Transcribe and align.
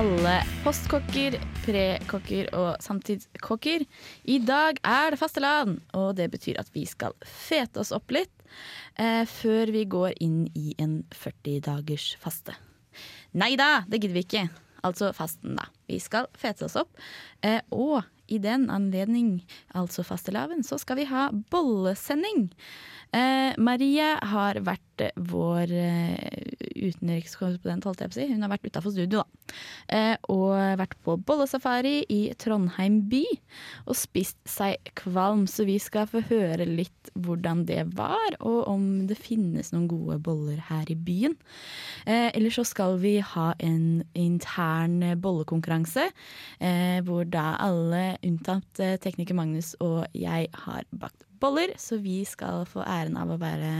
Alle 0.00 0.38
postkokker, 0.64 1.34
prekokker 1.60 2.46
og 2.56 2.78
samtidskokker. 2.80 3.82
I 4.32 4.38
dag 4.48 4.78
er 4.86 5.12
det 5.12 5.18
fastelavn, 5.20 5.74
og 5.92 6.14
det 6.16 6.30
betyr 6.32 6.60
at 6.62 6.70
vi 6.72 6.86
skal 6.88 7.12
fete 7.20 7.82
oss 7.82 7.90
opp 7.92 8.14
litt 8.14 8.32
eh, 8.96 9.26
før 9.28 9.72
vi 9.74 9.82
går 9.92 10.14
inn 10.24 10.46
i 10.56 10.72
en 10.80 11.02
40 11.12 11.60
dagers 11.66 12.06
faste. 12.22 12.56
Nei 13.36 13.52
da, 13.60 13.82
det 13.92 14.00
gidder 14.00 14.16
vi 14.16 14.24
ikke. 14.24 14.46
Altså 14.88 15.10
fasten, 15.12 15.58
da. 15.60 15.68
Vi 15.90 16.00
skal 16.00 16.30
fete 16.32 16.64
oss 16.70 16.78
opp. 16.80 16.96
Eh, 17.44 17.60
og 17.68 18.00
i 18.32 18.40
den 18.40 18.70
anledning, 18.72 19.42
altså 19.76 20.06
fastelavn, 20.06 20.64
så 20.64 20.80
skal 20.80 21.02
vi 21.02 21.10
ha 21.10 21.28
bollesending. 21.52 22.46
Eh, 23.16 23.56
Marie 23.58 24.12
har 24.30 24.58
vært 24.62 25.02
eh, 25.02 25.14
vår 25.30 25.72
eh, 25.74 26.50
utenrikskorrespondent, 26.80 27.86
holdt 27.88 28.04
jeg 28.04 28.10
på 28.10 28.14
å 28.14 28.18
si. 28.20 28.26
Hun 28.30 28.44
har 28.44 28.52
vært 28.52 28.68
utafor 28.68 28.94
studio, 28.94 29.22
da. 29.24 29.56
Eh, 29.90 30.16
og 30.30 30.54
vært 30.78 30.96
på 31.06 31.16
bollesafari 31.26 32.04
i 32.12 32.20
Trondheim 32.38 33.00
by. 33.10 33.24
Og 33.88 33.98
spist 33.98 34.38
seg 34.48 34.92
kvalm, 34.98 35.46
så 35.50 35.66
vi 35.68 35.78
skal 35.82 36.06
få 36.10 36.22
høre 36.30 36.68
litt 36.68 37.10
hvordan 37.18 37.64
det 37.68 37.82
var, 37.98 38.36
og 38.38 38.68
om 38.70 38.84
det 39.10 39.18
finnes 39.18 39.72
noen 39.74 39.88
gode 39.90 40.20
boller 40.22 40.60
her 40.70 40.90
i 40.92 40.98
byen. 40.98 41.34
Eh, 42.06 42.30
Eller 42.30 42.54
så 42.54 42.64
skal 42.68 42.98
vi 43.02 43.18
ha 43.18 43.50
en 43.58 44.04
intern 44.14 45.02
bollekonkurranse, 45.20 46.10
eh, 46.60 47.00
hvor 47.06 47.26
da 47.26 47.56
alle 47.58 48.20
unntatt 48.26 48.80
eh, 48.82 48.96
tekniker 49.02 49.34
Magnus 49.34 49.74
og 49.80 50.06
jeg 50.14 50.48
har 50.64 50.86
bakt 50.94 51.29
boller, 51.40 51.74
så 51.80 51.98
vi 52.02 52.20
skal 52.28 52.66
få 52.68 52.84
æren 52.84 53.18
av 53.20 53.32
å 53.32 53.40
være 53.40 53.72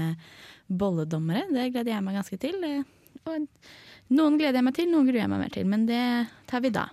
bolledommere. 0.70 1.48
Det 1.52 1.70
gleder 1.74 1.94
jeg 1.94 2.06
meg 2.06 2.18
ganske 2.20 2.40
til. 2.40 2.64
Og 3.28 3.46
noen 4.16 4.40
gleder 4.40 4.60
jeg 4.60 4.66
meg 4.66 4.78
til, 4.78 4.90
noen 4.90 5.10
gruer 5.10 5.22
jeg 5.22 5.32
meg 5.32 5.44
mer 5.44 5.54
til, 5.54 5.70
men 5.70 5.86
det 5.90 6.04
tar 6.50 6.64
vi 6.64 6.72
da. 6.74 6.88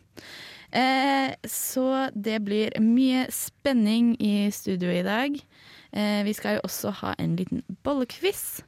Eh, 0.76 1.32
så 1.48 1.88
det 2.14 2.42
blir 2.44 2.76
mye 2.84 3.26
spenning 3.34 4.16
i 4.20 4.50
studio 4.52 4.92
i 4.92 5.06
dag. 5.06 5.40
Eh, 5.92 6.24
vi 6.28 6.34
skal 6.36 6.58
jo 6.58 6.66
også 6.68 6.92
ha 7.00 7.14
en 7.18 7.38
liten 7.40 7.64
bollekviss. 7.88 8.62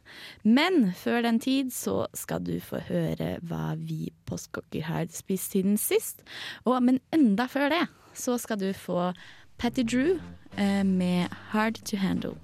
Men 0.43 0.93
før 0.95 1.21
den 1.27 1.39
tid 1.43 1.73
så 1.75 2.05
skal 2.15 2.43
du 2.45 2.55
få 2.63 2.81
høre 2.87 3.35
hva 3.45 3.75
vi 3.77 4.13
postkokker 4.29 4.87
har 4.87 5.09
spist 5.13 5.55
siden 5.55 5.77
sist. 5.77 6.23
Og, 6.65 6.79
men 6.83 7.01
enda 7.15 7.49
før 7.51 7.69
det 7.73 7.83
så 8.17 8.39
skal 8.41 8.59
du 8.59 8.71
få 8.73 9.11
Patty 9.59 9.83
Drew 9.83 10.19
eh, 10.57 10.83
med 10.83 11.27
Hard 11.51 11.73
to 11.85 11.97
Handle. 11.97 12.35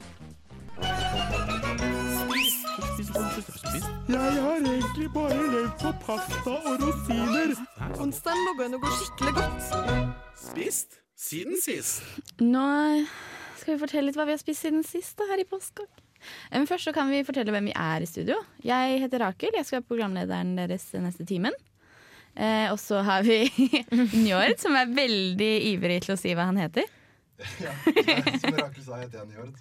Jeg 4.10 4.42
har 4.42 4.58
egentlig 4.62 5.08
bare 5.14 5.38
levd 5.52 5.76
på 5.82 5.92
pasta 6.06 6.56
og 6.56 6.82
rosiner. 6.82 7.54
Onsdagen 8.04 8.42
lå 8.48 8.54
an 8.66 8.78
å 8.78 8.82
gå 8.84 8.92
skikkelig 9.00 9.34
godt. 9.38 9.70
Spist 10.40 11.00
siden 11.20 11.56
sist. 11.64 12.04
Nå 12.44 12.66
skal 13.60 13.76
vi 13.76 13.82
fortelle 13.82 14.10
litt 14.10 14.20
hva 14.20 14.28
vi 14.28 14.36
har 14.36 14.42
spist 14.42 14.66
siden 14.66 14.84
sist 14.86 15.16
da, 15.20 15.28
her 15.32 15.42
i 15.42 15.48
Postkokk. 15.50 15.92
Eh, 16.52 16.58
Men 16.60 16.68
først 16.70 16.90
så 16.90 16.94
kan 16.96 17.10
vi 17.12 17.24
fortelle 17.28 17.54
hvem 17.56 17.72
vi 17.72 17.78
er 17.80 18.04
i 18.04 18.10
studio. 18.10 18.38
Jeg 18.66 19.00
heter 19.06 19.24
Rakel, 19.24 19.56
jeg 19.56 19.66
skal 19.68 19.80
være 19.82 19.90
programlederen 19.90 20.54
deres 20.60 20.90
neste 21.00 21.26
timen. 21.28 21.56
Eh, 22.36 22.68
og 22.74 22.80
så 22.84 23.00
har 23.08 23.24
vi 23.24 23.46
Njord, 24.26 24.58
som 24.60 24.76
er 24.76 24.92
veldig 24.92 25.54
ivrig 25.72 26.02
til 26.04 26.18
å 26.18 26.20
si 26.20 26.36
hva 26.36 26.50
han 26.52 26.60
heter. 26.60 26.90
Ja, 27.66 27.72
jeg, 27.92 28.40
som 28.42 28.56
Rakel 28.56 28.84
sa, 28.86 29.00
heter 29.02 29.22
jeg 29.22 29.34
Njord. 29.34 29.58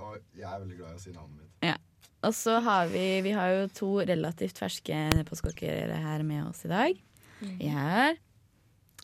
Og 0.00 0.16
jeg 0.34 0.48
er 0.48 0.58
veldig 0.58 0.78
glad 0.78 0.94
i 0.94 0.98
å 0.98 1.02
si 1.02 1.14
navnet 1.14 1.38
mitt. 1.42 1.82
Og 2.26 2.32
så 2.34 2.56
har 2.64 2.88
vi, 2.90 3.04
vi 3.22 3.32
har 3.36 3.52
jo 3.52 3.66
to 3.76 3.88
relativt 4.08 4.58
ferske 4.58 4.96
postkokker 5.28 5.92
her 5.94 6.24
med 6.26 6.48
oss 6.48 6.64
i 6.66 6.70
dag. 6.72 7.02
Vi 7.38 7.68
har 7.70 8.16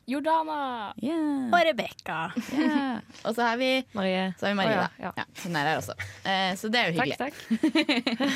Jordana. 0.06 0.92
Yeah. 0.98 1.46
Og 1.52 1.60
Rebekka. 1.68 2.32
Yeah. 2.50 3.02
Og 3.22 3.36
så 3.36 3.44
har 3.46 3.56
vi, 3.60 3.84
Marie. 3.94 4.32
så 4.38 4.46
har 4.46 4.52
vi 4.52 4.56
Marie, 4.58 4.74
oh, 4.74 4.80
ja, 4.80 4.88
da. 4.88 5.04
ja. 5.04 5.12
Ja, 5.16 5.42
hun 5.44 5.56
er 5.56 5.68
her 5.70 5.78
også. 5.78 5.94
Eh, 6.26 6.54
så 6.58 6.70
det 6.72 6.80
er 6.80 6.90
jo 6.90 6.96
hyggelig. 6.96 7.18
Takk, 7.20 7.38
takk. 8.18 8.32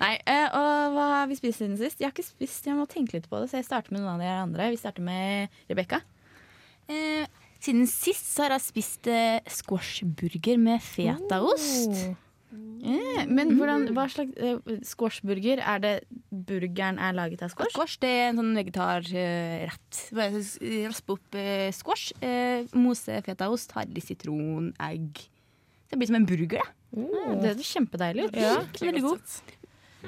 Nei, 0.00 0.14
eh, 0.24 0.46
og 0.56 0.96
hva 0.96 1.06
har 1.14 1.30
vi 1.30 1.38
spist 1.38 1.62
siden 1.62 1.78
sist? 1.78 2.00
Jeg 2.00 2.08
har 2.08 2.16
ikke 2.16 2.26
spist, 2.26 2.66
jeg 2.66 2.78
må 2.78 2.88
tenke 2.90 3.18
litt 3.18 3.28
på 3.30 3.38
det, 3.38 3.52
så 3.52 3.60
jeg 3.60 3.68
starter 3.68 3.94
med 3.94 4.02
noen 4.02 4.16
av 4.16 4.24
de 4.24 4.32
andre. 4.32 4.70
Vi 4.74 4.80
starter 4.80 5.06
med 5.06 5.62
Rebekka. 5.70 6.00
Eh, 6.90 7.39
siden 7.60 7.86
sist 7.90 8.26
så 8.34 8.46
har 8.46 8.56
jeg 8.56 8.64
spist 8.66 9.06
eh, 9.12 9.40
squashburger 9.52 10.58
med 10.58 10.80
fetaost. 10.82 12.16
Eh, 12.50 13.26
men 13.30 13.52
hvordan, 13.58 13.84
hva 13.94 14.06
slags 14.10 14.32
eh, 14.40 14.78
squashburger? 14.88 15.60
Er 15.62 15.78
det 15.84 15.92
burgeren 16.32 16.98
er 16.98 17.12
laget 17.14 17.42
av 17.46 17.52
squash? 17.52 17.74
Squash 17.76 17.98
det 18.02 18.10
er 18.10 18.28
en 18.32 18.40
sånn 18.40 18.56
vegetarrett. 18.56 20.00
S- 20.40 20.56
raspe 20.88 21.14
opp 21.18 21.38
eh, 21.38 21.68
squash, 21.76 22.10
eh, 22.24 22.64
mose 22.74 23.20
fetaost, 23.26 23.72
harry 23.76 24.02
sitron, 24.02 24.72
egg. 24.82 25.20
Det 25.90 25.98
blir 26.00 26.10
som 26.10 26.18
en 26.20 26.26
burger, 26.26 26.58
da. 26.62 26.68
Eh, 26.96 27.34
Det 27.40 27.52
høres 27.52 27.70
kjempedeilig 27.76 28.28
ut. 28.30 28.38
Ja, 28.40 28.56
veldig 28.80 29.02
god. 29.04 29.40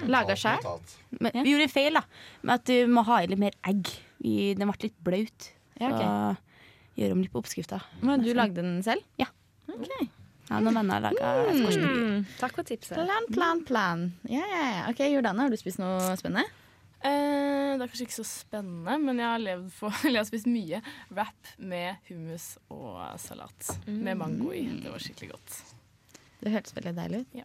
Laga 0.08 0.34
sjæl. 0.40 0.62
Vi 1.20 1.50
gjorde 1.52 1.68
feil, 1.70 1.98
da. 2.00 2.02
Med 2.42 2.54
at 2.56 2.64
du 2.72 2.86
må 2.90 3.04
ha 3.06 3.20
i 3.22 3.28
litt 3.28 3.38
mer 3.42 3.54
egg. 3.68 3.90
I, 4.24 4.54
den 4.56 4.70
ble 4.70 4.86
litt 4.88 4.96
blaut. 5.04 5.50
Ja, 5.78 5.90
ok. 5.92 6.48
Så 6.92 7.00
gjør 7.00 7.14
om 7.16 7.22
litt 7.24 7.32
på 7.32 7.40
oppskrifta. 7.40 7.80
Men 8.04 8.24
du 8.24 8.32
lagde 8.36 8.60
den 8.60 8.82
selv? 8.84 9.04
Ja, 10.52 10.58
noen 10.60 10.76
venner 10.76 10.98
har 10.98 11.14
laga. 11.14 11.28
Mm, 11.54 12.24
takk 12.36 12.58
for 12.58 12.68
tipset. 12.68 12.98
Plan, 12.98 13.28
plan, 13.32 13.62
plan. 13.64 14.02
Ja, 14.28 14.42
ja, 14.44 14.64
ja. 14.74 14.82
Ok, 14.90 15.00
Jordana, 15.08 15.46
har 15.46 15.54
du 15.54 15.56
spist 15.56 15.80
noe 15.80 16.12
spennende? 16.20 16.44
Eh, 17.02 17.72
det 17.78 17.82
er 17.82 17.88
kanskje 17.88 18.04
ikke 18.06 18.18
så 18.18 18.26
spennende, 18.28 18.98
men 19.02 19.18
jeg 19.22 19.26
har 19.26 19.40
levd 19.42 19.70
på 19.78 19.90
jeg 20.10 20.18
har 20.20 20.28
spist 20.28 20.50
mye 20.50 20.82
wrap 21.10 21.54
med 21.58 22.04
hummus 22.10 22.52
og 22.74 23.00
salat. 23.22 23.72
Med 23.88 24.18
mango 24.20 24.52
i. 24.54 24.66
Det 24.82 24.92
var 24.92 25.02
skikkelig 25.02 25.32
godt. 25.32 25.56
Det 26.42 26.52
hørtes 26.52 26.76
veldig 26.76 26.94
deilig 26.98 27.24
ut. 27.24 27.40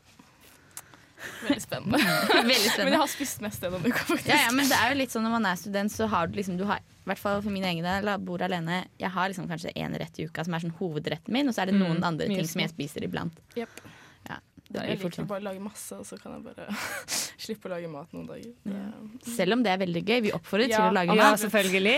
Veldig 1.47 1.61
spennende. 1.63 1.97
Veldig 2.51 2.73
men 2.83 2.93
jeg 2.93 3.01
har 3.01 3.09
spist 3.11 3.41
mest 3.41 3.63
denne 3.63 3.79
uka, 3.81 4.03
faktisk. 4.05 4.29
Ja, 4.29 4.37
ja, 4.45 4.51
men 4.53 4.69
det 4.69 4.77
er 4.77 4.91
jo 4.93 4.97
litt 4.99 5.13
sånn 5.15 5.25
når 5.25 5.33
man 5.37 5.47
er 5.49 5.57
student, 5.59 5.93
så 5.93 6.07
har 6.11 6.29
du 6.29 6.37
liksom 6.37 6.57
du 6.59 6.65
har, 6.69 6.79
I 6.83 7.09
hvert 7.09 7.21
fall 7.23 7.41
for 7.41 7.53
min 7.55 7.65
egen 7.65 7.85
del, 7.87 8.11
bor 8.27 8.43
alene. 8.45 8.83
Jeg 9.01 9.09
har 9.15 9.31
liksom 9.31 9.47
kanskje 9.49 9.73
én 9.75 9.95
rett 9.97 10.19
i 10.21 10.27
uka 10.29 10.45
som 10.45 10.53
er 10.57 10.65
sånn 10.67 10.75
hovedretten 10.77 11.33
min, 11.33 11.49
og 11.49 11.55
så 11.57 11.63
er 11.65 11.71
det 11.71 11.79
noen 11.79 11.97
Mm, 11.97 12.05
andre 12.11 12.27
ting 12.29 12.45
som 12.47 12.61
jeg 12.61 12.69
spiser 12.75 13.07
iblant. 13.07 13.33
Yep. 13.57 13.81
Ja, 14.29 14.37
det 14.69 14.83
Jeg 14.85 14.97
liker 14.99 15.15
sånn. 15.17 15.27
bare 15.31 15.41
å 15.41 15.47
lage 15.49 15.63
masse, 15.63 15.97
og 15.97 16.05
så 16.05 16.19
kan 16.21 16.37
jeg 16.37 16.43
bare 16.51 16.69
slippe 17.47 17.69
å 17.69 17.73
lage 17.73 17.89
mat 17.89 18.13
noen 18.13 18.27
dager. 18.29 18.53
Det, 18.67 19.33
Selv 19.33 19.57
om 19.57 19.63
det 19.65 19.73
er 19.73 19.81
veldig 19.85 20.03
gøy. 20.05 20.21
Vi 20.27 20.35
oppfordrer 20.37 20.69
til 20.69 20.83
å 20.85 20.93
lage 20.93 21.15
mat. 21.17 21.23
Ja, 21.23 21.35
selvfølgelig. 21.47 21.97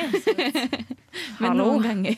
men 1.42 1.50
hallo. 1.52 1.66
noen 1.74 1.84
ganger. 1.90 2.16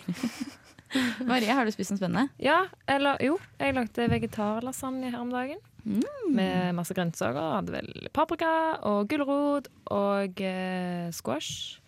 Marie, 1.23 1.47
har 1.55 1.63
du 1.65 1.71
spist 1.71 1.93
noe 1.93 2.01
spennende? 2.01 2.27
Ja, 2.43 2.65
eller 2.91 3.15
jo. 3.23 3.37
Jeg 3.61 3.75
lagde 3.77 4.07
vegetarlasagne 4.11 5.07
her 5.13 5.21
om 5.23 5.29
dagen. 5.31 5.61
Med 5.85 6.75
masse 6.77 6.93
grønnsaker. 6.95 7.55
Hadde 7.57 7.73
vel 7.75 8.09
paprika 8.13 8.51
og 8.87 9.07
gulrot 9.11 9.67
og 9.91 10.41
eh, 10.45 11.09
squash. 11.15 11.79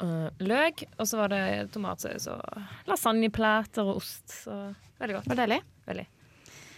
eh, 0.00 0.28
løk. 0.40 0.84
Og 0.98 1.06
så 1.10 1.18
var 1.20 1.28
det 1.34 1.42
tomatsaus 1.74 2.28
og 2.32 2.40
lasagneplater 2.88 3.82
og 3.86 4.00
ost. 4.02 4.24
Så 4.44 4.56
veldig 5.02 5.18
godt. 5.18 5.28
Var 5.28 5.38
det 5.38 5.44
deilig? 5.46 5.60
Veldig. 5.90 6.06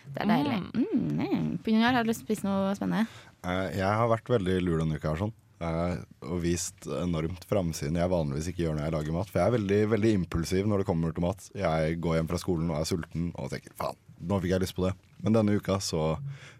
Det 0.04 0.20
er 0.20 0.28
deilig. 0.28 0.58
Mm. 0.74 1.14
Mm. 1.20 1.46
Junior, 1.64 1.92
har 1.96 2.04
du 2.04 2.10
lyst 2.10 2.20
til 2.24 2.26
å 2.26 2.32
spise 2.32 2.44
noe 2.48 2.74
spennende? 2.76 3.06
Eh, 3.44 3.70
Jeg 3.78 3.88
har 4.00 4.10
vært 4.12 4.28
veldig 4.28 4.58
lur 4.64 4.82
denne 4.82 4.98
uka 5.00 5.14
sånn. 5.16 5.32
eh, 5.64 5.94
Og 6.28 6.40
vist 6.42 6.84
enormt 6.88 7.44
framsiden 7.48 7.96
jeg 8.00 8.10
vanligvis 8.12 8.48
ikke 8.52 8.64
gjør 8.66 8.76
når 8.76 8.84
jeg 8.88 8.96
lager 8.98 9.16
mat. 9.16 9.30
For 9.32 9.40
jeg 9.40 9.46
er 9.48 9.56
veldig, 9.58 9.80
veldig 9.94 10.12
impulsiv 10.18 10.66
når 10.68 10.82
det 10.82 10.86
kommer 10.90 11.12
til 11.16 11.24
mat. 11.24 11.48
Jeg 11.56 12.00
går 12.04 12.18
hjem 12.18 12.28
fra 12.32 12.40
skolen 12.42 12.70
og 12.74 12.80
er 12.82 12.88
sulten 12.90 13.30
og 13.38 13.48
tenker 13.54 13.72
faen, 13.80 13.96
nå 14.20 14.38
fikk 14.42 14.54
jeg 14.54 14.64
lyst 14.64 14.76
på 14.76 14.86
det. 14.86 14.94
Men 15.24 15.32
denne 15.38 15.54
uka 15.56 15.78
så 15.80 16.14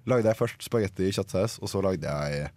lagde 0.08 0.28
jeg 0.30 0.38
først 0.38 0.62
spagetti 0.64 1.08
i 1.08 1.12
kjøttsaus, 1.14 1.58
og 1.62 1.68
så 1.70 1.82
lagde 1.84 2.08
jeg 2.08 2.48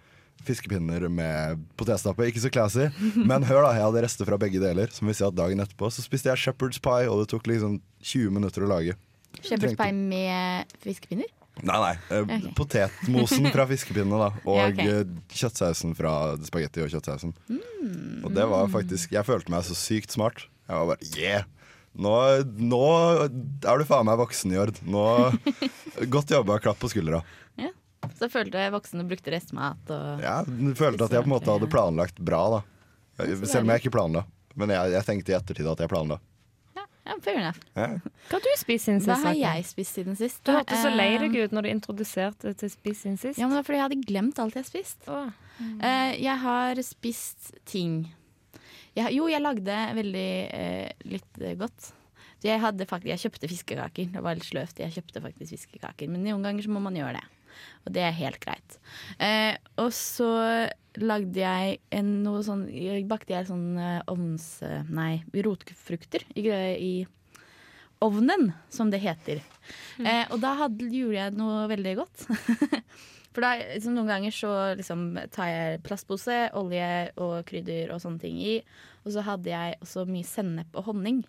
fiskepinner 0.47 1.07
med 1.11 1.63
potetstappe. 1.79 2.27
Ikke 2.29 2.43
så 2.43 2.51
classy, 2.53 2.87
men 3.29 3.43
hør 3.47 3.65
da, 3.67 3.73
jeg 3.77 3.85
hadde 3.87 4.03
rester 4.05 4.27
fra 4.29 4.37
begge 4.41 4.61
deler. 4.63 4.91
Som 4.93 5.09
vi 5.11 5.15
ser 5.17 5.29
at 5.31 5.37
dagen 5.37 5.59
etterpå 5.63 5.89
så 5.91 6.03
spiste 6.05 6.29
jeg 6.31 6.39
shepherd's 6.47 6.79
pie, 6.83 7.09
og 7.11 7.23
det 7.23 7.31
tok 7.33 7.49
liksom 7.49 7.79
20 8.05 8.31
minutter 8.37 8.63
å 8.67 8.71
lage. 8.71 8.95
Shepherd's 9.41 9.73
Trengte- 9.75 9.83
pie 9.83 9.97
med 10.13 10.77
fiskepinner? 10.85 11.33
Nei, 11.65 11.73
nei. 11.81 11.93
Okay. 12.13 12.51
Potetmosen 12.53 13.47
fra 13.49 13.63
fiskepinnene, 13.71 14.17
da. 14.27 14.43
Og 14.45 14.59
Ja, 14.61 14.67
ok. 14.69 14.81
eh, 14.85 15.31
kjøttsausen 15.39 15.95
fra 15.97 16.11
spagetti 16.45 16.83
og 16.85 16.91
kjøttsausen. 16.93 17.33
Mm. 17.49 18.21
Og 18.27 18.29
det 18.35 18.45
var 18.51 18.67
faktisk 18.69 19.15
Jeg 19.15 19.25
følte 19.25 19.49
meg 19.53 19.65
så 19.65 19.73
sykt 19.77 20.13
smart. 20.13 20.43
Jeg 20.69 20.77
var 20.77 20.91
bare 20.91 21.09
yeah! 21.17 21.47
Nå, 21.97 22.13
nå 22.61 22.81
er 23.17 23.81
du 23.81 23.85
faen 23.89 24.05
meg 24.05 24.19
voksen, 24.21 24.53
Jord. 24.53 24.77
Nå, 24.85 25.03
godt 26.13 26.33
jobba, 26.35 26.59
klapp 26.63 26.79
på 26.83 26.91
skuldra. 26.93 27.23
Så 28.15 28.29
følte 28.31 28.61
jeg 28.61 28.71
voksen 28.71 29.01
og 29.01 29.09
brukte 29.09 29.31
restmat 29.33 29.89
og 29.91 30.21
Ja, 30.23 30.37
jeg 30.47 30.75
følte 30.79 31.07
at 31.07 31.13
jeg 31.17 31.25
på 31.25 31.27
en 31.27 31.33
måte 31.33 31.51
hadde 31.51 31.67
planlagt 31.71 32.21
bra, 32.23 32.41
da. 32.53 32.59
Selv 33.43 33.65
om 33.65 33.71
jeg 33.73 33.81
ikke 33.83 33.91
planla. 33.97 34.21
Men 34.57 34.71
jeg, 34.73 34.93
jeg 34.93 35.05
tenkte 35.09 35.33
i 35.33 35.35
ettertid 35.37 35.67
at 35.69 35.81
jeg 35.83 35.91
planla. 35.91 36.19
Ja, 37.07 37.15
fair 37.23 37.39
enough. 37.39 37.59
Ja. 37.77 37.87
Hva 38.27 38.35
har 38.37 38.43
du 38.43 38.49
spist 38.59 38.87
siden 38.87 38.99
sist? 38.99 39.09
Hva 39.09 39.31
har 39.31 39.37
jeg 39.39 39.65
spist 39.69 39.95
siden 39.95 40.17
sist? 40.19 40.41
Du 40.43 40.51
hørtes 40.51 40.81
så 40.83 40.89
lei 40.91 41.13
deg 41.21 41.35
Eh, 41.39 41.45
ut 41.47 41.55
når 41.55 41.67
du 41.67 41.69
introduserte 41.71 42.51
til 42.59 42.71
spist 42.73 43.05
siden 43.05 43.15
sist. 43.21 43.39
Ja, 43.39 43.47
men 43.47 43.55
det 43.55 43.61
var 43.61 43.67
fordi 43.69 43.79
jeg 43.79 43.85
hadde 43.87 44.09
glemt 44.09 44.41
alt 44.43 44.57
jeg 44.57 44.65
har 44.65 44.69
spist. 44.69 45.07
Eh, 45.09 46.11
jeg 46.19 46.37
har 46.43 46.81
spist 46.83 47.51
ting. 47.69 47.95
Jeg, 48.97 49.13
jo, 49.17 49.27
jeg 49.29 49.43
lagde 49.43 49.77
veldig 49.97 50.27
eh, 50.57 51.07
litt 51.11 51.41
eh, 51.43 51.55
godt. 51.59 51.91
Så 52.37 52.49
jeg, 52.49 52.61
hadde 52.61 52.85
faktisk, 52.89 53.09
jeg 53.11 53.23
kjøpte 53.25 53.49
fiskekaker. 53.49 54.11
Det 54.13 54.21
var 54.25 54.37
litt 54.37 54.45
sløvt. 54.47 54.81
Jeg 54.83 54.93
kjøpte 54.97 55.23
faktisk 55.23 55.55
fiskekaker. 55.55 56.09
Men 56.11 56.25
noen 56.25 56.45
ganger 56.45 56.65
så 56.65 56.73
må 56.73 56.81
man 56.83 56.97
gjøre 56.97 57.17
det. 57.17 57.25
Og 57.87 57.93
det 57.95 58.03
er 58.05 58.17
helt 58.19 58.39
greit. 58.43 58.77
Eh, 59.23 59.55
og 59.81 59.89
så 59.95 60.29
lagde 61.01 61.41
jeg 61.41 61.77
en, 61.93 62.11
noe 62.25 62.41
sånn 62.45 62.65
jeg 62.73 63.05
Bakte 63.09 63.33
jeg 63.35 63.49
sånn 63.49 63.77
eh, 63.81 63.99
ovns... 64.13 64.47
eh, 64.65 64.85
Nei, 64.93 65.23
rotfrukter 65.45 66.25
i, 66.37 66.45
i 66.49 66.93
ovnen, 68.05 68.51
som 68.73 68.91
det 68.93 69.01
heter. 69.01 69.41
Eh, 70.01 70.25
og 70.29 70.41
da 70.43 70.53
hadde, 70.63 70.89
gjorde 70.93 71.21
jeg 71.21 71.37
noe 71.37 71.65
veldig 71.73 71.95
godt. 72.01 72.27
For 73.37 73.45
da, 73.45 73.51
liksom, 73.61 73.93
noen 73.93 74.09
ganger 74.09 74.33
så 74.33 74.51
liksom, 74.79 75.01
tar 75.29 75.51
jeg 75.51 75.81
plastpose, 75.85 76.37
olje 76.57 76.87
og 77.21 77.35
krydder 77.45 77.91
og 77.93 78.01
sånne 78.01 78.23
ting 78.23 78.39
i. 78.41 78.55
Og 79.05 79.13
så 79.13 79.21
hadde 79.27 79.51
jeg 79.51 79.75
også 79.85 80.07
mye 80.09 80.25
sennep 80.25 80.73
og 80.73 80.87
honning. 80.89 81.19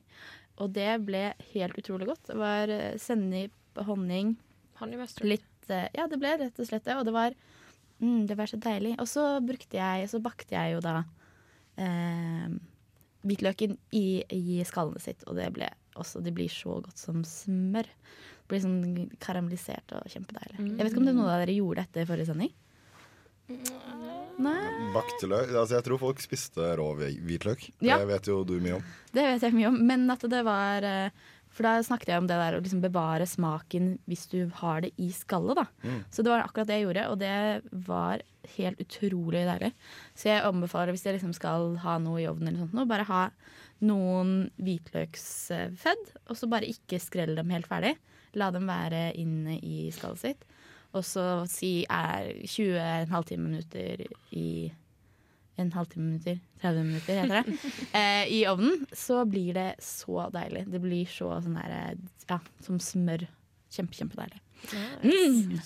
Og 0.57 0.73
det 0.73 0.89
ble 1.05 1.27
helt 1.53 1.77
utrolig 1.77 2.09
godt. 2.09 2.31
Det 2.31 2.39
var 2.41 2.73
sennep 2.97 3.53
sennep, 3.53 3.83
honning, 3.85 4.39
Honey 4.81 4.97
mustard. 4.97 5.29
litt 5.29 5.69
eh, 5.69 5.85
Ja, 5.93 6.07
det 6.09 6.17
ble 6.23 6.33
rett 6.41 6.57
og 6.57 6.71
slett 6.71 6.89
det. 6.89 6.97
Og 6.97 7.05
det 7.05 7.13
var, 7.13 7.37
mm, 8.01 8.25
det 8.31 8.39
var 8.41 8.49
så 8.49 8.57
deilig. 8.57 8.95
Og 9.05 9.11
så 9.13 9.27
brukte 9.45 9.77
jeg 9.77 10.09
Så 10.09 10.23
bakte 10.25 10.57
jeg 10.57 10.79
jo 10.79 10.81
da 10.81 11.03
eh, 11.77 12.49
hvitløken 13.29 13.77
i, 13.93 14.25
i 14.33 14.65
skallene 14.65 15.05
sitt, 15.05 15.29
og 15.29 15.37
det 15.37 15.53
ble 15.53 15.69
også 15.99 16.25
Det 16.25 16.33
blir 16.33 16.49
så 16.49 16.81
godt 16.81 16.97
som 16.97 17.21
smør. 17.27 17.85
Blir 18.49 18.62
sånn 18.65 19.11
karamellisert 19.21 19.93
og 19.99 20.06
kjempedeilig. 20.09 20.56
Jeg 20.59 20.79
vet 20.85 20.93
ikke 20.93 21.03
om 21.03 21.09
det 21.09 21.12
er 21.15 21.19
noe 21.21 21.33
av 21.35 21.43
dere 21.45 21.56
gjorde 21.59 21.83
etter 21.85 22.06
forrige 22.09 22.31
sending? 22.31 22.53
Nei, 24.39 24.93
Bakte 24.95 25.27
løk 25.29 25.50
altså, 25.56 25.79
Jeg 25.79 25.85
tror 25.87 26.00
folk 26.03 26.21
spiste 26.23 26.67
rå 26.79 26.91
hvi- 26.99 27.17
hvitløk. 27.25 27.65
Ja. 27.85 27.97
Det 27.99 28.09
vet 28.11 28.29
jo 28.31 28.43
du 28.45 28.59
mye 28.61 28.77
om. 28.79 28.85
det 29.12 29.25
vet 29.25 29.43
jeg 29.49 29.56
mye 29.56 29.69
om. 29.73 29.79
Men 29.89 30.05
at 30.12 30.21
det 30.31 30.43
var 30.47 30.85
eh, 30.85 31.11
For 31.50 31.65
da 31.65 31.79
snakket 31.83 32.12
jeg 32.12 32.21
om 32.23 32.27
det 32.29 32.37
der 32.39 32.56
å 32.59 32.61
liksom 32.62 32.83
bevare 32.85 33.27
smaken 33.27 33.99
hvis 34.06 34.27
du 34.31 34.47
har 34.61 34.83
det 34.85 34.93
i 35.00 35.09
skallet. 35.17 35.56
da. 35.56 35.65
Mm. 35.83 36.05
Så 36.12 36.23
det 36.23 36.31
var 36.31 36.45
akkurat 36.45 36.69
det 36.69 36.77
jeg 36.79 36.87
gjorde, 36.87 37.06
og 37.11 37.19
det 37.19 37.62
var 37.89 38.23
helt 38.56 38.79
utrolig 38.85 39.43
deilig. 39.49 39.73
Så 40.15 40.29
jeg 40.31 40.45
anbefaler, 40.45 40.93
hvis 40.95 41.05
jeg 41.09 41.17
liksom 41.19 41.35
skal 41.35 41.75
ha 41.83 41.97
noe 41.99 42.21
i 42.23 42.29
ovnen, 42.31 42.53
eller 42.53 42.69
sånt, 42.69 42.89
bare 42.89 43.09
ha 43.09 43.25
noen 43.81 44.50
hvitløksfedd, 44.61 46.05
og 46.29 46.37
så 46.39 46.49
bare 46.53 46.69
ikke 46.69 47.00
skrell 47.03 47.35
dem 47.39 47.50
helt 47.50 47.67
ferdig. 47.67 47.97
La 48.37 48.51
dem 48.55 48.69
være 48.69 49.13
inne 49.17 49.57
i 49.65 49.89
skallet 49.95 50.25
sitt. 50.25 50.45
Og 50.97 51.05
så 51.05 51.25
si 51.51 51.83
er 51.85 52.31
20 52.45 52.77
en 52.81 53.11
halvtime 53.13 53.49
minutter 53.49 54.05
i 54.37 54.49
en 55.59 55.73
halvtime 55.75 56.05
minutter, 56.05 56.39
30 56.63 56.85
minutter 56.87 57.19
heter 57.19 57.43
det, 57.43 57.57
eh, 57.99 58.29
i 58.31 58.45
ovnen, 58.47 58.85
så 58.95 59.25
blir 59.27 59.57
det 59.57 59.73
så 59.83 60.29
deilig. 60.35 60.65
Det 60.71 60.81
blir 60.83 61.11
så 61.11 61.33
sånn 61.43 61.59
der, 61.59 61.99
ja, 62.31 62.39
som 62.65 62.79
smør. 62.83 63.27
Kjempe, 63.75 63.99
kjempedeilig. 63.99 64.39
Mm. 65.03 65.59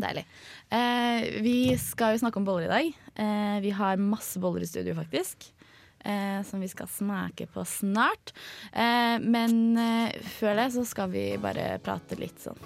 Deilig. 0.00 0.24
Eh, 0.72 1.28
vi 1.44 1.56
skal 1.78 2.16
jo 2.16 2.22
snakke 2.24 2.40
om 2.40 2.48
boller 2.48 2.66
i 2.66 2.72
dag. 2.72 2.90
Eh, 3.22 3.58
vi 3.62 3.74
har 3.76 4.00
masse 4.02 4.40
boller 4.42 4.64
i 4.64 4.70
studio, 4.70 4.96
faktisk. 4.98 5.50
Eh, 6.04 6.42
som 6.42 6.60
vi 6.60 6.68
skal 6.68 6.88
smake 6.88 7.46
på 7.46 7.64
snart. 7.64 8.32
Eh, 8.72 9.20
men 9.20 9.76
eh, 9.76 10.14
før 10.38 10.56
det 10.56 10.70
så 10.72 10.84
skal 10.88 11.10
vi 11.12 11.24
bare 11.36 11.74
prate 11.84 12.16
litt 12.16 12.40
sånn 12.40 12.56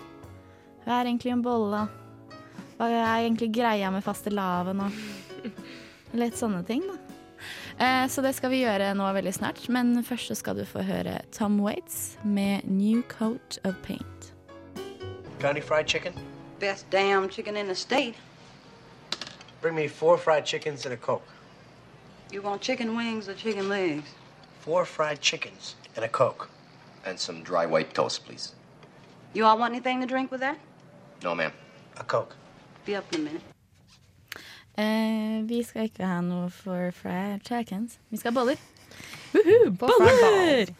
Hva 0.84 1.00
er 1.00 1.08
egentlig 1.08 1.32
en 1.34 1.42
bolle? 1.42 1.81
Hva 2.78 2.90
er 2.92 3.25
egentlig 3.25 3.50
greia 3.56 3.90
med 3.90 4.06
fastelavn 4.06 4.84
og 4.86 5.00
litt 6.22 6.38
sånne 6.38 6.62
ting, 6.69 6.86
da. 6.86 7.00
Eh, 7.78 8.06
så 8.08 8.22
det 8.22 8.36
skal 8.38 8.54
vi 8.54 8.62
gjøre 8.62 8.92
nå 8.94 9.10
veldig 9.19 9.34
snart. 9.34 9.64
Men 9.69 9.96
først 10.06 10.31
så 10.31 10.38
skal 10.38 10.60
du 10.60 10.64
få 10.69 10.86
høre 10.86 11.19
Tom 11.34 11.58
Waits 11.64 12.14
med 12.22 12.62
'New 12.62 13.02
Coat 13.10 13.58
of 13.64 13.75
Paint'. 13.82 14.31
Got 15.40 15.50
any 15.50 15.60
fried 15.60 15.88
chicken? 15.90 16.14
Best 16.60 16.86
damn 16.90 17.28
chicken 17.28 17.56
in 17.56 17.66
the 17.66 17.75
state. 17.75 18.14
Bring 19.60 19.75
me 19.75 19.88
four 19.88 20.19
fried 20.19 20.46
chickens 20.46 20.86
and 20.86 20.94
a 20.94 20.96
Coke. 20.96 21.33
You 22.34 22.42
want 22.42 22.62
chicken 22.62 22.96
wings 22.96 23.28
or 23.28 23.34
chicken 23.34 23.69
legs? 23.69 24.10
Four 24.58 24.84
fried 24.84 25.20
chickens 25.20 25.76
and 25.94 26.04
a 26.04 26.08
Coke. 26.08 26.50
And 27.06 27.16
some 27.16 27.44
dry 27.44 27.64
white 27.64 27.94
toast, 27.94 28.25
please. 28.25 28.54
You 29.34 29.44
all 29.44 29.56
want 29.56 29.72
anything 29.72 30.00
to 30.00 30.06
drink 30.06 30.32
with 30.32 30.40
that? 30.40 30.58
No, 31.22 31.36
ma'am. 31.36 31.52
A 31.96 32.02
Coke. 32.02 32.34
Be 32.84 32.96
up 32.96 33.04
in 33.14 33.20
a 33.20 33.25
minute. 33.25 33.42
Eh, 34.76 35.46
vi 35.46 35.62
skal 35.62 35.86
ikke 35.86 36.02
ha 36.02 36.19
noe 36.26 36.50
for 36.50 36.90
fried 36.90 37.46
chickens. 37.46 38.00
Vi 38.10 38.19
skal 38.19 38.32
ha 38.32 38.40
boller. 38.40 38.58
Fried 39.31 39.78
boller! 39.78 40.75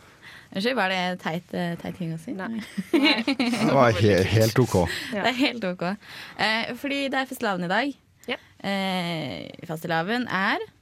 Unnskyld, 0.51 0.75
var 0.75 0.91
det 0.91 1.21
teit, 1.23 1.55
eh, 1.55 1.79
teit 1.79 1.95
ting 2.03 2.17
å 2.17 2.19
si? 2.19 2.35
Nei. 2.35 2.65
Det 2.91 3.71
var 3.71 3.95
he 3.95 4.17
helt 4.35 4.59
OK. 4.59 4.81
Det 5.13 5.23
er 5.23 5.43
helt 5.47 5.71
OK. 5.71 5.93
Eh, 6.35 6.75
fordi 6.75 7.05
det 7.15 7.23
er 7.23 7.31
fastelavn 7.31 7.71
i 7.71 7.75
dag. 7.79 7.99
Ja. 8.27 8.43
Eh, 8.59 9.69
fastelavn 9.71 10.27
er 10.27 10.73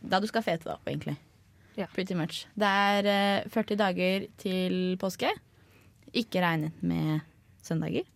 da 0.00 0.20
du 0.22 0.28
skal 0.30 0.44
fete 0.44 0.66
deg 0.66 0.74
opp, 0.74 0.88
egentlig. 0.88 1.16
Ja. 1.76 1.86
Pretty 1.92 2.16
much. 2.16 2.44
Det 2.56 2.68
er 2.68 3.08
eh, 3.12 3.48
40 3.52 3.78
dager 3.80 4.26
til 4.40 4.96
påske. 5.00 5.30
Ikke 6.16 6.40
regnet 6.40 6.76
med 6.86 7.20
søndager. 7.64 8.06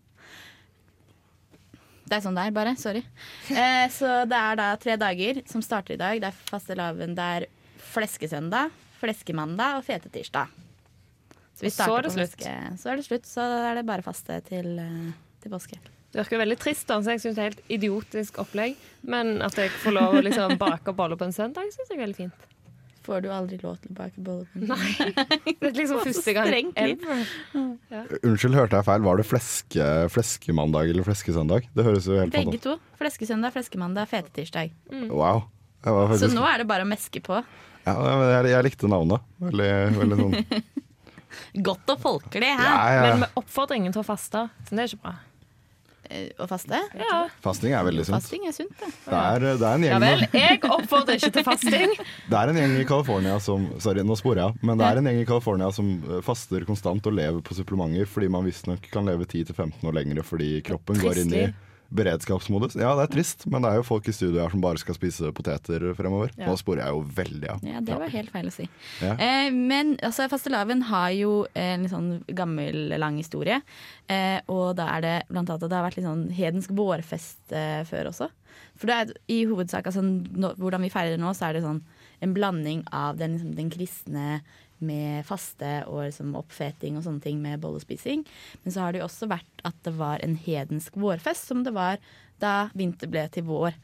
Det 2.10 2.16
er 2.16 2.24
sånn 2.24 2.34
det 2.34 2.48
er, 2.48 2.54
bare. 2.56 2.72
Sorry. 2.80 3.04
Eh, 3.52 3.86
så 3.94 4.24
det 4.26 4.38
er 4.38 4.58
da 4.58 4.70
tre 4.82 4.96
dager 4.98 5.42
som 5.50 5.62
starter 5.62 5.94
i 5.94 6.00
dag. 6.00 6.22
Det 6.22 6.32
er 6.32 6.40
fastelavn. 6.48 7.14
Det 7.14 7.28
er 7.36 7.46
fleskesøndag, 7.92 8.72
fleskemandag 8.98 9.78
og 9.78 9.86
fetetirsdag. 9.86 10.50
Så 11.60 11.70
så 11.76 11.92
er 11.92 12.06
det 12.06 12.12
slutt. 12.14 12.44
Så 12.80 12.90
er 12.90 12.98
det 12.98 13.04
slutt. 13.06 13.28
Så 13.28 13.44
er 13.44 13.76
det 13.76 13.86
bare 13.86 14.02
faste 14.06 14.40
til, 14.48 14.72
eh, 14.80 15.10
til 15.44 15.52
påske. 15.52 15.76
Det 16.10 16.24
virker 16.24 16.40
veldig 16.42 16.58
trist, 16.58 16.88
da, 16.90 16.96
så 16.98 17.14
jeg 17.14 17.22
syns 17.22 17.36
det 17.36 17.42
er 17.42 17.50
helt 17.52 17.74
idiotisk 17.78 18.40
opplegg. 18.42 18.78
Men 19.06 19.36
at 19.46 19.58
jeg 19.58 19.70
får 19.82 19.94
lov 19.94 20.16
å 20.18 20.22
liksom 20.26 20.56
bake 20.58 20.94
boller 20.96 21.20
på 21.20 21.28
en 21.28 21.36
søndag, 21.36 21.70
syns 21.70 21.92
jeg 21.92 22.00
er 22.00 22.02
veldig 22.02 22.18
fint. 22.18 22.48
Får 23.06 23.22
du 23.24 23.30
aldri 23.32 23.56
lov 23.62 23.78
til 23.80 23.94
å 23.94 23.96
bake 23.96 24.20
boller 24.26 24.48
på 24.50 24.58
en 24.58 24.66
søndag? 24.66 24.82
Nei. 25.14 25.54
Det 25.60 25.70
er 25.70 25.78
liksom 25.78 26.02
første 26.02 26.34
gang. 26.36 26.50
Unnskyld, 28.26 28.58
hørte 28.58 28.80
jeg 28.80 28.88
feil? 28.90 29.06
Var 29.06 29.22
det 29.22 29.26
fleske, 29.28 29.86
fleskemandag 30.16 30.90
eller 30.92 31.06
fleskesøndag? 31.06 31.70
Det 31.78 31.86
høres 31.86 32.10
jo 32.10 32.18
helt 32.18 32.34
Begge 32.34 32.60
to. 32.66 32.76
Fleskesøndag, 33.00 33.54
fleskemandag, 33.54 34.10
fetetirsdag. 34.10 34.74
Wow. 35.08 35.46
Jeg 35.86 36.20
Så 36.20 36.28
nå 36.34 36.44
er 36.44 36.60
det 36.60 36.68
bare 36.68 36.84
å 36.84 36.90
meske 36.90 37.22
på. 37.24 37.38
ja, 37.86 37.94
jeg, 37.94 38.50
jeg 38.52 38.66
likte 38.66 38.90
navnet. 38.90 39.24
Veldig, 39.40 39.72
veldig 39.96 40.18
sånn 40.20 40.62
Godt 41.70 41.92
og 41.94 42.00
folkelig 42.02 42.50
ja, 42.50 42.58
her. 42.58 42.94
ja. 42.98 43.02
Men 43.06 43.22
med 43.22 43.38
oppfordringen 43.38 43.94
til 43.94 44.02
å 44.02 44.06
faste, 44.06 44.48
så 44.66 44.74
det 44.76 44.82
er 44.82 44.90
ikke 44.90 45.04
bra. 45.06 45.12
Eh, 46.10 46.26
Å 46.42 46.46
faste? 46.50 46.78
Ja, 46.98 47.18
Fasting 47.44 47.74
er 47.78 47.84
veldig 47.86 48.02
sunt. 48.08 48.16
Fasting 48.16 48.46
er 48.48 48.54
sunt, 48.56 48.72
det. 48.80 48.88
Det 49.04 49.14
er, 49.20 49.44
det 49.60 49.68
er 49.68 49.76
en 49.78 49.84
ja 49.86 49.92
gjeng 49.92 50.02
vel. 50.02 50.24
Jeg 50.40 50.58
oppfordrer 50.66 51.20
ikke 51.20 51.30
til 51.36 51.46
fasting. 51.46 51.94
Det 52.30 52.38
er 52.40 52.50
en 52.50 52.58
gjeng 52.58 52.74
i 52.82 52.86
California 52.88 53.36
som 53.42 53.68
Sorry, 53.82 54.02
nå 54.06 54.16
sporer 54.18 54.42
jeg 54.42 54.50
av. 54.50 54.58
Men 54.66 54.80
det 54.80 54.88
er 54.88 55.00
en 55.00 55.10
gjeng 55.10 55.22
i 55.22 55.28
California 55.28 55.70
som 55.74 55.92
eh, 56.02 56.20
faster 56.26 56.66
konstant 56.66 57.06
og 57.06 57.14
lever 57.14 57.42
på 57.46 57.54
supplementer 57.54 58.10
fordi 58.10 58.30
man 58.32 58.46
visstnok 58.48 58.90
kan 58.90 59.06
leve 59.06 59.28
10-15 59.28 59.86
år 59.86 59.98
lenger 60.00 60.22
fordi 60.26 60.50
kroppen 60.66 60.98
går 61.00 61.22
inn 61.24 61.36
i. 61.44 61.44
beredskapsmodus. 61.94 62.76
Ja, 62.78 62.92
det 62.98 63.06
er 63.06 63.12
trist, 63.16 63.46
men 63.50 63.64
det 63.64 63.72
er 63.72 63.80
jo 63.80 63.86
folk 63.86 64.06
i 64.08 64.14
studio 64.14 64.40
her 64.42 64.52
som 64.52 64.62
bare 64.62 64.80
skal 64.80 64.96
spise 64.96 65.32
poteter 65.36 65.84
fremover. 65.98 66.32
Ja. 66.38 66.48
Nå 66.48 66.56
sporer 66.60 66.84
jeg 66.84 66.94
jo 66.94 67.02
veldig 67.16 67.50
av. 67.50 67.64
Ja, 67.66 67.82
det 67.84 67.98
var 67.98 68.12
helt 68.14 68.32
feil 68.34 68.50
å 68.50 68.54
si. 68.54 68.66
Ja. 69.02 69.16
Eh, 69.16 69.50
men 69.54 69.96
altså, 70.06 70.28
fastelavn 70.30 70.84
har 70.90 71.10
jo 71.16 71.32
en 71.58 71.86
litt 71.86 71.94
sånn 71.94 72.10
gammel, 72.38 72.94
lang 73.00 73.18
historie. 73.20 73.60
Eh, 74.10 74.38
og 74.52 74.76
da 74.78 74.90
er 74.96 75.06
det 75.06 75.16
blant 75.30 75.50
annet 75.50 75.66
at 75.66 75.70
det 75.70 75.78
har 75.80 75.88
vært 75.88 75.98
litt 75.98 76.08
sånn 76.08 76.28
hedensk 76.34 76.74
vårfest 76.78 77.56
eh, 77.56 77.82
før 77.88 78.12
også. 78.12 78.30
For 78.78 78.90
det 78.90 78.96
er 78.96 79.12
i 79.30 79.42
hovedsak 79.50 79.90
altså, 79.90 80.02
no, 80.04 80.54
hvordan 80.60 80.86
vi 80.86 80.92
feirer 80.92 81.20
nå, 81.20 81.34
så 81.36 81.48
er 81.48 81.58
det 81.58 81.66
sånn 81.66 81.82
en 82.20 82.34
blanding 82.36 82.84
av 82.94 83.18
den, 83.20 83.36
liksom, 83.36 83.54
den 83.58 83.70
kristne 83.72 84.40
med 84.84 85.26
faste 85.28 85.80
og 85.86 86.06
liksom, 86.06 86.34
oppfeting 86.38 86.96
og 86.98 87.04
sånne 87.06 87.24
ting 87.24 87.42
med 87.42 87.60
bollespising. 87.62 88.24
Men 88.64 88.74
så 88.74 88.84
har 88.84 88.92
det 88.92 89.02
jo 89.02 89.08
også 89.10 89.28
vært 89.30 89.64
at 89.68 89.76
det 89.86 89.94
var 89.98 90.24
en 90.24 90.36
hedensk 90.40 90.96
vårfest, 91.00 91.48
som 91.50 91.64
det 91.66 91.74
var 91.76 92.00
da 92.40 92.70
vinter 92.72 93.10
ble 93.12 93.26
til 93.32 93.44
vår. 93.44 93.74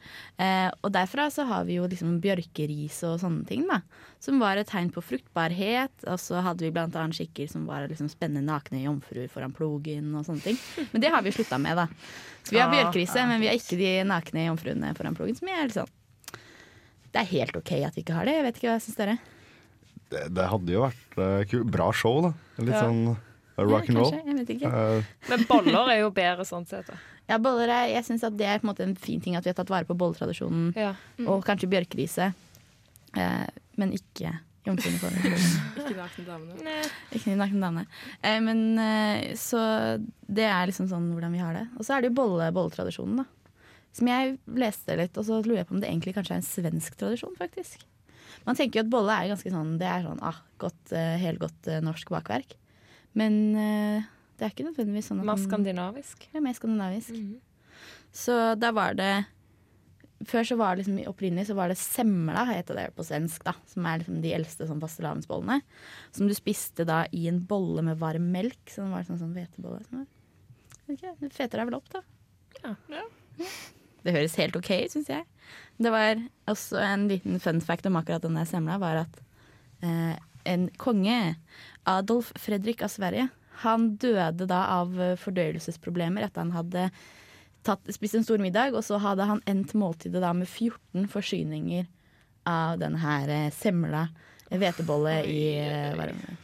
Eh, 0.41 0.69
og 0.81 0.89
derfra 0.95 1.27
så 1.33 1.45
har 1.45 1.67
vi 1.67 1.77
jo 1.77 1.85
liksom 1.89 2.15
bjørkeris 2.23 3.03
og 3.05 3.19
sånne 3.21 3.45
ting, 3.45 3.67
da. 3.69 3.83
Som 4.23 4.41
var 4.41 4.57
et 4.57 4.69
tegn 4.71 4.89
på 4.93 5.03
fruktbarhet. 5.05 5.93
Og 6.09 6.17
så 6.21 6.41
hadde 6.41 6.65
vi 6.65 6.71
blant 6.73 6.97
annet 6.97 7.19
skikker 7.19 7.49
som 7.51 7.67
var 7.69 7.85
liksom 7.85 8.09
spennende 8.09 8.49
nakne 8.49 8.81
jomfruer 8.81 9.29
foran 9.29 9.53
plogen 9.53 10.09
og 10.17 10.25
sånne 10.25 10.41
ting. 10.49 10.57
Men 10.91 11.05
det 11.05 11.13
har 11.13 11.21
vi 11.21 11.35
slutta 11.37 11.61
med, 11.61 11.77
da. 11.77 11.87
Så 12.41 12.55
vi 12.55 12.61
har 12.63 12.71
Ah, 12.71 12.73
bjørkerise, 12.73 13.27
men 13.29 13.41
vi 13.43 13.51
har 13.51 13.61
ikke 13.61 13.77
de 13.77 13.93
nakne 14.09 14.47
jomfruene 14.47 14.93
foran 14.97 15.17
plogen, 15.17 15.37
som 15.37 15.53
er 15.53 15.67
litt 15.67 15.77
sånn 15.77 15.93
Det 17.13 17.21
er 17.21 17.29
helt 17.29 17.55
OK 17.61 17.71
at 17.85 17.95
vi 17.95 18.01
ikke 18.01 18.17
har 18.17 18.25
det. 18.25 18.39
Jeg 18.39 18.45
vet 18.47 18.57
ikke 18.57 18.71
hva 18.71 18.79
jeg 18.79 18.87
syns 18.87 18.97
dere. 19.03 19.19
Det, 20.09 20.21
det 20.33 20.45
hadde 20.47 20.71
jo 20.71 20.81
vært 20.85 21.17
uh, 21.19 21.43
kul- 21.51 21.65
bra 21.67 21.89
show, 21.91 22.21
da. 22.23 22.33
Litt 22.63 22.73
Ja. 22.75 22.81
sånn 22.85 23.01
uh, 23.11 23.63
rock 23.65 23.89
and 23.89 23.97
roll. 23.99 24.11
kanskje, 24.13 24.25
jeg 24.25 24.35
vet 24.39 24.51
ikke. 24.55 24.71
Eh, 24.71 25.03
Men 25.29 25.43
boller 25.49 25.89
er 25.91 25.99
jo 26.03 26.11
bedre 26.15 26.45
sånn 26.47 26.65
sett. 26.69 26.87
da. 26.87 26.97
Ja, 27.27 27.37
boller 27.43 27.67
er, 27.67 27.87
jeg 27.91 28.05
syns 28.07 28.21
det 28.37 28.45
er 28.47 28.59
på 28.61 28.67
en 28.67 28.71
måte 28.73 28.83
en 28.85 28.95
fin 28.95 29.19
ting 29.19 29.35
at 29.35 29.43
vi 29.43 29.49
har 29.51 29.57
tatt 29.57 29.69
vare 29.73 29.83
på 29.89 29.97
bolletradisjonen. 29.99 30.69
Ja. 30.77 30.93
Og 31.27 31.43
kanskje 31.43 31.67
bjørkerise. 31.73 32.29
Eh, 33.17 33.47
men 33.77 33.91
ikke. 33.97 34.35
Ikke 34.67 35.93
nakne 35.95 36.25
damene. 36.27 36.71
Ikke 37.15 37.29
de 37.31 37.35
nakne 37.39 37.61
damene. 37.63 37.85
Eh, 38.21 38.39
men 38.43 38.63
eh, 38.83 39.33
så 39.39 39.59
det 40.27 40.43
er 40.47 40.67
liksom 40.67 40.89
sånn 40.91 41.11
hvordan 41.13 41.31
vi 41.35 41.39
har 41.43 41.53
det. 41.55 41.65
Og 41.79 41.85
så 41.87 41.95
er 41.95 42.03
det 42.03 42.11
jo 42.11 42.17
bolle, 42.19 42.49
bolletradisjonen, 42.55 43.21
da. 43.23 43.27
Som 43.95 44.09
jeg 44.11 44.35
leste 44.59 44.97
litt, 44.99 45.15
og 45.17 45.25
så 45.25 45.39
lurer 45.41 45.61
jeg 45.63 45.69
på 45.69 45.77
om 45.77 45.79
det 45.81 45.87
egentlig 45.89 46.13
kanskje 46.17 46.35
er 46.35 46.41
en 46.41 46.45
svensk 46.51 46.97
tradisjon, 46.99 47.33
faktisk. 47.39 47.79
Man 48.47 48.55
tenker 48.55 48.79
jo 48.79 48.85
at 48.85 48.91
bolle 48.91 49.15
er 49.15 49.31
ganske 49.33 49.51
sånn 49.51 49.75
Det 49.81 49.87
er 49.91 50.05
sånn 50.05 50.21
ah, 50.25 50.37
godt, 50.61 50.93
eh, 50.95 51.15
helgodt 51.19 51.67
eh, 51.67 51.81
norsk 51.83 52.11
bakverk. 52.13 52.55
Men 53.17 53.33
eh, 53.59 54.05
det 54.37 54.45
er 54.45 54.53
ikke 54.53 54.67
nødvendigvis 54.69 55.09
sånn 55.11 55.23
at 55.23 55.27
Mer 55.27 55.41
skandinavisk. 55.41 56.27
Ja, 56.33 56.43
mer 56.43 56.55
skandinavisk. 56.55 57.17
Så 58.15 58.37
da 58.57 58.71
var 58.73 58.95
det 58.97 59.11
Før 60.25 60.47
så 60.47 60.55
var 60.57 60.73
det 60.73 60.85
liksom 60.85 61.11
opprinnelig 61.11 61.49
så 61.49 61.57
var 61.57 61.69
det 61.69 61.77
semla, 61.77 62.47
heter 62.49 62.79
det 62.79 62.85
på 62.97 63.05
svensk, 63.05 63.43
da. 63.45 63.53
Som 63.69 63.85
er 63.85 63.99
liksom 64.01 64.21
de 64.23 64.31
eldste 64.33 64.65
sånn 64.69 64.81
fastelavnsbollene. 64.81 65.59
Som 66.15 66.29
du 66.29 66.33
spiste 66.37 66.87
da 66.89 67.03
i 67.13 67.27
en 67.29 67.43
bolle 67.45 67.83
med 67.85 67.99
varm 68.01 68.31
melk. 68.33 68.63
Så 68.71 68.81
den 68.81 68.95
var 68.95 69.05
sånn, 69.05 69.19
sånn 69.21 69.35
hvetebolle. 69.37 69.83
Sånn. 69.91 70.07
Ikke, 70.89 71.13
Det 71.19 71.29
feter 71.35 71.61
deg 71.61 71.69
vel 71.69 71.77
opp, 71.77 71.91
da. 71.93 72.01
Ja. 72.63 72.73
Det 74.07 74.15
høres 74.15 74.37
helt 74.39 74.57
OK 74.57 74.71
ut, 74.71 74.93
syns 74.95 75.11
jeg. 75.11 75.27
Det 75.77 75.91
var 75.93 76.21
også 76.49 76.79
en 76.81 77.07
liten 77.11 77.39
fun 77.39 77.61
fact 77.61 77.85
om 77.85 77.99
akkurat 77.99 78.23
denne 78.25 78.45
semla, 78.49 78.79
var 78.81 79.03
at 79.03 79.19
eh, 79.85 80.15
en 80.47 80.69
konge, 80.81 81.35
Adolf 81.87 82.31
Fredrik 82.39 82.81
av 82.81 82.91
Sverige, 82.93 83.27
han 83.63 83.91
døde 84.01 84.47
da 84.49 84.63
av 84.79 84.97
eh, 85.01 85.15
fordøyelsesproblemer 85.21 86.25
etter 86.27 86.45
han 86.45 86.55
hadde 86.55 86.87
tatt, 87.67 87.93
spist 87.93 88.17
en 88.17 88.25
stor 88.25 88.41
middag, 88.41 88.75
og 88.77 88.85
så 88.85 88.99
hadde 89.01 89.27
han 89.27 89.43
endt 89.49 89.75
måltidet 89.77 90.21
da 90.23 90.33
med 90.37 90.49
14 90.49 91.07
forsyninger 91.11 91.87
av 92.47 92.77
den 92.81 92.97
her 93.01 93.31
eh, 93.33 93.47
semla, 93.55 94.07
eh, 94.49 94.59
hvetebolle 94.61 95.19
i 95.27 95.41
varme. 95.97 96.37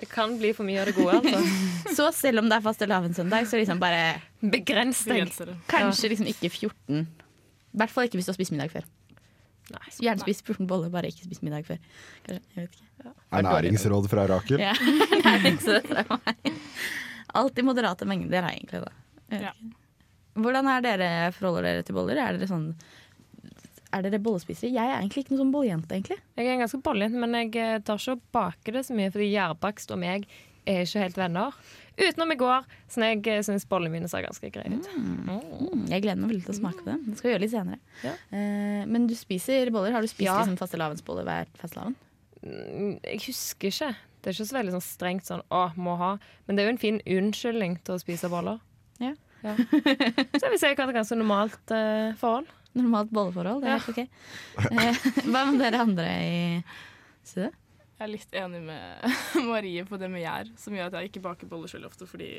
Det 0.00 0.08
kan 0.08 0.38
bli 0.40 0.54
for 0.56 0.64
mye 0.64 0.80
av 0.80 0.88
det 0.88 0.96
gode, 0.96 1.18
altså. 1.18 1.40
Så 1.98 2.06
selv 2.16 2.40
om 2.40 2.48
det 2.48 2.56
er 2.56 2.64
fastelavnssøndag, 2.64 3.48
så 3.50 3.58
liksom 3.60 3.80
bare 3.82 4.20
Begrens 4.40 5.02
deg. 5.04 5.28
Kanskje 5.68 6.08
liksom 6.14 6.30
ikke 6.30 6.48
14. 6.48 7.02
I 7.70 7.82
hvert 7.82 7.94
fall 7.94 8.08
ikke 8.08 8.20
hvis 8.20 8.28
du 8.28 8.32
har 8.32 8.38
spist 8.38 8.54
middag 8.54 8.72
før. 8.72 8.86
Nei. 9.70 9.90
Gjerne 10.02 10.24
spis 10.24 10.40
14 10.42 10.66
boller, 10.70 10.90
bare 10.92 11.10
ikke 11.12 11.28
spis 11.28 11.42
middag 11.46 11.66
før. 11.68 11.82
Kanskje, 12.26 12.42
jeg 12.56 12.64
vet 12.64 12.78
ikke. 12.78 13.12
Ernæringsråd 13.38 14.08
fra 14.10 14.24
Rakel. 14.30 14.62
Ja. 14.62 14.72
Næringsråd 15.26 15.86
fra 15.86 16.06
meg. 16.16 16.50
Alt 17.38 17.60
i 17.60 17.64
moderate 17.66 18.08
mengder, 18.10 18.42
er 18.42 18.56
egentlig. 18.56 18.82
da. 18.82 19.44
Ja. 19.46 19.52
Hvordan 20.40 20.66
er 20.72 20.82
dere 20.82 21.10
forholder 21.36 21.68
dere 21.68 21.86
til 21.86 21.94
boller? 21.94 22.18
Er 22.18 22.38
dere 22.38 22.50
sånn 22.50 22.72
er 23.90 24.04
dere 24.06 24.20
bollespisere? 24.22 24.70
Jeg 24.70 24.86
er 24.86 25.00
egentlig 25.00 25.24
ikke 25.24 25.34
noen 25.34 25.42
sånn 25.44 25.54
bollejente, 25.54 25.96
egentlig. 25.96 26.18
Jeg 26.38 26.46
er 26.46 26.54
en 26.54 26.62
ganske 26.62 26.78
bollejente, 26.86 27.22
men 27.22 27.36
jeg 27.38 27.50
eh, 27.58 27.78
tar 27.86 27.98
ikke 27.98 28.14
å 28.14 28.20
bake 28.36 28.74
det 28.76 28.84
så 28.86 28.94
mye, 28.94 29.10
fordi 29.10 29.30
gjærbakst 29.32 29.94
og 29.94 29.98
meg 30.02 30.26
er 30.68 30.84
ikke 30.84 31.02
helt 31.02 31.18
venner. 31.18 31.56
Utenom 32.00 32.32
i 32.32 32.36
går, 32.40 32.64
så 32.88 33.02
jeg 33.04 33.44
syns 33.46 33.66
bollene 33.68 33.92
mine 33.92 34.08
ser 34.08 34.24
ganske 34.24 34.50
greie 34.54 34.72
ut. 34.78 34.86
Mm, 34.96 35.86
jeg 35.90 36.02
gleder 36.04 36.20
meg 36.22 36.30
veldig 36.32 36.44
til 36.46 36.54
å 36.54 36.58
smake 36.60 36.80
på 36.84 36.88
dem. 36.90 37.02
Det 37.10 37.16
skal 37.18 37.28
vi 37.28 37.34
gjøre 37.34 37.44
litt 37.44 37.52
senere. 37.54 37.78
Ja. 38.06 38.12
Uh, 38.32 38.82
men 38.88 39.06
du 39.10 39.14
spiser 39.18 39.70
boller? 39.74 39.92
Har 39.96 40.00
du 40.04 40.08
spist 40.10 40.26
Ja. 40.28 40.38
liksom 40.40 40.56
fastelavnsboller 40.60 41.26
hver 41.28 41.50
fastelavn? 41.60 41.96
Mm, 42.44 42.94
Jeg 43.04 43.20
husker 43.26 43.68
ikke. 43.68 43.90
Det 44.20 44.30
er 44.30 44.36
ikke 44.36 44.48
så 44.50 44.56
veldig 44.58 44.72
sånn 44.76 44.84
strengt 44.84 45.24
sånn 45.28 45.42
å, 45.50 45.62
må 45.76 45.96
ha. 46.00 46.14
Men 46.46 46.56
det 46.56 46.62
er 46.62 46.68
jo 46.70 46.74
en 46.76 46.80
fin 46.82 47.00
unnskyldning 47.06 47.78
til 47.84 47.94
å 47.96 48.00
spise 48.02 48.28
boller. 48.32 48.60
Ja. 49.00 49.14
Ja. 49.42 49.54
Så 49.56 50.42
jeg 50.44 50.50
vil 50.52 50.58
si 50.60 50.66
jeg 50.68 50.76
har 50.76 50.90
et 50.90 50.96
ganske 50.98 51.16
normalt 51.16 51.72
uh, 51.72 52.12
forhold. 52.20 52.48
Normalt 52.76 53.10
bolleforhold, 53.10 53.62
det 53.64 53.70
er 53.70 53.72
Ja. 53.72 53.78
helt 53.80 53.90
ok. 53.90 54.02
Eh, 54.70 55.08
hva 55.32 55.44
med 55.50 55.58
dere 55.64 55.80
andre 55.82 56.04
i 56.22 56.64
studio? 57.26 57.50
Jeg 58.00 58.06
er 58.06 58.12
litt 58.14 58.36
enig 58.40 58.62
med 58.64 59.16
Marie 59.50 59.82
på 59.84 59.98
det 60.00 60.08
med 60.08 60.22
gjær, 60.24 60.48
som 60.56 60.72
gjør 60.72 60.86
at 60.88 60.94
jeg 60.96 61.10
ikke 61.10 61.20
baker 61.26 61.50
boller 61.50 61.68
selv 61.68 61.90
ofte, 61.90 62.06
fordi 62.08 62.30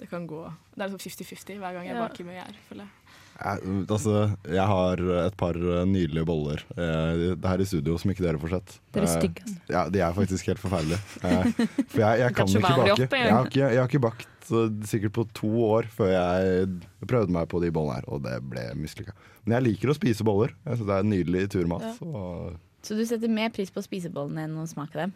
det 0.00 0.08
kan 0.10 0.24
gå 0.26 0.40
Det 0.74 0.82
er 0.82 0.90
sånn 0.96 1.02
50-50 1.04 1.60
hver 1.62 1.76
gang 1.78 1.86
jeg 1.86 1.94
Ja. 1.94 2.02
baker 2.08 2.26
med 2.26 2.40
gjær, 2.40 2.56
føler 2.68 2.88
jeg. 2.88 2.92
Jeg, 3.36 3.72
altså, 3.92 4.12
jeg 4.48 4.64
har 4.70 5.00
et 5.26 5.34
par 5.36 5.54
eh, 5.60 5.82
nydelige 5.86 6.24
boller 6.26 6.62
eh, 6.72 7.34
det 7.36 7.50
her 7.52 7.60
i 7.62 7.66
studio 7.68 7.98
som 8.00 8.10
ikke 8.10 8.24
dere 8.24 8.40
får 8.40 8.54
sett. 8.54 8.74
Dere 8.96 9.04
er 9.06 9.12
stygge. 9.12 9.44
Eh. 9.44 9.58
Ja, 9.74 9.82
de 9.92 10.00
er 10.00 10.14
faktisk 10.16 10.48
helt 10.48 10.62
forferdelige. 10.62 10.98
Eh, 11.20 11.50
for 11.92 12.00
jeg, 12.00 12.22
jeg 12.24 12.34
kan 12.40 12.48
ikke 12.48 12.64
bake. 12.64 12.94
opp. 12.96 13.16
Jeg 13.20 13.34
har 13.36 13.50
ikke, 13.50 13.60
jeg 13.68 13.82
har 13.82 13.90
ikke 13.92 14.02
bakt 14.08 14.50
eh, 14.56 14.70
sikkert 14.88 15.14
på 15.20 15.26
to 15.36 15.52
år 15.68 15.90
før 15.92 16.14
jeg 16.16 16.80
prøvde 17.06 17.36
meg 17.36 17.46
på 17.52 17.60
de 17.62 17.70
bollene 17.76 17.98
her, 18.00 18.08
og 18.08 18.24
det 18.24 18.38
ble 18.48 18.64
mislykka. 18.80 19.12
Men 19.44 19.58
jeg 19.60 19.66
liker 19.68 19.92
å 19.92 19.98
spise 20.00 20.24
boller. 20.26 20.56
Jeg 20.64 20.80
synes 20.80 20.88
det 20.90 20.96
er 20.98 21.10
nydelig 21.12 21.44
turmat. 21.52 22.00
Og 22.08 22.56
Så 22.86 22.94
du 22.94 23.02
setter 23.08 23.30
mer 23.32 23.50
pris 23.54 23.72
på 23.74 23.82
spisebollene 23.82 24.46
enn 24.46 24.58
å 24.62 24.66
smake 24.70 24.98
dem? 24.98 25.14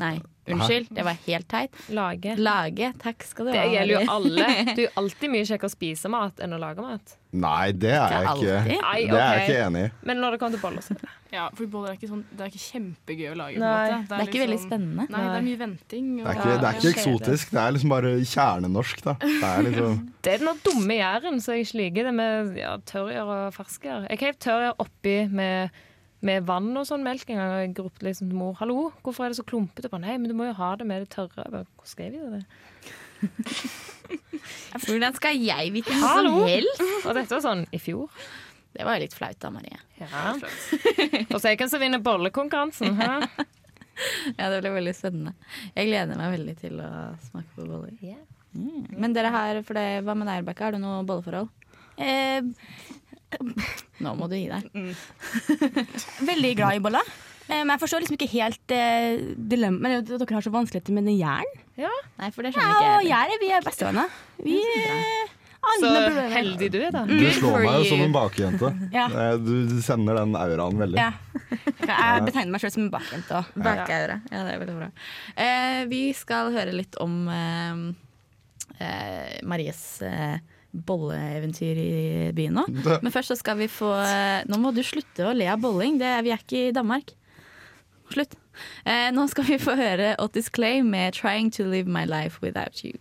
Nei, 0.00 0.16
unnskyld, 0.48 0.88
det 0.96 1.02
var 1.04 1.18
helt 1.26 1.46
teit. 1.50 1.74
Lage. 1.92 2.32
Lage, 2.40 2.88
takk 2.98 3.22
skal 3.28 3.46
du 3.46 3.50
ha. 3.52 3.56
Det 3.58 3.62
ha. 3.62 3.72
gjelder 3.76 3.92
jo 3.92 4.14
alle. 4.16 4.46
Du 4.78 4.80
er 4.86 4.94
alltid 4.98 5.30
mye 5.30 5.44
kjekkere 5.46 5.68
å 5.68 5.72
spise 5.74 6.10
mat 6.10 6.40
enn 6.42 6.56
å 6.56 6.58
lage 6.58 6.82
mat. 6.82 7.12
Nei, 7.32 7.72
det 7.76 7.92
er 7.96 8.12
jeg 8.12 8.24
Ikke 8.32 8.56
Nei, 8.66 8.72
okay. 8.72 9.04
Det 9.12 9.20
er 9.20 9.36
jeg 9.36 9.44
ikke 9.44 9.60
enig 9.66 9.82
i. 9.86 9.90
Men 10.08 10.18
når 10.20 10.34
det 10.34 10.40
kommer 10.42 10.56
til 10.56 10.62
boller, 10.64 10.84
så 10.84 10.96
Ja, 11.32 11.44
for 11.56 11.68
boller 11.72 11.92
er 11.92 12.00
ikke, 12.00 12.08
sånn, 12.10 12.24
det 12.32 12.44
er 12.44 12.50
ikke 12.50 12.64
kjempegøy 12.64 13.28
å 13.30 13.36
lage. 13.38 13.60
på 13.60 13.62
Nei, 13.62 13.76
en 13.84 13.94
måte. 13.94 14.08
Det 14.08 14.18
er 14.18 14.32
ikke 14.32 14.42
veldig 14.42 14.58
spennende. 14.64 15.06
Nei, 15.12 15.22
det 15.28 15.36
er 15.36 15.46
mye 15.46 15.60
venting. 15.62 16.10
Og, 16.16 16.24
Det 16.24 16.32
er 16.32 16.40
ikke, 16.40 16.56
det 16.64 16.68
er 16.70 16.80
ikke 16.80 16.92
eksotisk, 16.96 17.54
det 17.54 17.62
er 17.62 17.76
liksom 17.76 17.94
bare 17.94 18.12
kjernenorsk, 18.32 19.04
da. 19.06 19.16
Det 19.22 19.52
er 19.52 19.64
liksom 19.68 19.96
Det 20.24 20.34
er 20.34 20.44
den 20.44 20.60
dumme 20.66 20.98
gjæren 20.98 21.40
som 21.44 21.56
jeg 21.56 21.68
ikke 21.68 21.80
liker. 21.80 22.10
Det 22.10 22.16
med 22.18 22.60
ja, 22.60 22.74
tørrgjør 22.90 23.32
og 23.36 23.56
ferskgjær. 23.56 24.04
Jeg 24.10 24.20
kan 24.20 24.32
heiv 24.32 24.42
tørrgjør 24.48 24.84
oppi 24.84 25.16
med, 25.32 25.82
med 26.22 26.46
vann 26.46 26.70
og 26.78 26.86
sånn 26.88 27.02
melk 27.04 27.30
en 27.30 27.40
gang. 27.40 27.54
Jeg 27.64 27.74
ropte 27.78 28.06
liksom 28.06 28.30
til 28.30 28.38
mor 28.38 28.54
hallo, 28.60 28.90
hvorfor 29.02 29.26
er 29.26 29.32
det 29.32 29.40
så 29.40 29.46
klumpete. 29.46 29.90
på 29.90 30.00
Nei, 30.02 30.16
men 30.18 30.30
du 30.30 30.36
må 30.38 30.48
jo 30.50 30.58
ha 30.58 30.74
det 30.78 30.86
med 30.88 31.04
det 31.04 31.10
tørre. 31.14 31.34
«Hvordan 31.34 31.52
bare, 31.52 31.66
Hvor 31.76 31.90
skrev 31.90 32.14
jeg 32.14 32.30
det? 32.36 32.44
Hvordan 34.86 35.18
skal 35.18 35.38
jeg 35.38 35.72
vite 35.74 35.98
noe 35.98 36.14
som 36.16 36.40
helst? 36.48 36.82
Og 37.02 37.14
dette 37.18 37.36
var 37.36 37.44
sånn 37.44 37.66
i 37.70 37.80
fjor. 37.82 38.10
Det 38.72 38.86
var 38.88 38.96
jo 38.96 39.04
litt 39.04 39.16
flaut 39.16 39.38
da, 39.42 39.50
Marie. 39.52 39.78
Ja. 40.00 40.32
Og 41.32 41.36
så 41.36 41.52
jeg 41.52 41.60
hvem 41.60 41.70
som 41.70 41.82
vinner 41.82 42.02
bollekonkurransen. 42.02 42.96
Ja, 44.38 44.48
det 44.48 44.62
blir 44.62 44.72
veldig 44.72 44.94
spennende. 44.96 45.34
Jeg 45.76 45.90
gleder 45.90 46.16
meg 46.18 46.32
veldig 46.32 46.54
til 46.62 46.78
å 46.80 46.90
smake 47.26 47.50
på 47.54 47.66
boller. 47.68 47.92
Mm. 48.56 48.86
Men 48.96 49.12
dere 49.16 49.32
har, 49.34 49.60
for 49.68 49.76
det, 49.76 50.00
hva 50.06 50.16
med 50.16 50.28
deg, 50.30 50.40
Rebekka? 50.40 50.64
Har 50.70 50.74
du 50.74 50.80
noe 50.80 51.04
bolleforhold? 51.06 51.50
Eh, 52.00 52.40
Nå 54.02 54.14
må 54.18 54.28
du 54.30 54.36
gi 54.36 54.48
deg. 54.50 54.70
veldig 56.30 56.54
glad 56.58 56.78
i 56.78 56.82
boller. 56.84 57.12
Eh, 57.48 57.60
men 57.64 57.74
jeg 57.74 57.82
forstår 57.82 58.02
liksom 58.04 58.16
ikke 58.18 58.30
helt 58.36 58.74
eh, 58.76 59.20
dilemmaet 59.36 60.08
at 60.14 60.22
dere 60.22 60.38
har 60.38 60.44
så 60.46 60.52
vanskeligheter 60.54 60.94
med 60.96 61.08
den 61.10 61.18
jern. 61.18 61.52
Nei, 61.76 62.28
for 62.34 62.42
det 62.46 62.52
Ja, 62.52 62.58
skjønner 62.58 62.74
ikke 62.74 62.90
og 62.90 63.02
jeg. 63.02 63.10
gjær 63.12 63.32
er 63.36 63.40
vi 63.42 63.52
er 63.56 63.64
bestevenner. 63.66 64.18
Vi 64.46 64.56
eh, 64.62 65.32
har 65.62 65.76
Så 65.80 65.90
problemer. 65.90 66.30
heldig 66.36 66.68
du 66.74 66.78
er, 66.82 66.90
da. 66.94 67.02
Du 67.08 67.26
slår 67.38 67.58
meg 67.64 67.76
jo 67.80 67.88
som 67.90 68.04
en 68.06 68.14
bakjente. 68.14 68.70
Ja. 68.98 69.06
Eh, 69.08 69.34
Du 69.42 69.80
sender 69.82 70.20
den 70.22 70.36
auraen 70.38 70.78
veldig. 70.82 70.98
Ja. 70.98 71.10
Jeg 71.82 72.24
betegner 72.28 72.54
meg 72.54 72.62
sjøl 72.62 72.74
som 72.76 72.86
en 72.86 72.92
bakjente. 72.94 73.42
og- 73.42 73.60
Bakaure. 73.66 74.20
Ja, 74.30 74.44
det 74.46 74.54
er 74.56 74.62
veldig 74.62 74.78
bra. 74.78 74.88
Eh, 75.36 75.82
vi 75.90 76.02
skal 76.16 76.52
høre 76.54 76.72
litt 76.78 76.96
om 77.02 77.20
eh, 77.28 77.82
eh, 78.78 79.38
Maries 79.46 79.84
eh, 80.06 80.38
bolleeventyr 80.72 81.76
i 81.78 82.32
byen 82.36 82.54
nå. 82.60 82.64
Men 83.04 83.12
først 83.12 83.32
så 83.34 83.38
skal 83.38 83.58
vi 83.60 83.68
få 83.70 83.92
eh, 84.00 84.44
Nå 84.48 84.58
må 84.62 84.72
du 84.74 84.82
slutte 84.86 85.28
å 85.28 85.34
le 85.36 85.48
av 85.52 85.60
bolling. 85.62 85.98
Det, 86.00 86.12
vi 86.26 86.32
er 86.34 86.40
ikke 86.40 86.68
i 86.68 86.74
Danmark. 86.76 87.14
Slutt. 88.12 88.36
Eh, 88.84 89.08
nå 89.14 89.26
skal 89.32 89.44
vi 89.48 89.58
få 89.60 89.76
høre 89.78 90.16
Otis 90.20 90.48
Clay 90.52 90.82
med 90.84 91.14
'Trying 91.16 91.52
to 91.56 91.64
Live 91.64 91.88
My 91.88 92.04
Life 92.08 92.40
Without 92.42 92.84
You'. 92.84 92.98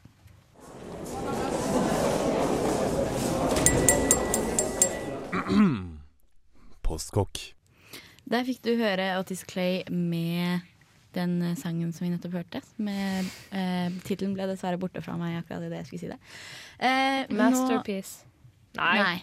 Postkokk. 6.87 7.55
Der 8.31 8.43
fikk 8.47 8.61
du 8.63 8.75
høre 8.79 9.19
Otis 9.19 9.43
Clay 9.47 9.83
med 9.91 10.59
den 11.15 11.35
eh, 11.41 11.55
sangen 11.59 11.91
som 11.93 12.05
vi 12.07 12.11
nettopp 12.13 12.37
hørte. 12.39 12.61
Med, 12.81 13.27
eh, 13.51 13.89
Tittelen 14.07 14.33
ble 14.37 14.47
dessverre 14.51 14.79
borte 14.81 15.01
fra 15.03 15.17
meg 15.19 15.39
akkurat 15.41 15.65
idet 15.67 15.81
jeg 15.81 15.89
skulle 15.89 16.03
si 16.05 16.11
det. 16.13 16.19
Eh, 16.79 17.25
nå- 17.29 17.37
Masterpiece. 17.41 18.23
Nei. 18.79 18.95
Nei. 19.01 19.17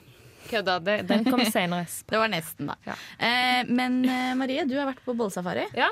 Kødda. 0.49 0.79
Den 1.09 1.25
kom 1.29 1.41
senere. 1.53 1.87
Det 2.09 2.21
var 2.21 2.29
nesten, 2.33 2.71
da. 2.71 2.77
Eh, 3.19 3.65
men 3.69 3.99
eh, 4.09 4.35
Marie, 4.39 4.65
du 4.69 4.77
har 4.79 4.89
vært 4.93 5.03
på 5.05 5.17
bollesafari. 5.17 5.67
Ja. 5.77 5.89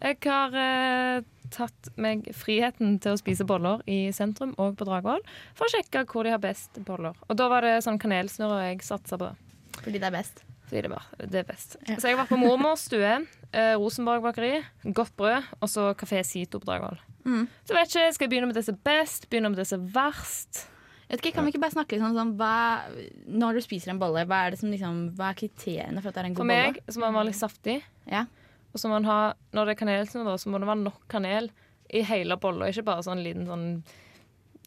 Jeg 0.00 0.20
har 0.28 0.54
eh, 0.54 1.24
tatt 1.50 1.88
meg 1.98 2.28
friheten 2.36 2.98
til 3.02 3.16
å 3.16 3.18
spise 3.20 3.44
boller 3.48 3.80
i 3.90 4.12
sentrum 4.14 4.52
og 4.60 4.76
på 4.78 4.86
Dragvoll 4.86 5.24
for 5.58 5.66
å 5.66 5.72
sjekke 5.72 6.04
hvor 6.12 6.24
de 6.28 6.30
har 6.36 6.42
best 6.44 6.78
boller. 6.86 7.16
Og 7.28 7.36
da 7.40 7.48
var 7.50 7.64
det 7.66 7.78
sånn 7.84 7.98
kanelsnurr 8.00 8.60
jeg 8.68 8.84
satsa 8.86 9.18
på. 9.20 9.32
Fordi 9.80 9.98
det 9.98 10.08
er 10.10 10.14
best. 10.14 10.44
Fordi 10.68 10.84
det, 10.84 11.02
det 11.32 11.42
er 11.42 11.46
best. 11.48 11.76
Så 11.88 12.08
jeg 12.08 12.14
har 12.14 12.22
vært 12.22 12.32
på 12.32 12.40
mormors 12.40 12.86
stue, 12.88 13.12
eh, 13.50 13.74
Rosenborg 13.80 14.24
bakeri, 14.26 14.58
godt 14.84 15.14
brød, 15.16 15.52
og 15.58 15.70
så 15.72 15.90
Kafé 15.98 16.20
Sito 16.26 16.60
på 16.60 16.68
Dragvoll. 16.68 16.98
Mm. 17.24 17.46
Så 17.64 17.76
vet 17.76 17.92
ikke, 17.92 18.10
Skal 18.14 18.26
jeg 18.26 18.32
begynne 18.32 18.50
med 18.50 18.58
det 18.58 18.64
som 18.66 18.76
er 18.76 18.82
best? 18.84 19.28
Begynne 19.30 19.52
med 19.52 19.60
det 19.60 19.68
som 19.68 19.84
er 19.84 19.94
verst? 19.96 20.66
Vet 21.08 21.22
ikke, 21.22 21.38
kan 21.38 21.46
vi 21.46 21.54
ikke 21.54 21.62
bare 21.62 21.72
snakke 21.72 21.96
litt 21.96 22.04
sånn, 22.04 22.16
sånn 22.16 22.34
hva, 22.36 22.84
Når 23.32 23.56
du 23.56 23.64
spiser 23.64 23.94
en 23.94 24.00
bolle, 24.00 24.26
hva 24.28 24.42
er, 24.44 24.52
det 24.52 24.60
som, 24.60 24.72
liksom, 24.72 24.98
hva 25.16 25.30
er 25.32 25.38
kriteriene 25.40 26.02
for 26.02 26.10
at 26.10 26.18
det 26.18 26.24
er 26.24 26.28
en 26.28 26.36
god 26.36 26.44
bolle? 26.44 26.58
For 26.58 26.68
meg 26.68 26.82
bolle? 26.82 26.92
så 26.92 27.00
må 27.00 27.08
den 27.08 27.16
være 27.18 27.30
litt 27.30 27.40
saftig. 27.40 27.78
Ja. 28.12 28.26
Og 28.68 28.82
så 28.82 28.90
må 28.90 28.98
den 28.98 29.08
ha, 29.08 29.20
når 29.56 29.70
det 29.70 29.74
er 29.74 29.80
kanel 29.80 30.10
så 30.12 30.20
må 30.52 30.60
det 30.60 30.68
være 30.68 30.84
nok 30.84 31.00
kanel 31.08 31.48
i 31.88 32.04
hele 32.04 32.36
bolla. 32.40 32.68
Ikke 32.68 32.84
bare 32.90 33.06
sånn 33.06 33.24
liten 33.24 33.48
sånn 33.48 33.70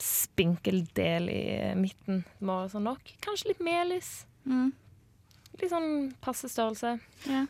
spinkel 0.01 0.81
del 0.97 1.29
i 1.29 1.41
midten. 1.77 2.23
Det 2.25 2.47
må 2.47 2.57
være 2.63 2.73
sånn 2.73 2.87
nok. 2.89 3.13
Kanskje 3.21 3.51
litt 3.51 3.61
melis. 3.65 4.11
Mm. 4.49 4.71
Litt 5.59 5.69
sånn 5.71 6.13
passe 6.21 6.47
størrelse. 6.49 6.99
Ja. 7.27 7.45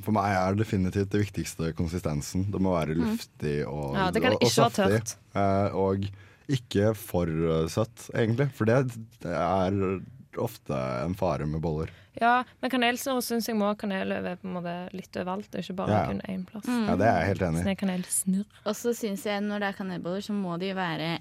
For 0.00 0.12
meg 0.16 0.32
er 0.32 0.54
definitivt 0.56 1.10
det 1.12 1.20
viktigste 1.26 1.74
konsistensen. 1.76 2.46
Det 2.50 2.60
må 2.60 2.72
være 2.72 2.96
Mm. 2.96 3.04
luftig 3.04 3.66
og, 3.68 3.94
Ja, 3.94 4.10
det 4.10 4.22
kan 4.22 4.32
og, 4.32 4.42
og 4.42 4.48
ikke 4.48 4.66
være 4.70 4.90
tørt. 4.98 5.16
Eh, 5.36 5.74
og 5.76 6.08
ikke 6.48 6.94
for 6.96 7.26
eh, 7.28 7.68
søtt, 7.68 8.08
egentlig. 8.14 8.50
For 8.56 8.64
det, 8.64 8.78
det 9.20 9.30
er 9.36 10.00
ofte 10.40 10.72
en 11.04 11.14
fare 11.14 11.46
med 11.46 11.60
boller. 11.60 11.90
Ja, 12.20 12.44
men 12.60 12.70
kanelsnurr 12.70 13.20
syns 13.22 13.46
jeg 13.46 13.56
må 13.56 13.68
ha 13.68 13.74
kanel 13.78 14.10
over 14.12 14.36
på 14.36 14.48
en 14.48 14.54
måte 14.56 14.72
litt 14.96 15.12
overalt, 15.16 15.52
ikke 15.54 15.76
bare 15.76 15.90
Ja. 15.90 16.06
kun 16.08 16.20
én 16.28 16.44
plass. 16.46 16.64
Mm. 16.66 16.86
Ja, 16.88 16.96
det 16.96 17.06
er 17.06 17.18
jeg 17.20 17.28
helt 17.28 17.42
enig 17.48 17.60
i. 17.60 17.64
Sånn 17.68 17.76
kanelsnurr. 17.84 18.46
Og 18.66 18.74
så 18.74 18.94
syns 18.96 19.24
jeg 19.24 19.42
når 19.42 19.60
det 19.60 19.68
er 19.68 19.78
kanelboller, 19.78 20.20
så 20.26 20.32
må 20.34 20.58
de 20.58 20.72
være 20.74 21.18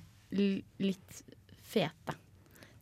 litt 0.80 1.22
fete. 1.64 2.16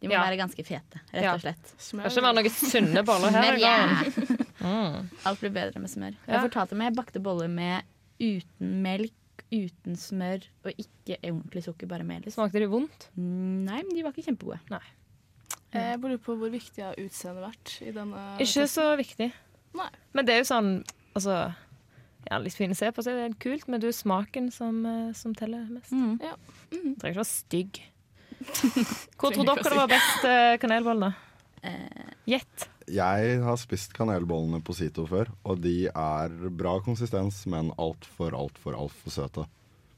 De 0.01 0.07
må 0.07 0.13
Ja. 0.13 0.23
være 0.27 0.37
ganske 0.37 0.63
fete, 0.65 0.99
rett 1.13 1.25
og 1.33 1.41
slett. 1.41 1.71
Skal 1.81 1.99
ikke 2.05 2.21
være 2.21 2.35
noen 2.37 2.49
sunne 2.53 3.03
boller 3.07 3.31
her. 3.33 3.55
Smør, 3.57 3.61
ja. 3.63 4.37
Mm. 4.61 5.09
Alt 5.25 5.39
blir 5.41 5.53
bedre 5.55 5.79
med 5.81 5.89
smør. 5.89 6.13
Ja. 6.27 6.33
Jeg 6.35 6.49
fortalte 6.51 6.75
meg 6.77 6.91
jeg 6.91 6.97
bakte 6.99 7.21
boller 7.23 7.47
med 7.49 7.83
uten 8.19 8.75
melk, 8.83 9.13
uten 9.53 9.95
smør 9.97 10.43
og 10.65 10.71
ikke 10.77 11.17
ordentlig 11.23 11.63
sukker, 11.65 11.87
bare 11.89 12.03
melis. 12.05 12.35
Smakte 12.37 12.59
de 12.61 12.67
vondt? 12.69 13.07
Mm, 13.17 13.65
Nei, 13.65 13.81
men 13.83 13.93
de 13.95 14.03
var 14.05 14.11
ikke 14.13 14.27
kjempegode. 14.29 14.59
Nei. 14.69 14.81
Eh, 15.73 15.81
Jeg 15.93 15.99
lurer 16.01 16.17
på 16.23 16.35
hvor 16.37 16.49
viktig 16.53 16.83
har 16.83 16.95
utseendet 17.01 17.43
vært 17.43 17.73
i 17.87 17.91
denne 17.91 18.21
Ikke 18.39 18.67
så 18.71 18.91
viktig. 18.97 19.31
Nei. 19.75 19.89
Men 20.13 20.25
det 20.25 20.33
er 20.35 20.43
jo 20.43 20.47
sånn 20.53 20.71
Altså, 21.17 21.53
ja, 22.29 22.37
litt 22.37 22.53
fin 22.53 22.69
å 22.71 22.75
se 22.77 22.91
på, 22.93 23.01
så 23.01 23.09
er 23.09 23.29
det 23.29 23.39
kult, 23.39 23.67
men 23.67 23.79
det 23.81 23.87
er 23.89 23.97
smaken 23.97 24.51
som, 24.53 24.85
eh, 24.85 25.13
som 25.17 25.33
teller 25.33 25.65
mest. 25.71 25.89
Mm. 25.91 26.19
Ja. 26.21 26.35
Trenger 26.69 27.13
ikke 27.15 27.23
være 27.23 27.25
stygg. 27.25 27.79
Hvor 29.17 29.33
tror 29.33 29.45
dere 29.49 29.63
det 29.67 29.77
var 29.77 29.91
best 29.91 30.25
kanelboller? 30.63 31.15
Eh, 31.63 32.11
Gjett. 32.27 32.67
Jeg 32.87 33.39
har 33.43 33.57
spist 33.59 33.91
kanelbollene 33.95 34.61
på 34.63 34.75
Sito 34.75 35.03
før, 35.09 35.29
og 35.43 35.59
de 35.63 35.89
er 35.89 36.35
bra 36.55 36.77
konsistens, 36.83 37.41
men 37.51 37.73
altfor, 37.75 38.35
altfor, 38.37 38.77
altfor 38.79 39.11
søte. 39.11 39.47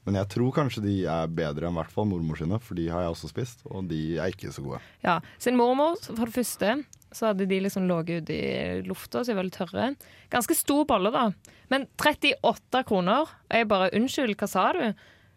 Men 0.06 0.16
jeg 0.16 0.30
tror 0.32 0.54
kanskje 0.56 0.82
de 0.82 0.94
er 1.10 1.28
bedre 1.30 1.68
enn 1.68 1.76
i 1.76 1.78
hvert 1.82 1.92
fall 1.92 2.08
mormor 2.10 2.38
sine, 2.40 2.58
for 2.62 2.78
de 2.78 2.88
har 2.90 3.04
jeg 3.04 3.12
også 3.12 3.30
spist, 3.30 3.62
og 3.68 3.86
de 3.90 4.00
er 4.16 4.32
ikke 4.32 4.50
så 4.54 4.64
gode. 4.64 4.80
Ja, 5.04 5.18
Sin 5.38 5.58
mormor, 5.60 6.00
for 6.02 6.24
det 6.24 6.34
første, 6.34 6.72
så 7.14 7.30
hadde 7.30 7.46
de 7.50 7.60
liksom 7.62 7.86
ligget 7.90 8.24
ute 8.26 8.34
i 8.38 8.82
lufta, 8.86 9.20
så 9.20 9.30
de 9.30 9.36
var 9.36 9.44
veldig 9.44 9.56
tørre. 9.58 9.86
Ganske 10.32 10.56
stor 10.58 10.86
bolle, 10.88 11.12
da. 11.14 11.28
Men 11.70 11.86
38 12.00 12.82
kroner. 12.88 13.30
Og 13.50 13.54
jeg 13.60 13.68
bare 13.70 13.90
Unnskyld, 13.98 14.34
hva 14.40 14.48
sa 14.50 14.70
du? 14.74 14.82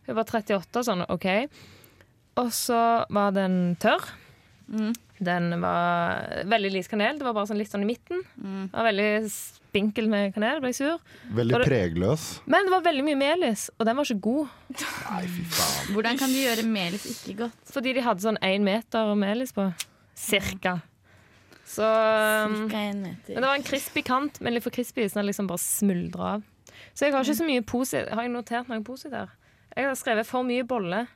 Hun 0.07 0.17
var 0.17 0.25
38, 0.29 0.83
sånn 0.89 1.05
OK. 1.11 1.27
Og 2.41 2.51
så 2.55 3.05
var 3.13 3.33
den 3.35 3.75
tørr. 3.81 4.05
Mm. 4.67 4.93
Den 5.23 5.61
var 5.61 6.43
veldig 6.49 6.71
lite 6.73 6.89
kanel. 6.89 7.19
Det 7.19 7.25
var 7.27 7.35
bare 7.35 7.49
sånn 7.51 7.59
litt 7.59 7.71
sånn 7.71 7.85
i 7.85 7.89
midten. 7.89 8.23
Mm. 8.37 8.69
Den 8.71 8.77
var 8.77 8.87
veldig 8.89 9.09
spinkel 9.31 10.09
med 10.11 10.33
kanel. 10.35 10.61
Ble 10.63 10.71
jeg 10.73 10.79
sur. 10.81 11.03
Veldig 11.33 11.59
det- 11.59 11.67
pregløs. 11.67 12.25
Men 12.45 12.65
det 12.65 12.73
var 12.73 12.81
veldig 12.87 13.03
mye 13.05 13.19
melis, 13.19 13.69
og 13.77 13.85
den 13.85 13.95
var 13.95 14.05
ikke 14.05 14.21
god. 14.21 14.47
Nei, 14.69 15.27
fy 15.27 15.43
faen. 15.43 15.93
Hvordan 15.93 16.17
kan 16.19 16.29
de 16.29 16.43
gjøre 16.45 16.65
melis 16.65 17.05
ikke 17.05 17.37
godt? 17.45 17.61
Fordi 17.71 17.93
de 17.93 18.01
hadde 18.01 18.25
sånn 18.25 18.41
én 18.41 18.65
meter 18.65 19.13
melis 19.15 19.53
på. 19.53 19.69
Cirka. 20.15 20.81
Så 21.65 21.83
um, 21.83 22.67
meter. 22.67 23.33
Men 23.33 23.41
det 23.41 23.47
var 23.47 23.55
en 23.55 23.63
crispy 23.63 24.03
kant, 24.03 24.41
men 24.41 24.53
litt 24.53 24.63
for 24.63 24.73
crispy, 24.73 25.07
så 25.07 25.21
den 25.21 25.29
liksom 25.29 25.47
bare 25.47 25.61
smuldra 25.63 26.35
av. 26.35 26.43
Så 26.93 27.05
jeg 27.07 27.13
har 27.13 27.23
ikke 27.23 27.39
så 27.39 27.45
mye 27.47 27.61
posi 27.65 27.97
Har 27.97 28.21
jeg 28.21 28.31
notert 28.33 28.67
noe 28.69 28.83
posi 28.85 29.09
der? 29.09 29.31
Jeg 29.75 29.85
har 29.85 29.95
skrevet 29.95 30.27
'for 30.27 30.43
mye 30.43 30.63
bolle'. 30.63 31.07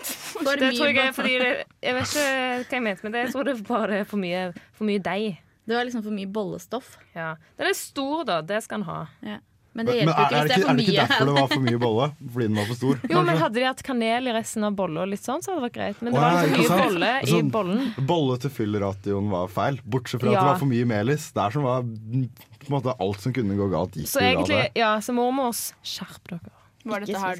For 0.00 0.56
det 0.56 0.72
mye 0.72 0.78
tror 0.78 0.96
jeg 0.96 1.14
fordi 1.14 1.32
det, 1.42 1.52
Jeg 1.84 1.94
vet 1.98 2.08
ikke 2.08 2.26
hva 2.26 2.76
jeg 2.78 2.84
mente 2.86 3.04
med 3.06 3.12
det. 3.12 3.24
Jeg 3.26 3.32
tror 3.34 3.44
det 3.48 3.54
er 3.58 3.64
bare 3.68 4.02
er 4.02 4.04
for 4.08 4.22
mye, 4.22 4.42
for 4.72 4.88
mye 4.88 5.02
deig. 5.04 5.38
Det 5.68 5.76
var 5.76 5.86
liksom 5.86 6.02
for 6.02 6.14
mye 6.16 6.30
bollestoff. 6.32 6.96
Ja. 7.14 7.34
Den 7.60 7.68
er 7.70 7.76
stor, 7.78 8.24
da. 8.26 8.40
Det 8.42 8.62
skal 8.64 8.80
den 8.80 8.88
ha. 8.88 9.00
Ja. 9.22 9.38
Men 9.72 9.86
det 9.88 9.94
Men 9.94 10.00
hjelper 10.02 10.18
ikke 10.20 10.24
er, 10.24 10.42
hvis 10.42 10.50
det 10.50 10.52
er 10.52 10.58
ikke, 10.60 10.66
mye. 10.66 10.72
er 10.72 10.76
det 10.76 10.84
ikke 10.84 10.96
derfor 11.00 11.28
det 11.28 11.34
var 11.36 11.46
for 11.52 11.62
mye 11.64 11.78
bolle? 11.80 12.06
Fordi 12.32 12.46
den 12.48 12.58
var 12.58 12.66
for 12.68 12.78
stor? 12.80 12.98
Jo, 13.08 13.20
men? 13.24 13.38
Hadde 13.40 13.56
de 13.56 13.62
hatt 13.64 13.82
kanel 13.86 14.28
i 14.28 14.34
resten 14.36 14.66
av 14.68 14.74
bolla, 14.76 15.04
og 15.06 15.12
litt 15.12 15.24
sånn, 15.24 15.44
så 15.44 15.52
hadde 15.52 15.62
det 15.62 15.66
vært 15.68 15.76
greit. 15.78 16.02
Men 16.02 16.12
det 16.12 16.24
var 16.24 16.36
for 16.42 16.56
mye 16.56 16.80
bolle 16.82 17.12
i 17.22 17.30
Sånn, 17.30 17.52
bollen. 17.54 17.86
Bolle 18.10 18.38
til 18.42 18.52
fylleratioen 18.58 19.30
var 19.32 19.52
feil, 19.54 19.78
bortsett 19.94 20.20
fra 20.20 20.32
at 20.34 20.36
det 20.36 20.48
var 20.50 20.60
for 20.60 20.72
mye 20.74 20.88
melis. 20.92 21.30
Det 21.32 21.44
er 21.46 21.56
som 21.56 21.64
var 21.68 21.86
på 21.86 22.68
en 22.68 22.74
måte 22.76 22.96
alt 23.06 23.24
som 23.24 23.32
kunne 23.38 23.56
gå 23.58 23.70
galt, 23.72 23.96
gikk 23.96 24.10
Så 24.12 24.20
jo 24.20 24.26
galt 24.42 24.52
egentlig, 24.52 24.82
ja, 24.82 24.90
så 25.00 25.16
mormors, 25.16 25.70
skjerp 25.86 26.34
dere. 26.34 26.52
Var 26.84 27.04
dette, 27.04 27.18
her, 27.18 27.36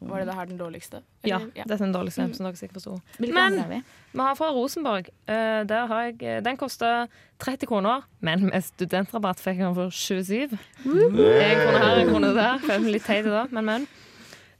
var 0.00 0.18
dette 0.24 0.34
her 0.34 0.46
den 0.50 0.58
dårligste? 0.58 1.02
Ja, 1.22 1.36
Eller- 1.38 1.50
dette 1.54 1.76
er 1.76 1.78
den 1.84 1.92
dårligste, 1.94 2.24
som 2.34 2.46
dere 2.46 2.56
sikkert 2.58 2.80
forsto. 2.82 2.96
Men 3.22 3.58
vi? 3.70 3.78
vi 4.12 4.18
har 4.18 4.34
fra 4.34 4.48
Rosenborg. 4.50 5.08
Eh, 5.28 5.62
der 5.70 5.86
har 5.86 6.02
jeg, 6.08 6.22
eh, 6.22 6.40
den 6.42 6.56
kosta 6.56 7.06
30 7.38 7.66
kroner, 7.70 8.02
men 8.20 8.46
med 8.48 8.64
studentrabatt 8.66 9.38
fikk 9.38 9.58
den 9.62 9.74
for 9.74 9.90
27. 9.94 10.50
En 10.50 10.58
krone 10.84 11.78
her, 11.78 12.00
en 12.00 12.08
krone 12.10 12.34
der. 12.34 12.58
Føler 12.58 12.80
meg 12.80 12.92
Litt 12.96 13.06
teit 13.06 13.24
da, 13.30 13.46
men, 13.50 13.64
men. 13.64 13.86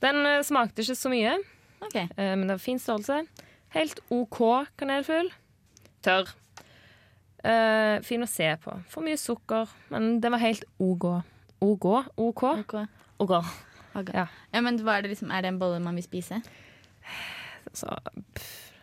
Den 0.01 0.23
eh, 0.27 0.43
smakte 0.47 0.81
ikke 0.85 0.95
så 0.97 1.11
mye, 1.13 1.35
okay. 1.83 2.07
eh, 2.17 2.37
men 2.37 2.47
det 2.47 2.55
var 2.55 2.63
fin 2.63 2.79
størrelse. 2.79 3.25
Helt 3.75 4.01
OK 4.11 4.39
kanelfugl. 4.79 5.33
Tørr. 6.03 6.31
Eh, 7.45 7.99
fin 8.07 8.23
å 8.23 8.29
se 8.29 8.49
på. 8.63 8.75
For 8.93 9.03
mye 9.05 9.19
sukker, 9.21 9.69
men 9.91 10.21
den 10.21 10.33
var 10.35 10.43
helt 10.43 10.65
OK. 10.79 11.09
OK? 11.61 11.87
OK? 12.17 12.43
Ok. 12.45 12.75
OK. 13.21 13.35
Ja. 13.95 14.27
Ja, 14.55 14.61
men 14.65 14.79
hva 14.85 14.99
er, 14.99 15.03
det 15.07 15.15
liksom, 15.17 15.31
er 15.35 15.43
det 15.43 15.51
en 15.55 15.59
bolle 15.61 15.81
man 15.83 15.97
vil 15.99 16.05
spise? 16.07 16.41
Så, 17.73 17.91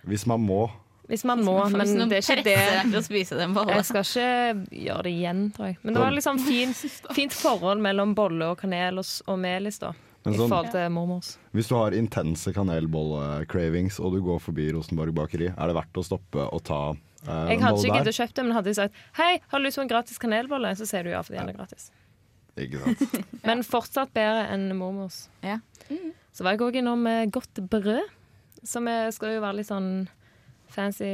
Hvis 0.08 0.26
man 0.30 0.42
må. 0.44 0.70
hvis 1.08 1.24
man 1.28 1.44
må, 1.44 1.58
Hvis 1.66 1.74
men 1.96 2.10
det 2.10 2.18
er 2.20 2.26
ikke 2.38 2.44
det. 2.44 2.98
å 3.00 3.04
spise 3.06 3.38
den 3.40 3.54
bollen. 3.56 3.76
Jeg 3.80 3.86
skal 3.90 4.04
ikke 4.04 4.82
gjøre 4.86 5.04
det 5.08 5.14
igjen, 5.16 5.46
tror 5.56 5.70
jeg. 5.72 5.78
Men 5.84 5.94
det 5.96 6.04
var 6.04 6.12
liksom 6.16 6.40
fint, 6.44 6.84
fint 7.18 7.34
forhold 7.36 7.82
mellom 7.84 8.14
bolle 8.16 8.52
og 8.54 8.60
kanel 8.60 9.00
og, 9.00 9.08
og 9.28 9.40
melis, 9.40 9.80
da. 9.84 9.94
Sånn, 10.28 10.34
I 10.34 10.38
sånn- 10.42 10.50
forhold 10.52 10.72
til 10.74 10.90
mormors. 10.92 11.34
Hvis 11.56 11.70
du 11.72 11.76
har 11.78 11.96
intense 11.96 12.52
kanelbolle-cravings 12.56 14.00
og 14.04 14.18
du 14.18 14.22
går 14.26 14.42
forbi 14.44 14.72
Rosenborg 14.76 15.14
bakeri, 15.16 15.48
er 15.54 15.72
det 15.72 15.76
verdt 15.78 16.00
å 16.02 16.04
stoppe 16.04 16.44
og 16.52 16.64
ta 16.68 16.82
eh, 16.92 17.54
Jeg 17.54 17.62
hadde 17.64 17.80
ikke 17.86 18.02
giddet 18.02 18.12
å 18.12 18.18
kjøpe 18.20 18.36
det, 18.36 18.44
men 18.50 18.58
hadde 18.58 18.72
de 18.74 18.76
sagt 18.82 19.00
Hei, 19.20 19.38
har 19.48 19.60
du 19.60 19.66
lyst 19.68 19.80
på 19.80 19.86
en 19.86 19.92
gratis 19.94 20.20
kanelbolle? 20.20 20.74
Så 20.76 20.88
sier 20.90 21.08
du 21.08 21.14
ja, 21.14 21.22
fordi 21.24 21.40
den 21.40 21.54
er 21.54 21.60
gratis. 21.62 21.88
Ikke 22.58 22.82
sant? 22.84 23.26
Men 23.48 23.64
fortsatt 23.66 24.14
bedre 24.16 24.48
enn 24.54 24.68
mormors. 24.78 25.28
Ja. 25.46 25.60
Så 26.34 26.44
var 26.46 26.56
jeg 26.56 26.62
òg 26.66 26.78
innom 26.82 27.06
Godt 27.34 27.62
brød, 27.72 28.02
som 28.68 28.88
er, 28.92 29.10
skal 29.16 29.36
jo 29.38 29.42
være 29.44 29.60
litt 29.62 29.70
sånn 29.70 29.92
fancy 30.74 31.08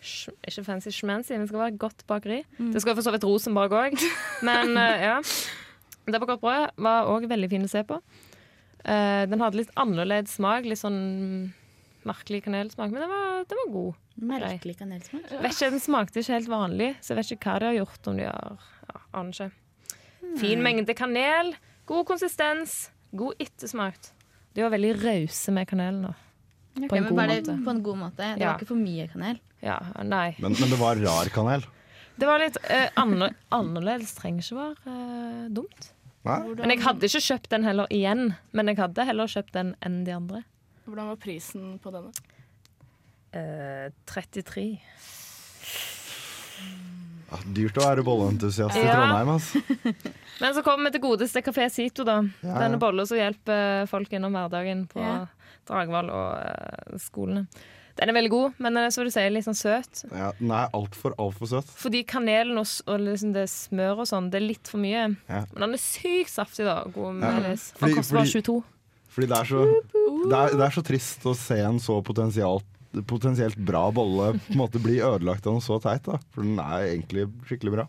sh- 0.00 0.32
Ikke 0.46 0.64
fancy 0.64 0.92
schmancy, 0.94 1.34
men 1.36 1.48
skal 1.50 1.62
være 1.64 1.74
et 1.74 1.80
godt 1.82 2.04
bakeri. 2.08 2.42
Det 2.58 2.80
skal 2.84 2.94
for 2.98 3.04
så 3.04 3.12
vidt 3.14 3.26
Rosenborg 3.26 3.74
òg, 3.76 3.96
men 4.48 4.76
eh, 4.80 5.06
ja. 5.10 5.16
Det 6.10 6.20
på 6.22 6.28
Godt 6.30 6.40
brød 6.44 6.76
var 6.86 7.08
òg 7.12 7.26
veldig 7.30 7.50
fin 7.52 7.66
å 7.66 7.70
se 7.70 7.82
på. 7.88 7.98
Eh, 8.84 9.24
den 9.28 9.42
hadde 9.42 9.60
litt 9.60 9.72
annerledes 9.80 10.38
smak, 10.38 10.64
litt 10.68 10.80
sånn 10.80 11.00
merkelig 12.08 12.44
kanelsmak, 12.46 12.94
men 12.94 13.02
den 13.04 13.10
var, 13.12 13.42
den 13.50 13.58
var 13.64 13.72
god. 13.74 13.98
Merkelig 14.30 14.76
kanelsmak. 14.78 15.26
Vet 15.42 15.52
ikke, 15.52 15.68
Den 15.74 15.82
smakte 15.84 16.22
ikke 16.22 16.38
helt 16.38 16.48
vanlig, 16.52 16.94
så 17.04 17.12
jeg 17.12 17.18
vet 17.20 17.34
ikke 17.36 17.50
hva 17.50 17.58
de 17.60 17.68
har 17.68 17.76
gjort. 17.82 18.08
om 18.08 18.16
de 18.20 18.24
har, 18.30 18.64
ja, 18.88 19.02
Aner 19.20 19.36
ikke. 19.36 19.50
Fin 20.38 20.62
mengde 20.62 20.94
kanel, 20.94 21.54
god 21.86 22.06
konsistens, 22.06 22.90
god 23.16 23.34
ettersmak. 23.42 23.96
De 24.54 24.62
var 24.62 24.70
veldig 24.70 24.94
rause 25.02 25.52
med 25.52 25.66
kanelen. 25.68 26.02
da. 26.02 26.14
Ok, 26.80 26.88
På 26.88 26.96
en 26.96 27.04
god 27.08 27.16
måte. 27.18 27.56
på 27.64 27.70
en 27.70 27.82
god 27.82 27.96
måte? 27.98 28.16
Det 28.36 28.40
Ja. 28.40 28.52
var 28.52 28.58
ikke 28.60 28.66
for 28.68 28.76
mye 28.76 29.08
kanel? 29.10 29.40
Ja, 29.62 29.78
nei. 30.02 30.34
Men, 30.38 30.52
men 30.58 30.70
det 30.70 30.78
var 30.78 30.96
rar 30.96 31.28
kanel. 31.34 31.64
Det 32.18 32.26
var 32.26 32.38
litt 32.38 32.56
eh, 32.68 32.88
anner, 32.96 33.34
annerledes. 33.50 34.14
Trenger 34.14 34.42
ikke 34.42 34.56
være 34.56 34.76
eh, 34.86 35.48
dumt. 35.48 35.92
Nei? 36.24 36.38
Men 36.54 36.70
jeg 36.70 36.82
hadde 36.84 37.06
ikke 37.08 37.20
kjøpt 37.24 37.48
den 37.50 37.64
heller 37.64 37.86
igjen. 37.90 38.34
Men 38.52 38.66
jeg 38.68 38.76
hadde 38.76 39.04
heller 39.08 39.26
kjøpt 39.26 39.52
den 39.52 39.74
enn 39.82 40.04
de 40.04 40.12
andre. 40.12 40.42
Hvordan 40.86 41.06
var 41.08 41.16
prisen 41.16 41.78
på 41.80 41.90
denne? 41.94 42.12
Eh, 43.32 43.90
33. 44.06 44.80
Ja, 47.30 47.38
dyrt 47.56 47.78
å 47.78 47.84
være 47.86 48.02
bolleentusiast 48.06 48.76
i 48.76 48.84
Ja. 48.84 48.96
Trondheim, 48.98 49.28
altså. 49.36 49.60
Men 50.40 50.54
så 50.56 50.62
kommer 50.66 50.88
vi 50.88 50.96
til 50.96 51.04
godeste 51.04 51.42
Kafé 51.46 51.68
Sito, 51.70 52.04
da. 52.08 52.20
Ja. 52.42 52.56
Denne 52.64 52.78
bolla 52.80 53.04
som 53.06 53.18
hjelper 53.20 53.86
folk 53.90 54.10
gjennom 54.10 54.34
hverdagen 54.34 54.86
på 54.90 55.02
Ja. 55.04 55.26
Dragvoll 55.68 56.08
og 56.10 56.40
eh, 56.40 56.96
skolene. 56.98 57.44
Den 58.00 58.08
er 58.08 58.16
veldig 58.16 58.30
god, 58.32 58.54
men 58.62 58.74
den 58.78 58.86
er 58.86 58.92
som 58.94 59.04
du 59.04 59.10
sier, 59.12 59.28
litt 59.30 59.44
sånn 59.44 59.58
søt. 59.58 60.00
Ja, 60.08 60.30
den 60.38 60.50
er 60.56 60.70
altfor, 60.74 61.12
altfor 61.20 61.50
søt. 61.50 61.68
Fordi 61.76 62.00
kanelen 62.08 62.56
og, 62.58 62.66
og 62.88 63.02
liksom 63.04 63.34
det 63.34 63.44
smør 63.52 64.00
og 64.02 64.08
sånn, 64.08 64.30
det 64.32 64.40
er 64.40 64.46
litt 64.46 64.70
for 64.72 64.80
mye. 64.80 65.02
Ja. 65.28 65.42
Men 65.52 65.66
den 65.66 65.76
er 65.76 65.82
sykt 65.82 66.32
saftig, 66.32 66.64
da. 66.64 66.78
God 66.94 67.18
melis. 67.20 67.68
Ja. 67.76 67.82
Den 67.84 67.98
koster 67.98 68.16
bare 68.22 68.32
22. 68.32 68.56
Fordi 69.10 69.28
det 69.30 69.38
er 69.42 69.50
så 69.50 69.62
det 70.30 70.36
er, 70.38 70.56
det 70.56 70.64
er 70.66 70.74
så 70.78 70.84
trist 70.86 71.26
å 71.28 71.34
se 71.36 71.58
en 71.66 71.80
så 71.82 71.98
potensialt 72.06 72.66
potensielt 73.06 73.56
bra 73.56 73.90
bolle 73.94 74.32
på 74.38 74.52
en 74.54 74.58
måte 74.60 74.80
bli 74.82 74.98
ødelagt 74.98 75.46
av 75.46 75.54
noe 75.56 75.64
så 75.64 75.78
teit. 75.82 76.02
da 76.08 76.18
For 76.34 76.42
den 76.42 76.58
er 76.58 76.86
egentlig 76.96 77.28
skikkelig 77.48 77.72
bra. 77.76 77.86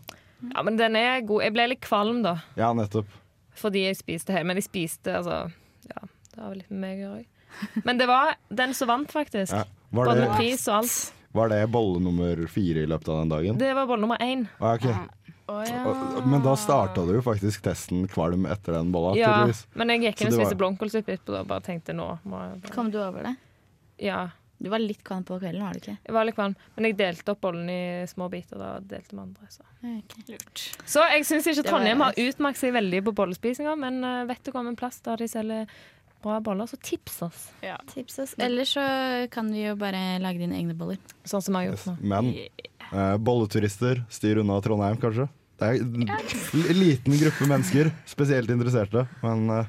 Ja, 0.54 0.62
men 0.66 0.76
den 0.76 0.96
er 0.98 1.20
god. 1.26 1.42
Jeg 1.42 1.52
ble 1.54 1.68
litt 1.70 1.80
kvalm, 1.84 2.22
da. 2.22 2.36
Ja, 2.58 2.72
nettopp. 2.74 3.06
Fordi 3.58 3.84
jeg 3.86 3.96
spiste 3.98 4.32
hele. 4.34 4.44
Men 4.48 4.56
jeg 4.58 4.64
spiste, 4.68 5.12
altså 5.20 5.52
Ja, 5.90 6.02
det 6.34 6.40
har 6.40 6.48
vel 6.50 6.58
litt 6.62 6.70
med 6.70 6.80
meg 6.80 6.98
å 7.06 7.10
gjøre. 7.16 7.28
Men 7.84 7.98
det 7.98 8.06
var 8.08 8.36
den 8.48 8.72
som 8.74 8.88
vant, 8.88 9.10
faktisk. 9.12 9.52
Ja. 9.52 9.64
Var, 9.92 10.06
Både 10.08 10.20
med 10.24 10.36
pris 10.38 10.62
og 10.68 10.78
alt. 10.80 11.12
var 11.36 11.48
det 11.52 11.58
bolle 11.70 12.00
nummer 12.00 12.46
fire 12.48 12.82
i 12.82 12.86
løpet 12.88 13.08
av 13.12 13.18
den 13.20 13.28
dagen? 13.34 13.58
Det 13.60 13.74
var 13.76 13.86
bolle 13.90 14.00
nummer 14.06 14.16
én. 14.24 14.46
Ah, 14.58 14.74
ok. 14.78 14.86
ja. 14.88 16.22
Men 16.24 16.40
da 16.42 16.54
starta 16.56 17.02
du 17.04 17.12
jo 17.18 17.20
faktisk 17.26 17.60
testen 17.66 18.06
kvalm 18.08 18.46
etter 18.48 18.72
den 18.78 18.92
bolla, 18.94 19.12
Ja, 19.18 19.34
tydeligvis. 19.34 19.66
men 19.76 19.88
jeg 19.92 20.00
gikk 20.06 20.16
Så 20.18 20.24
inn 20.24 20.32
og 20.32 20.38
spiste 20.40 20.54
var- 20.54 20.60
blomkålsuppe 20.62 21.12
etterpå 21.18 21.40
og 21.42 21.46
bare 21.50 21.60
tenkte 21.60 21.92
nå 21.94 22.06
må 22.24 22.40
jeg 22.40 22.62
bare 22.62 22.72
Kom 22.72 22.90
du 22.90 22.98
over 23.02 23.22
det? 23.28 23.36
Ja. 23.98 24.30
Du 24.62 24.68
var 24.70 24.78
litt 24.82 25.00
kvalm 25.04 25.24
på 25.26 25.40
kvelden, 25.42 25.62
var 25.66 25.74
du 25.74 25.80
ikke? 25.82 25.96
Jeg 26.06 26.14
var 26.14 26.26
litt 26.28 26.36
kvalm, 26.38 26.52
men 26.76 26.86
jeg 26.86 26.96
delte 27.00 27.32
opp 27.34 27.40
bollen 27.42 27.70
i 27.72 27.80
små 28.10 28.28
biter. 28.30 28.60
Da 28.62 28.68
delte 28.78 29.16
med 29.18 29.24
andre. 29.24 29.48
Så, 29.50 29.64
Ok. 29.82 30.66
så 30.86 31.06
jeg 31.10 31.24
syns 31.26 31.48
ikke 31.50 31.64
Trondheim 31.66 32.04
har 32.04 32.14
utmerket 32.14 32.60
seg 32.60 32.76
veldig 32.76 33.00
på 33.08 33.14
bollespisinga, 33.18 33.74
men 33.80 33.98
eh, 34.06 34.22
vet 34.30 34.44
du 34.46 34.52
om 34.54 34.70
en 34.70 34.78
plass 34.78 35.00
der 35.02 35.18
de 35.18 35.26
selger 35.28 35.66
bra 36.22 36.36
boller, 36.40 36.70
så 36.70 36.78
tips 36.78 37.16
oss. 37.26 37.48
Tips 37.90 38.18
oss. 38.22 38.34
Eller 38.38 38.68
så 38.68 38.82
kan 39.34 39.50
vi 39.50 39.64
jo 39.66 39.74
bare 39.80 40.20
lage 40.22 40.38
dine 40.38 40.54
egne 40.60 40.76
boller. 40.78 41.00
Sånn 41.26 41.42
som 41.42 41.58
jeg 41.58 41.72
har 41.72 41.74
gjort 41.74 41.88
nå. 41.90 41.96
Men 42.14 42.28
eh, 42.38 43.16
bolleturister, 43.18 44.04
styr 44.14 44.38
unna 44.44 44.60
Trondheim, 44.62 45.00
kanskje. 45.02 45.26
Det 45.58 45.68
er 45.68 45.82
en 45.82 46.78
liten 46.78 47.18
gruppe 47.18 47.46
mennesker 47.50 47.90
spesielt 48.10 48.50
interesserte, 48.54 49.04
men 49.22 49.48
eh. 49.58 49.66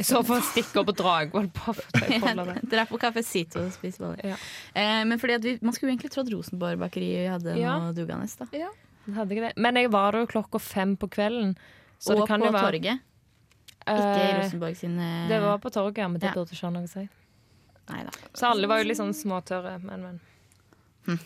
I 0.00 0.02
så 0.06 0.22
fall 0.24 0.40
stikke 0.40 0.80
opp 0.80 0.88
og 0.88 0.96
Dragvoll 0.96 1.48
på 1.52 1.74
der. 2.48 2.60
Dra 2.72 2.84
på 2.88 2.98
Kafé 2.98 3.22
Sito 3.26 3.60
og 3.60 3.72
spise 3.74 3.98
boller. 4.00 4.22
Ja. 4.32 4.36
Eh, 4.74 5.02
men 5.04 5.18
fordi 5.20 5.34
at 5.36 5.44
vi, 5.44 5.58
Man 5.60 5.74
skulle 5.76 5.90
jo 5.92 5.96
egentlig 5.98 6.12
trodd 6.14 6.30
Rosenborg 6.32 6.78
bakeri 6.80 7.10
hadde 7.28 7.58
Ja. 7.60 7.74
noe 7.78 7.92
dugende. 7.92 8.26
da 8.38 8.46
det. 9.50 9.52
Men 9.60 9.74
jeg 9.76 9.90
var 9.92 10.12
der 10.12 10.20
jo 10.24 10.26
klokka 10.30 10.58
fem 10.60 10.96
på 10.96 11.08
kvelden. 11.10 11.56
Så 12.00 12.14
Og 12.14 12.20
det 12.22 12.28
kan 12.28 12.40
på 12.40 12.52
være 12.52 12.70
torget. 12.72 13.00
Ikke 13.82 13.98
Eh, 14.22 14.38
Rosenborg 14.40 14.76
sine 14.78 15.28
Det 15.28 15.40
var 15.42 15.58
på 15.58 15.70
torget, 15.74 15.98
ja, 15.98 16.08
men 16.08 16.20
det 16.20 16.28
Ja. 16.30 16.34
burde 16.34 16.52
ikke 16.54 16.66
ha 16.66 16.70
noe 16.70 16.84
å 16.84 16.88
si. 16.88 17.08
Neida. 17.90 18.10
Så 18.32 18.46
alle 18.46 18.66
var 18.68 18.78
jo 18.78 18.84
litt 18.88 18.96
sånn 18.96 19.12
småtørre, 19.12 19.82
men, 19.82 20.00
men. 20.02 20.20
Hm. 21.06 21.18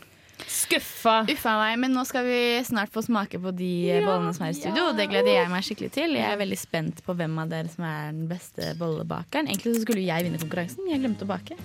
Skuffa. 0.44 1.22
Uffa 1.33 1.55
meg, 1.61 1.79
men 1.81 1.94
nå 1.96 2.03
skal 2.09 2.27
vi 2.27 2.40
snart 2.66 2.92
få 2.92 3.03
smake 3.07 3.40
på 3.42 3.53
de 3.57 3.70
ja, 3.88 4.01
bollene 4.05 4.35
som 4.37 4.44
er 4.46 4.53
i 4.53 4.59
studio. 4.59 4.90
Ja. 4.90 4.96
Det 4.99 5.09
gleder 5.11 5.33
jeg 5.33 5.53
meg 5.53 5.64
skikkelig 5.66 5.92
til. 5.96 6.16
Jeg 6.18 6.29
er 6.29 6.40
veldig 6.40 6.59
spent 6.61 7.01
på 7.07 7.16
hvem 7.16 7.38
av 7.42 7.53
dere 7.53 7.72
som 7.72 7.87
er 7.88 8.12
den 8.12 8.29
beste 8.31 8.75
bollebakeren. 8.81 9.49
Egentlig 9.51 9.79
så 9.79 9.87
skulle 9.87 10.05
jeg 10.05 10.29
vinne 10.29 10.40
konkurransen, 10.42 10.90
jeg 10.92 11.03
glemte 11.03 11.27
å 11.27 11.31
bake. 11.31 11.59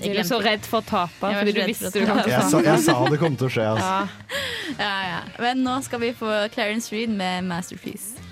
Jeg 0.00 0.16
er 0.16 0.24
så 0.24 0.38
redd 0.40 0.64
for 0.64 0.80
å 0.80 0.86
tape, 0.88 1.28
Jeg 1.28 1.42
fordi 1.42 1.52
du 1.52 1.64
visste 1.68 1.90
du 1.92 1.98
jeg, 2.00 2.38
sa, 2.48 2.60
jeg 2.64 2.84
sa 2.86 2.94
det 3.12 3.18
kom 3.20 3.34
til 3.36 3.50
å 3.50 3.54
skje. 3.56 3.70
Altså. 3.76 3.94
Ja. 3.94 4.42
Ja, 4.78 4.94
ja. 5.06 5.18
Men 5.38 5.60
nå 5.60 5.74
skal 5.84 6.00
vi 6.00 6.14
få 6.16 6.30
Clarence 6.54 6.88
Reed 6.90 7.12
med 7.12 7.44
'Masterpiece'. 7.44 8.23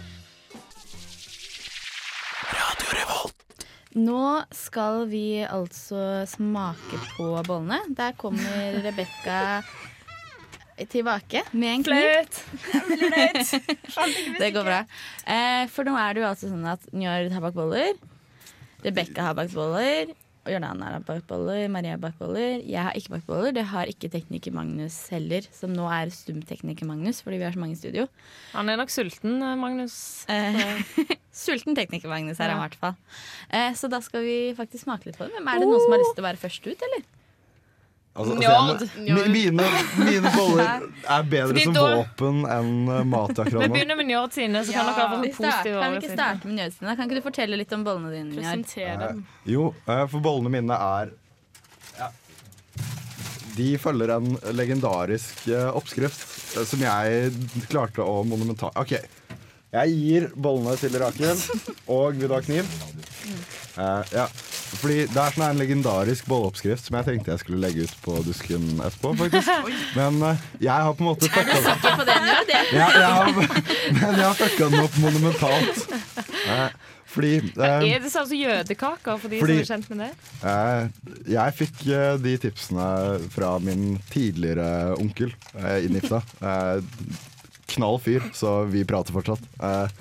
Nå 3.92 4.24
skal 4.57 5.07
vi 5.11 5.42
altså 5.44 6.22
smake 6.31 7.00
på 7.16 7.26
bollene. 7.44 7.83
Der 7.92 8.14
kommer 8.16 8.78
Rebekka 8.85 9.40
tilbake 10.88 11.42
med 11.52 11.74
en 11.74 11.85
kniv. 11.85 12.33
Flaut. 13.92 14.38
Det 14.40 14.48
går 14.55 14.64
bra. 14.64 14.81
Eh, 15.28 15.68
for 15.70 15.85
nå 15.87 15.92
er 16.00 16.14
det 16.16 16.24
jo 16.24 16.31
altså 16.31 16.48
sånn 16.48 16.64
at 16.72 16.88
Njord 16.96 17.37
har 17.37 17.44
bakt 17.44 17.59
boller. 17.59 17.92
Rebekka 18.83 19.28
har 19.28 19.37
bakt 19.38 19.52
boller. 19.55 20.14
Og 20.42 20.50
Jordana 20.50 20.96
bakboller. 21.07 21.68
Maria 21.70 21.94
er 21.94 22.00
bakboller. 22.02 22.62
Jeg 22.66 22.83
har 22.83 22.96
ikke 22.98 23.14
bakboller. 23.14 23.55
Det 23.55 23.62
har 23.70 23.90
ikke 23.90 24.11
tekniker 24.11 24.55
Magnus 24.55 24.96
heller, 25.14 25.46
som 25.55 25.70
nå 25.70 25.87
er 25.87 26.11
stumtekniker 26.11 26.88
Magnus 26.88 27.22
fordi 27.22 27.38
vi 27.38 27.46
har 27.46 27.55
så 27.55 27.62
mange 27.62 27.76
i 27.76 27.78
studio. 27.78 28.09
Han 28.57 28.72
er 28.72 28.81
nok 28.81 28.90
sulten, 28.90 29.38
eh, 29.38 29.55
Magnus. 29.61 29.96
Eh, 30.26 30.83
sulten 31.44 31.78
tekniker 31.78 32.11
Magnus 32.11 32.42
er 32.42 32.50
han 32.50 32.59
i 32.59 32.64
hvert 32.64 32.78
fall. 32.81 32.98
Eh, 33.55 33.70
så 33.78 33.90
da 33.92 34.02
skal 34.02 34.26
vi 34.26 34.38
faktisk 34.59 34.88
smake 34.88 35.07
litt 35.07 35.20
på 35.20 35.28
det. 35.28 35.37
Men 35.38 35.52
er 35.55 35.62
det 35.62 35.70
noen 35.70 35.85
som 35.85 35.94
har 35.94 36.02
lyst 36.02 36.16
til 36.18 36.24
å 36.24 36.31
være 36.33 36.42
først 36.42 36.66
ut, 36.72 36.87
eller? 36.90 37.07
Altså, 38.12 38.35
altså, 38.37 38.87
mi- 39.01 39.29
mine, 39.33 39.66
mine 39.96 40.31
boller 40.35 40.83
er 41.09 41.22
bedre 41.33 41.62
som 41.64 41.72
da- 41.72 41.85
våpen 41.96 42.42
enn 42.44 42.72
eh, 42.92 43.05
mat 43.09 43.31
Vi 43.38 43.68
begynner 43.72 43.96
med 43.96 44.07
Njord 44.11 44.35
sine, 44.37 44.61
så 44.68 44.75
kan 44.75 44.90
dere 44.90 45.07
ha 45.09 45.20
positive 45.22 45.79
kan 45.81 45.94
vi 45.94 46.01
ikke 46.03 46.11
starte 46.12 46.44
med 46.51 46.59
Njord 46.59 46.75
sine? 46.77 46.96
Kan 46.98 47.09
ikke 47.09 47.20
du 47.22 47.25
fortelle 47.25 47.57
litt 47.57 47.72
om 47.72 47.87
bollene 47.87 48.11
dine? 48.12 48.35
Njord? 48.35 48.66
Presenter 48.68 49.01
dem. 49.07 49.22
Jo, 49.48 49.70
eh, 49.87 50.05
for 50.12 50.20
bollene 50.29 50.53
mine 50.53 50.77
er 50.77 51.14
ja. 52.03 52.11
De 53.57 53.70
følger 53.81 54.12
en 54.18 54.29
legendarisk 54.61 55.46
eh, 55.48 55.70
oppskrift 55.77 56.29
eh, 56.59 56.64
som 56.68 56.85
jeg 56.85 57.33
klarte 57.72 58.05
å 58.05 58.20
monumental... 58.29 58.72
OK. 58.77 58.92
Jeg 59.72 59.96
gir 59.96 60.29
bollene 60.37 60.77
til 60.77 60.92
Rakel, 61.01 61.40
og 61.88 62.12
vil 62.20 62.29
du 62.29 62.35
ha 62.37 62.42
kniv? 62.44 62.68
Eh, 63.76 64.02
ja. 64.12 64.26
Fordi 64.80 64.98
det 65.08 65.20
er 65.20 65.35
sånn 65.35 65.44
en 65.46 65.61
legendarisk 65.61 66.26
bolleoppskrift 66.28 66.87
som 66.88 66.96
jeg 66.98 67.06
tenkte 67.08 67.32
jeg 67.35 67.42
skulle 67.42 67.61
legge 67.62 67.87
ut 67.88 67.96
på 68.04 68.16
dusken 68.26 68.64
etterpå, 68.85 69.12
faktisk. 69.20 69.74
Men 69.98 70.20
uh, 70.24 70.46
jeg 70.61 70.72
har 70.72 70.94
på 70.96 71.04
en 71.04 71.11
måte 71.12 71.28
fucka 71.28 71.58
den 71.58 71.68
opp. 71.72 71.85
på 72.00 72.06
det, 72.08 72.16
Det. 72.52 72.62
ja, 72.76 72.88
jeg 72.96 73.12
har, 73.18 73.32
Men 74.00 74.16
jeg 74.20 74.26
har 74.26 74.38
fucka 74.40 74.70
den 74.72 74.87
opp 74.87 74.98
monumentalt. 75.02 75.85
Uh, 76.48 76.68
fordi 77.12 77.32
Er 77.61 77.82
det 78.00 78.08
sånn 78.08 78.24
som 78.30 78.38
jødekaker, 78.38 79.18
for 79.20 79.28
de 79.28 79.40
Fordi- 79.42 79.58
som 79.61 79.61
er 79.61 79.68
kjent 79.68 79.90
med 79.92 79.98
det? 80.00 81.26
Jeg 81.35 81.56
fikk 81.58 81.82
de 82.24 82.32
tipsene 82.40 82.87
fra 83.35 83.50
min 83.61 83.98
tidligere 84.12 84.94
onkel 84.96 85.35
uh, 85.58 85.76
i 85.76 85.90
NIFTA. 85.92 86.22
Eh, 86.40 86.80
knall 87.74 87.98
fyr, 88.02 88.24
så 88.37 88.52
vi 88.70 88.85
prater 88.88 89.14
fortsatt. 89.14 89.42
Eh, 89.61 89.92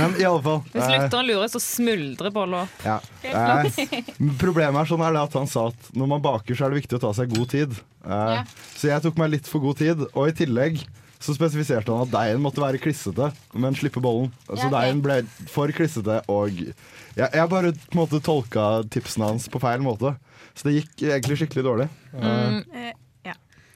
men 0.00 0.14
i 0.20 0.24
alle 0.28 0.42
fall 0.44 0.60
Hvis 0.72 0.82
eh, 0.84 0.94
lytteren 0.96 1.28
lurer, 1.30 1.48
så 1.52 1.60
smuldrer 1.62 2.32
bolla 2.34 2.64
opp. 2.66 2.84
ja. 2.86 2.98
Eh, 3.22 4.02
problemet 4.40 4.82
er 4.82 4.90
sånn 4.92 5.04
er 5.06 5.14
det 5.16 5.24
at 5.28 5.36
han 5.38 5.50
sa 5.50 5.66
at 5.72 5.90
når 5.96 6.10
man 6.14 6.22
baker, 6.24 6.54
så 6.58 6.66
er 6.66 6.72
det 6.74 6.82
viktig 6.82 6.98
å 7.00 7.04
ta 7.08 7.12
seg 7.16 7.32
god 7.36 7.50
tid. 7.54 7.76
Eh, 8.08 8.42
Så 8.78 8.88
jeg 8.92 9.02
tok 9.04 9.18
meg 9.20 9.30
litt 9.36 9.48
for 9.50 9.60
god 9.64 9.78
tid, 9.82 10.06
og 10.14 10.28
i 10.30 10.34
tillegg 10.38 10.80
så 11.18 11.34
spesifiserte 11.34 11.90
han 11.90 12.04
at 12.06 12.12
deigen 12.12 12.42
måtte 12.44 12.62
være 12.62 12.78
klissete, 12.78 13.32
men 13.58 13.74
slippe 13.74 13.98
bollen. 14.00 14.28
Så 14.46 14.54
Ja, 14.54 14.68
okay. 14.68 14.74
deigen 14.76 15.00
ble 15.02 15.16
for 15.50 15.66
klissete, 15.74 16.20
og 16.30 16.54
jeg, 16.54 17.26
jeg 17.34 17.48
bare 17.50 17.72
på 17.74 17.96
en 17.96 18.02
måte 18.04 18.20
tolka 18.22 18.68
tipsene 18.94 19.26
hans 19.32 19.48
på 19.50 19.58
feil 19.60 19.82
måte. 19.82 20.14
Så 20.54 20.68
det 20.68 20.76
gikk 20.78 21.02
egentlig 21.10 21.40
skikkelig 21.40 21.64
dårlig. 21.66 21.88
Eh, 22.14 22.92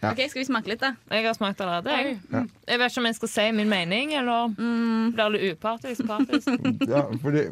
ja. 0.02 0.10
Ok, 0.10 0.18
Skal 0.30 0.40
vi 0.42 0.46
smake 0.48 0.66
litt, 0.72 0.80
da? 0.82 0.90
Jeg 1.10 1.24
har 1.28 1.34
smakt 1.36 1.60
allerede. 1.62 1.90
Jeg. 1.94 2.16
Ja. 2.32 2.40
jeg 2.68 2.78
vet 2.80 2.90
ikke 2.92 2.98
om 3.02 3.06
jeg 3.06 3.14
skal 3.20 3.28
si 3.28 3.44
min 3.52 3.68
mening, 3.70 4.12
eller 4.18 4.48
Mm. 4.58 5.12
blir 5.14 5.30
det 5.36 5.52
upartisk? 5.56 6.06
partisk? 6.06 6.48
ja, 6.94 7.02
fordi 7.22 7.44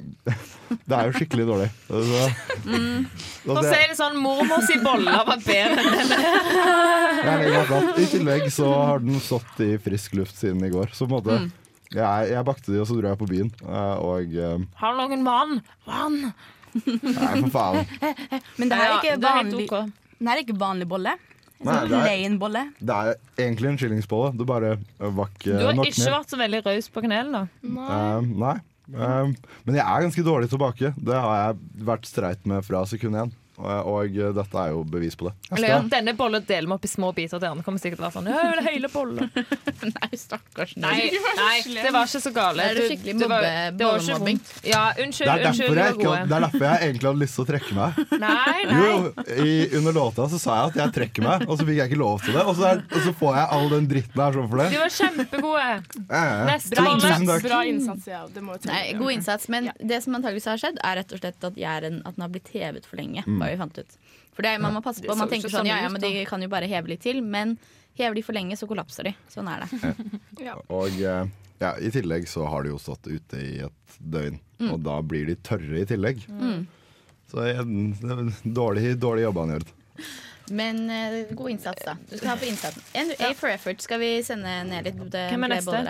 det 0.87 0.97
er 0.99 1.05
jo 1.07 1.13
skikkelig 1.19 1.47
dårlig. 1.47 1.71
Så, 1.87 2.31
Mm. 2.67 3.07
For 3.45 3.55
å 3.57 3.63
det- 3.63 3.71
si 3.73 3.87
det 3.89 3.97
sånn, 3.97 4.17
mormors 4.21 4.69
boller 4.85 5.25
var 5.27 5.39
bedre 5.39 5.81
enn 5.81 6.09
den. 6.11 8.03
I 8.03 8.07
tillegg 8.11 8.51
så 8.53 8.69
har 8.75 8.99
den 9.01 9.21
stått 9.21 9.61
i 9.65 9.77
frisk 9.79 10.15
luft 10.19 10.37
siden 10.37 10.63
i 10.67 10.71
går. 10.71 10.91
Så 10.93 11.07
på 11.09 11.17
en 11.17 11.23
måte 11.23 11.39
Mm. 11.41 11.51
jeg, 11.95 12.31
jeg 12.31 12.45
bakte 12.45 12.73
de, 12.73 12.81
og 12.81 12.87
så 12.87 12.99
dro 13.01 13.09
jeg 13.09 13.19
på 13.19 13.29
byen. 13.31 13.51
eh, 13.63 13.97
Og 13.99 14.35
eh, 14.35 14.59
Har 14.77 14.93
du 14.95 14.99
noen 15.09 15.25
vann? 15.25 15.63
Vann! 15.87 16.35
Nei, 16.87 17.41
for 17.41 17.51
faen. 17.51 17.87
Men 18.59 18.69
det 18.69 18.77
er 18.79 18.85
Ja, 18.85 19.01
ikke 19.01 19.13
er 19.13 19.19
vanlig, 19.19 19.69
det 20.21 20.29
er 20.29 20.39
ikke 20.45 20.59
vanlig 20.59 20.87
bolle. 20.89 21.17
Nei, 21.61 21.77
det 21.89 22.01
er- 22.01 22.39
bolle. 22.41 22.63
Det 22.81 22.97
er 22.97 23.17
egentlig 23.37 23.69
en 23.69 23.79
skillingsbolle. 23.79 24.33
Du 24.37 24.45
bare 24.49 24.73
eh, 24.79 25.11
var 25.13 25.29
ikke 25.29 25.59
Du 25.59 25.67
har 25.67 25.75
nok 25.77 25.87
ikke 25.91 26.05
ned. 26.05 26.15
vært 26.15 26.33
så 26.33 26.39
veldig 26.41 26.61
raus 26.67 26.89
på 26.89 27.03
kanelen, 27.05 27.33
da. 27.33 27.47
Eh, 27.63 28.21
nei. 28.45 28.57
Uh, 28.91 29.31
men 29.65 29.77
jeg 29.77 29.85
er 29.87 30.03
ganske 30.03 30.25
dårlig 30.27 30.49
til 30.51 30.59
å 30.59 30.65
bake. 30.65 30.89
Det 30.99 31.15
har 31.15 31.37
jeg 31.53 31.85
vært 31.87 32.09
streit 32.09 32.47
med 32.49 32.65
fra 32.67 32.81
sekund 32.91 33.15
én. 33.15 33.31
Og, 33.61 33.89
og 33.93 34.15
dette 34.41 34.57
er 34.65 34.71
jo 34.73 34.83
bevis 34.89 35.17
på 35.21 35.27
det. 35.29 35.35
Eller 35.53 35.69
ja, 35.75 35.79
denne 35.93 36.15
bollen 36.17 36.45
deler 36.49 36.67
vi 36.71 36.73
opp 36.79 36.85
i 36.87 36.91
små 36.91 37.11
biter. 37.17 37.41
Dere 37.43 37.61
kommer 37.67 37.83
sikkert 37.83 38.01
til 38.01 38.07
å 38.07 38.09
være 38.09 38.17
sånn 38.17 38.29
Ja, 38.31 38.39
jeg 38.41 38.55
vil 38.55 38.63
ha 38.65 38.73
hele 38.73 38.89
bollen. 38.89 39.31
Nei, 40.01 40.11
stakkars. 40.17 40.73
Nei, 40.81 41.11
nei, 41.37 41.57
det 41.75 41.91
var 41.93 42.09
ikke 42.09 42.23
så 42.25 42.33
gale. 42.37 42.67
Det 42.71 42.85
er 42.85 42.89
skikkelig 42.95 43.15
det 43.21 43.29
var- 43.29 43.45
mobbe- 43.45 43.77
det 43.77 43.87
var 43.87 44.01
ikke 44.01 44.17
bollemobbing? 44.17 44.41
vondt. 44.41 44.65
Ja, 44.71 44.83
unnskyld, 45.05 45.29
det, 45.29 45.35
er 45.35 45.49
unnskyld. 45.51 45.75
derfor 45.75 45.81
jeg 45.81 45.95
ikke, 45.99 46.15
det 46.31 46.37
er 46.39 46.45
derfor 46.47 46.65
jeg 46.67 46.89
egentlig 46.89 47.09
hadde 47.11 47.23
lyst 47.25 47.37
til 47.39 47.45
å 47.45 47.49
trekke 47.51 47.77
meg. 47.79 48.01
Nei, 48.25 48.59
nei. 48.71 48.81
Jo, 48.81 48.95
i, 49.45 49.55
under 49.81 49.97
låta 50.01 50.27
så 50.33 50.41
sa 50.41 50.57
jeg 50.61 50.73
at 50.73 50.81
jeg 50.81 50.95
trekker 50.99 51.27
meg, 51.27 51.45
og 51.49 51.59
så 51.61 51.67
fikk 51.69 51.81
jeg 51.83 51.91
ikke 51.93 52.01
lov 52.01 52.25
til 52.25 52.37
det. 52.39 52.45
Og 52.51 52.57
så, 52.59 52.67
er, 52.73 52.83
og 52.91 53.01
så 53.07 53.15
får 53.21 53.39
jeg 53.41 53.47
all 53.59 53.69
den 53.75 53.89
dritten 53.91 54.23
her 54.25 54.37
sånn 54.39 54.49
for 54.53 54.63
De 54.63 54.69
det. 54.71 54.81
var 54.81 54.95
kjempegode. 54.97 55.69
Eh, 56.01 56.45
Neste 56.51 56.77
tu- 56.77 56.83
bolle. 56.85 57.41
Bra 57.51 57.61
innsats, 57.71 58.07
ja. 58.11 58.23
Det 58.35 58.43
må 58.47 58.57
Nei, 58.71 58.83
god 59.01 59.13
innsats, 59.17 59.49
men 59.53 59.71
det 59.81 60.03
som 60.05 60.15
antageligvis 60.19 60.49
har 60.51 60.61
skjedd, 60.61 60.81
er 60.85 61.01
rett 61.01 61.13
og 61.17 61.23
slett 61.23 61.45
at, 61.51 61.57
jeg 61.61 61.71
er 61.71 61.87
en, 61.91 62.01
at 62.07 62.17
den 62.17 62.23
har 62.27 62.33
blitt 62.33 62.51
hevet 62.55 62.87
for 62.89 63.01
lenge. 63.01 63.25
Mm. 63.27 63.41
Vi 63.51 63.59
fant 63.61 63.79
ut. 63.83 63.99
For 64.37 64.47
det 64.47 64.55
man 64.63 64.75
må 64.77 64.83
passe 64.85 65.03
på, 65.05 65.17
man 65.19 65.29
tenker 65.31 65.53
sånn, 65.53 65.67
ja, 65.69 65.81
ja, 65.85 65.91
men 65.93 66.01
de 66.03 66.25
kan 66.29 66.43
jo 66.43 66.49
bare 66.53 66.69
heve 66.71 66.93
litt 66.95 67.03
til. 67.05 67.21
Men 67.23 67.57
hever 67.99 68.15
de 68.17 68.23
for 68.25 68.37
lenge, 68.37 68.57
så 68.57 68.69
kollapser 68.71 69.11
de. 69.11 69.15
Sånn 69.29 69.49
er 69.51 69.65
det. 69.67 70.55
Og 70.81 71.01
eh, 71.03 71.27
ja, 71.61 71.75
i 71.83 71.91
tillegg 71.93 72.29
så 72.31 72.47
har 72.49 72.65
de 72.65 72.71
jo 72.73 72.79
stått 72.81 73.11
ute 73.11 73.41
i 73.43 73.59
et 73.67 73.99
døgn, 74.01 74.39
Mm. 74.61 74.75
og 74.75 74.83
da 74.85 74.99
blir 75.01 75.25
de 75.25 75.35
tørre 75.41 75.79
i 75.81 75.87
tillegg. 75.89 76.19
Mm. 76.29 76.67
Så 77.31 77.45
dårlig, 78.45 78.91
dårlig 79.01 79.23
jobba, 79.23 79.47
Njord. 79.49 79.71
Men 80.51 80.83
eh, 80.91 81.31
god 81.33 81.51
innsats, 81.55 81.85
da. 81.87 81.95
Du 82.11 82.17
skal 82.19 82.29
ha 82.33 82.37
for 82.37 82.49
innsatsen. 82.51 82.83
En 82.93 83.13
A 83.25 83.31
for 83.39 83.49
effort 83.49 83.81
skal 83.81 84.03
vi 84.03 84.11
sende 84.27 84.53
ned 84.69 84.85
litt 84.89 84.99
det, 85.15 85.23
Hvem 85.33 85.47
er 85.47 85.53
neste? 85.55 85.81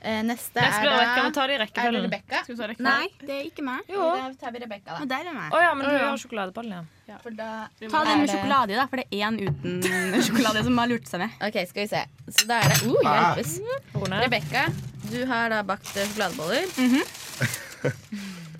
Eh, 0.00 0.20
neste, 0.22 0.54
Neste 0.62 0.78
er 0.78 0.86
da 0.86 0.90
Rebecca. 0.94 1.22
Vi 1.26 1.32
tar 1.34 1.48
det 1.50 1.54
i 1.54 1.56
Er 1.56 1.58
det 1.58 1.64
rekkefølgen. 1.66 2.04
Rebekka? 2.06 2.40
Skal 2.44 2.54
vi 2.54 2.58
ta 2.60 2.66
rekka? 2.70 2.82
Nei, 2.86 3.08
det 3.18 3.34
er 3.34 3.46
ikke 3.48 3.64
meg. 3.66 3.88
Jo. 3.90 4.04
Da 4.14 4.28
tar 4.38 4.52
vi 4.54 4.60
Rebekka, 4.62 4.92
da. 4.92 4.98
Og 5.02 5.08
der 5.10 5.26
er 5.26 5.34
meg. 5.34 5.48
Å 5.50 5.62
ja, 5.64 5.72
men 5.74 5.88
du 5.88 5.94
ja. 5.96 6.04
har 6.04 6.20
sjokoladebollen, 6.22 6.86
ja. 7.08 7.16
For 7.24 7.34
da 7.34 7.48
Ta 7.82 8.02
den 8.06 8.20
med 8.20 8.28
det- 8.28 8.36
sjokolade 8.36 8.70
i, 8.70 8.76
da, 8.78 8.84
for 8.86 9.02
det 9.02 9.06
er 9.10 9.24
én 9.26 9.40
uten 9.42 10.22
sjokolade 10.28 10.62
som 10.68 10.78
har 10.78 10.92
lurt 10.92 11.10
seg 11.10 11.24
med. 11.24 11.34
OK, 11.48 11.58
skal 11.72 11.82
vi 11.82 11.88
se. 11.90 12.04
Så 12.30 12.46
da 12.46 12.60
er 12.62 12.70
det 12.70 12.78
uh, 12.86 12.94
Ah. 13.02 13.34
hjelpes. 13.34 13.58
Ah. 13.98 14.20
Rebekka, 14.22 14.66
du 15.10 15.18
har 15.26 15.50
da 15.50 15.64
bakt 15.66 15.90
sjokoladeboller. 15.90 16.70
Mm 16.78 16.94
-hmm. 16.94 17.04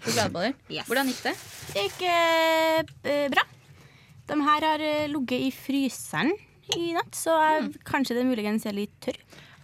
Sjokoladeboller. 0.03 0.55
Yes. 0.69 0.87
Hvordan 0.91 1.07
gikk 1.07 1.23
det? 1.23 1.37
Det 1.73 1.83
gikk 1.87 2.03
eh, 2.03 3.29
bra. 3.31 3.43
De 4.27 4.41
her 4.43 4.61
har 4.73 4.81
eh, 4.81 5.07
ligget 5.09 5.41
i 5.41 5.51
fryseren 5.55 6.33
i 6.77 6.93
natt, 6.93 7.15
så 7.15 7.31
mm. 7.63 7.73
kanskje 7.85 8.15
det 8.19 8.27
muligens 8.27 8.67
er 8.67 8.73
litt 8.77 8.99
tørr. 9.01 9.17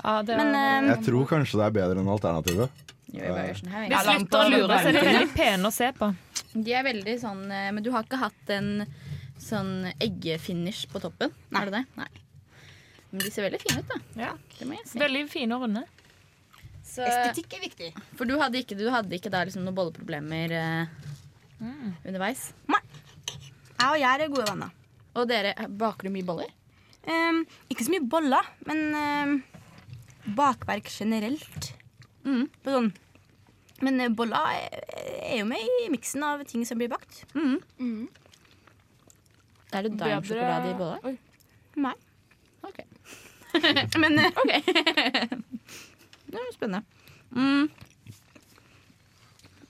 Ja, 0.05 0.23
det 0.23 0.37
Men 0.37 0.53
var, 0.53 0.61
eh, 0.61 0.89
Jeg 0.93 1.05
tror 1.07 1.27
kanskje 1.27 1.61
det 1.61 1.67
er 1.67 1.77
bedre 1.79 2.03
enn 2.03 2.11
alternativet. 2.13 2.83
Vi 3.15 3.21
slutter 3.21 4.41
å 4.41 4.51
lure, 4.51 4.77
så 4.77 4.91
er 4.91 4.97
de 4.99 5.05
veldig 5.07 5.31
pene 5.37 5.71
å 5.71 5.73
se 5.73 5.89
på. 5.97 6.11
De 6.53 6.75
er 6.75 6.85
veldig 6.85 7.15
sånn 7.23 7.45
eh, 7.51 7.71
Men 7.73 7.83
du 7.83 7.91
har 7.95 8.05
ikke 8.05 8.21
hatt 8.21 8.53
en 8.55 8.87
sånn 9.41 9.89
eggefinish 10.03 10.85
på 10.93 11.01
toppen? 11.03 11.33
Nei. 11.51 11.63
Er 11.63 11.71
det 11.71 11.79
det? 11.79 11.85
Nei. 12.01 12.11
Men 13.15 13.23
de 13.25 13.31
ser 13.31 13.47
veldig 13.47 13.61
fine 13.63 13.81
ut, 13.81 13.93
da. 13.93 13.99
Ja. 14.19 14.33
Det 14.59 14.69
må 14.69 14.77
jeg 14.77 14.89
si. 14.91 14.99
Veldig 14.99 15.25
fine 15.31 15.57
og 15.57 15.67
runde. 15.67 15.85
Så, 16.85 17.07
estetikk 17.07 17.57
er 17.57 17.65
viktig. 17.65 17.91
for 18.19 18.29
du 18.29 18.37
hadde 18.39 18.61
ikke, 18.61 18.77
du 18.77 18.89
hadde 18.93 19.17
ikke 19.17 19.33
da 19.33 19.45
liksom 19.47 19.65
noen 19.65 19.77
bolleproblemer 19.79 20.53
eh, 20.59 20.93
underveis? 22.05 22.51
Nei. 22.69 22.83
Jeg 23.25 23.89
og 23.89 23.99
jeg 24.01 24.11
er 24.27 24.33
gode 24.33 24.51
venner. 24.51 24.75
Og 25.15 25.29
dere, 25.31 25.55
baker 25.81 26.09
du 26.09 26.15
mye 26.15 26.27
boller? 26.27 26.53
Um, 27.05 27.43
ikke 27.71 27.85
så 27.87 27.93
mye 27.93 28.07
boller, 28.11 28.47
men 28.69 28.81
ehm, 28.97 29.35
bakverk 30.25 30.89
generelt. 30.91 31.73
Mm. 32.25 32.49
På 32.65 32.77
sånn. 32.77 32.93
Men 33.85 34.15
bolla 34.17 34.41
er, 34.55 34.85
er 35.21 35.39
jo 35.43 35.47
med 35.49 35.61
i 35.85 35.89
miksen 35.93 36.23
av 36.25 36.45
ting 36.49 36.65
som 36.67 36.81
blir 36.81 36.93
bakt. 36.93 37.25
Mm. 37.35 38.07
Er 39.75 39.89
det 39.89 39.97
daimsjokolade 39.99 40.71
i 40.71 40.77
bolla? 40.79 40.99
Oi. 41.05 41.17
Nei. 41.85 41.95
Ok. 42.65 42.85
Men 44.03 44.21
OK. 44.31 44.53
Det 46.35 46.41
er 46.41 46.55
spennende. 46.55 46.83
Mm. 47.35 47.69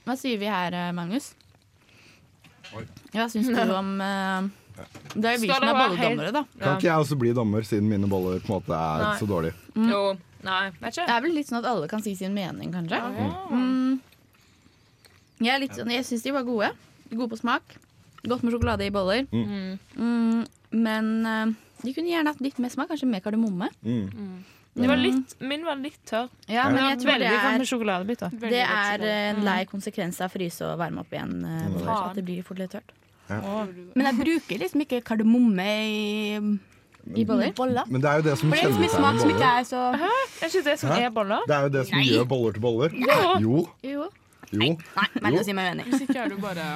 Hva 0.04 0.14
sier 0.20 0.40
vi 0.40 0.48
her, 0.48 0.72
eh, 0.76 0.92
Magnus? 0.96 1.32
Oi. 2.76 2.84
Hva 3.12 3.26
syns 3.32 3.50
du 3.52 3.72
om 3.72 3.90
uh, 4.00 4.46
Det 5.14 5.28
er 5.28 5.36
jo 5.36 5.42
vi 5.44 5.50
som 5.50 5.66
er 5.68 5.76
bolledommere, 5.76 6.32
da. 6.34 6.42
Kan 6.58 6.78
ikke 6.78 6.88
jeg 6.88 7.04
også 7.04 7.18
bli 7.20 7.34
dommer, 7.36 7.66
siden 7.68 7.90
mine 7.90 8.08
boller 8.10 8.40
på 8.42 8.50
en 8.50 8.56
måte 8.56 8.78
er 8.78 9.04
Nei. 9.04 9.12
så 9.20 9.28
dårlige? 9.28 9.56
Jo. 9.92 10.00
Nei, 10.44 10.64
vet 10.80 10.98
Det 10.98 11.08
er 11.08 11.22
vel 11.24 11.34
litt 11.38 11.48
sånn 11.50 11.60
at 11.62 11.68
alle 11.70 11.88
kan 11.90 12.02
si 12.04 12.14
sin 12.18 12.34
mening, 12.36 12.72
kanskje. 12.74 13.00
Mm. 13.50 14.00
Jeg, 15.40 15.52
er 15.54 15.62
litt 15.62 15.76
sånn, 15.76 15.92
jeg 15.92 16.06
syns 16.06 16.24
de 16.26 16.34
var 16.34 16.46
gode. 16.46 16.70
Gode 17.10 17.30
på 17.32 17.40
smak. 17.40 17.76
Godt 18.24 18.44
med 18.44 18.54
sjokolade 18.54 18.86
i 18.86 18.92
boller. 18.94 19.26
Mm. 19.32 19.78
Mm, 19.96 20.42
men 20.84 21.10
eh, 21.28 21.54
de 21.84 21.94
kunne 21.96 22.12
gjerne 22.12 22.32
hatt 22.32 22.42
litt 22.44 22.60
mer 22.62 22.72
smak, 22.72 22.90
kanskje 22.92 23.08
med 23.10 23.24
kardemomme. 23.24 23.70
Mm. 23.84 24.44
Det 24.74 24.88
var 24.90 24.98
litt, 24.98 25.34
min 25.38 25.62
var 25.62 25.78
litt 25.78 26.00
tørr. 26.08 26.28
Ja, 26.50 26.66
men 26.72 26.80
jeg 26.82 26.98
tror 27.04 27.12
det 27.12 27.18
Veldig 27.20 27.30
godt 27.30 27.46
er, 27.46 27.58
med 27.62 27.70
sjokoladebiter. 27.70 28.36
Det 28.42 28.62
er 28.64 29.04
en 29.12 29.42
lei 29.46 29.60
konsekvens 29.70 30.18
av 30.18 30.32
å 30.32 30.34
fryse 30.34 30.66
og 30.66 30.80
varme 30.80 31.04
opp 31.04 31.14
igjen. 31.14 31.34
eh, 31.46 31.66
boller, 31.70 31.90
så 31.90 31.98
at 32.10 32.18
det 32.18 32.24
blir 32.26 32.46
fort 32.46 32.58
litt 32.62 32.74
tørt. 32.74 32.94
Men 33.28 34.08
jeg 34.10 34.18
bruker 34.18 34.60
liksom 34.64 34.82
ikke 34.84 35.00
kardemomme 35.06 35.68
i, 35.88 36.40
I 37.14 37.24
boller? 37.28 37.52
boller. 37.56 37.84
Men 37.92 38.00
det 38.00 38.08
er 38.10 38.16
jo 38.22 38.22
det 38.30 38.36
som 38.40 38.48
For 38.48 38.56
det 38.56 38.64
er 38.64 38.78
liksom 38.80 39.00
smak 39.00 39.18
som 39.20 39.32
ikke 39.34 39.48
er 39.58 39.66
så 39.68 39.80
Er 39.94 40.46
ikke 40.48 40.62
det 40.70 40.76
som 40.80 40.88
Hæ? 40.94 41.00
er 41.04 41.10
boller? 41.18 41.42
Det 41.50 41.56
er 41.56 41.66
jo 41.68 41.72
det 41.74 41.82
som 41.90 41.98
Nei. 41.98 42.06
gjør 42.08 42.24
boller 42.30 42.52
til 42.56 42.62
boller. 42.64 42.94
Ja. 42.96 43.18
Jo, 43.42 43.66
Jo. 43.84 44.06
jo. 44.52 44.70
Nei, 44.96 45.08
Nei 45.20 45.34
å 45.36 45.44
si 45.44 45.52
meg 45.52 45.74
uenig. 45.74 45.84
Hvis 45.90 46.06
ikke 46.08 46.22
er 46.24 46.28
du 46.32 46.38
bare 46.40 46.70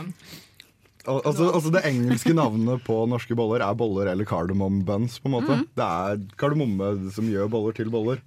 Al 1.08 1.22
altså, 1.24 1.46
altså 1.54 1.70
Det 1.72 1.80
engelske 1.88 2.34
navnet 2.36 2.82
på 2.84 2.96
norske 3.08 3.32
boller 3.38 3.62
er 3.64 3.72
boller 3.78 4.10
eller 4.12 4.26
cardamom 4.28 4.82
buns. 4.84 5.16
på 5.22 5.30
en 5.30 5.34
måte 5.38 5.56
Det 5.78 5.86
er 5.86 6.18
kardemomme 6.36 7.10
som 7.14 7.24
gjør 7.30 7.48
boller 7.48 7.72
til 7.72 7.88
boller. 7.88 8.20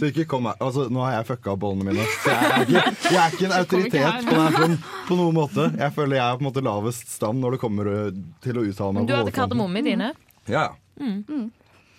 Så 0.00 0.08
ikke 0.08 0.24
kom 0.30 0.46
her 0.48 0.54
altså, 0.62 0.86
Nå 0.88 1.02
har 1.04 1.18
jeg 1.18 1.26
fucka 1.34 1.52
opp 1.52 1.60
bollene 1.66 1.90
mine. 1.90 2.06
Så 2.22 2.30
jeg 2.32 2.48
er 2.48 2.64
ikke, 2.64 2.84
jeg 3.10 3.20
er 3.20 3.36
ikke 3.36 3.44
en 3.50 3.56
autoritet 3.60 4.28
på, 4.30 4.40
sånn, 4.56 4.78
på 5.10 5.18
noen 5.20 5.36
måte. 5.36 5.68
Jeg 5.76 5.92
føler 5.98 6.16
jeg 6.16 6.24
er 6.24 6.38
på 6.38 6.46
en 6.46 6.48
måte 6.48 6.64
lavest 6.64 7.12
stand 7.18 7.42
når 7.44 7.58
det 7.58 7.60
kommer 7.66 7.92
til 8.40 8.56
å 8.62 8.64
uttale 8.70 8.92
meg. 8.96 9.02
Men 9.02 9.10
du 9.10 9.16
hadde 9.18 9.34
kardemomme 9.36 9.82
i 9.82 9.88
dine. 9.92 10.12
Ja, 10.50 10.74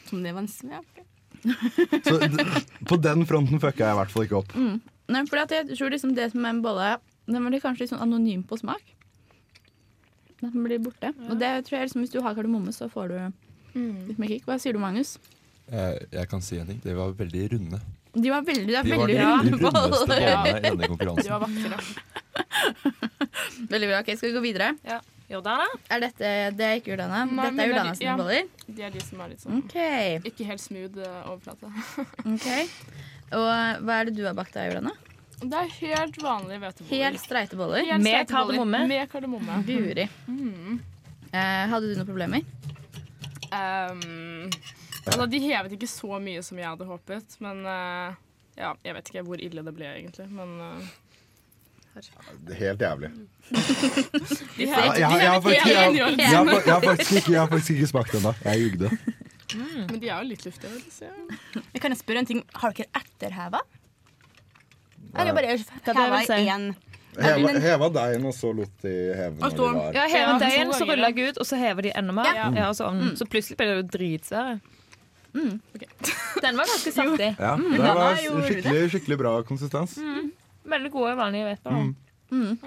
Som 0.10 0.24
det 0.24 0.34
var 0.34 0.44
en 0.44 0.50
Ja. 0.70 0.82
Så 2.08 2.20
på 2.88 2.96
den 3.04 3.26
fronten 3.28 3.60
fucka 3.60 3.84
jeg 3.84 3.96
i 3.96 4.00
hvert 4.00 4.12
fall 4.14 4.24
ikke 4.28 4.40
opp. 4.40 4.54
Nei, 5.12 5.24
for 5.28 5.42
jeg 5.44 5.76
tror 5.76 5.92
liksom 5.92 6.14
det 6.16 6.30
som 6.32 6.46
er 6.46 6.54
en 6.54 6.62
bolle 6.64 6.98
Den 7.28 7.48
blir 7.50 7.60
kanskje 7.64 7.84
litt 7.84 7.92
sånn 7.92 8.04
anonym 8.04 8.44
på 8.48 8.58
smak. 8.62 8.84
Den 10.44 10.64
blir 10.64 10.80
borte. 10.84 11.12
Og 11.30 11.40
det 11.40 11.52
tror 11.68 11.80
jeg 11.80 11.90
liksom 11.90 12.04
Hvis 12.04 12.14
du 12.16 12.22
har 12.24 12.36
kardemomme, 12.36 12.72
så 12.76 12.90
får 12.92 13.12
du 13.12 13.18
litt 14.08 14.20
mer 14.20 14.32
kick. 14.32 14.46
Hva 14.48 14.60
sier 14.60 14.76
du, 14.76 14.80
Magnus? 14.80 15.18
Jeg, 15.72 16.08
jeg 16.12 16.30
kan 16.30 16.42
si 16.44 16.60
en 16.60 16.68
ting. 16.70 16.80
De 16.84 16.96
var 16.96 17.14
veldig 17.18 17.46
runde. 17.56 17.80
De 18.14 18.30
var 18.30 18.44
veldig, 18.46 18.68
det 18.70 18.78
er 18.78 18.84
De 18.86 18.92
var 18.94 19.08
veldig 19.08 19.16
de 19.18 19.24
runde 19.26 19.58
rundeste 19.58 20.06
bollene 20.12 20.52
i 20.54 20.62
denne 20.62 21.24
De 21.24 21.30
var 21.32 21.42
vakre. 21.48 21.78
Veldig 23.74 23.88
bra. 23.90 24.00
ok, 24.04 24.12
Skal 24.18 24.30
vi 24.30 24.36
gå 24.36 24.42
videre? 24.44 24.68
Ja. 24.86 25.00
Jordana? 25.34 25.66
Er 25.92 26.04
dette, 26.04 26.34
Det 26.58 26.66
er 26.68 26.80
ikke 26.80 26.94
Jordana. 26.94 27.24
Nei, 27.30 27.48
Dette 27.50 27.64
er 27.66 27.74
det 27.74 27.94
er 27.94 28.04
ja. 28.06 28.18
boller. 28.20 28.52
De 28.68 28.86
er 28.86 28.94
de 28.94 29.04
som 29.04 29.24
er 29.24 29.34
litt 29.34 29.44
sånn 29.44 29.60
OK. 29.62 29.78
ikke 30.30 30.48
helt 30.50 30.64
smooth 30.64 31.02
eh, 31.04 31.18
overflate. 31.32 31.72
ok 32.34 32.48
Og 33.40 33.82
hva 33.86 33.98
er 34.00 34.10
det 34.10 34.16
du 34.18 34.24
har 34.28 34.38
bakt 34.38 34.56
da, 34.56 34.68
Jordana? 34.70 34.94
Det 35.44 35.60
er 35.60 35.72
helt 35.82 36.20
vanlige 36.24 36.62
hveteboller. 36.62 36.92
Helt 36.94 37.20
streite 37.20 37.58
boller. 37.60 37.84
Helt 37.84 38.06
Med 38.06 38.30
kardemomme? 38.30 38.84
Med 38.88 39.10
kardemomme. 39.12 39.60
Guri. 39.68 40.06
Mm. 40.28 40.78
Eh, 41.34 41.64
hadde 41.74 41.90
du 41.90 41.98
noen 41.98 42.08
problemer? 42.08 42.46
Um, 43.54 44.48
altså, 45.04 45.26
de 45.30 45.42
hevet 45.44 45.76
ikke 45.76 45.90
så 45.90 46.20
mye 46.24 46.42
som 46.46 46.62
jeg 46.62 46.70
hadde 46.70 46.88
håpet, 46.88 47.36
men 47.44 47.60
uh, 47.68 48.16
ja, 48.58 48.72
jeg 48.86 48.96
vet 48.98 49.12
ikke 49.12 49.26
hvor 49.28 49.42
ille 49.44 49.66
det 49.66 49.74
ble, 49.76 49.90
egentlig. 50.00 50.30
Men 50.32 50.56
er 50.62 50.88
Helt 52.58 52.82
jævlig. 52.82 53.10
jeg, 54.58 55.06
har 55.06 55.42
faktisk, 56.82 57.70
ikke, 57.70 57.88
smakt 57.88 58.16
ennå. 58.18 58.34
Jeg 58.46 58.64
jugde. 58.64 58.90
Men 59.90 60.00
de 60.02 60.10
er 60.10 60.18
jo 60.18 60.28
litt 60.32 60.46
luftige. 60.46 60.72
vil 60.74 60.82
jeg. 61.02 61.12
Jeg 61.74 61.82
kan 61.82 61.94
jeg 61.94 62.00
spørre 62.02 62.24
en 62.24 62.30
ting? 62.32 62.42
Har 62.58 62.74
dere 62.74 62.90
etterheva? 62.98 63.62
Eller 65.14 65.38
bare 65.38 65.54
heva 65.54 66.24
én? 66.40 66.74
Heva, 67.14 67.50
heva 67.62 67.90
deigen, 67.94 68.24
og 68.26 68.34
så 68.34 68.50
lot 68.58 68.72
de 68.82 68.92
heve 69.14 69.36
når 69.38 69.52
de 69.54 69.58
var 69.62 69.94
Ja, 69.94 70.06
heva 70.10 70.32
Ja, 70.32 70.38
deigen, 70.42 70.72
så 70.74 70.88
rulla 70.90 71.10
jeg 71.12 71.30
ut, 71.30 71.38
og 71.38 71.46
så 71.46 71.60
hever 71.62 71.86
de 71.86 71.92
enda 71.94 72.16
mer. 72.18 72.32
Ja. 72.34 72.48
Ja, 72.58 72.72
så, 72.74 72.90
mm. 72.90 73.12
så 73.20 73.28
plutselig 73.30 73.60
ble 73.60 73.68
det 73.70 73.76
jo 73.76 73.84
dritsvære. 73.98 74.56
Mm. 75.34 75.62
Den 76.46 76.58
var 76.58 76.70
ganske 76.70 76.94
saftig. 76.94 77.36
Ja, 77.40 77.54
det 77.58 77.94
var 78.00 78.18
skikkelig, 78.48 78.90
skikkelig 78.96 79.18
bra 79.22 79.36
konsistens. 79.46 79.98
Veldig 80.66 80.92
gode 80.94 81.16
vanlige 81.20 81.50
hveter. 81.50 81.94
Mm. 82.32 82.58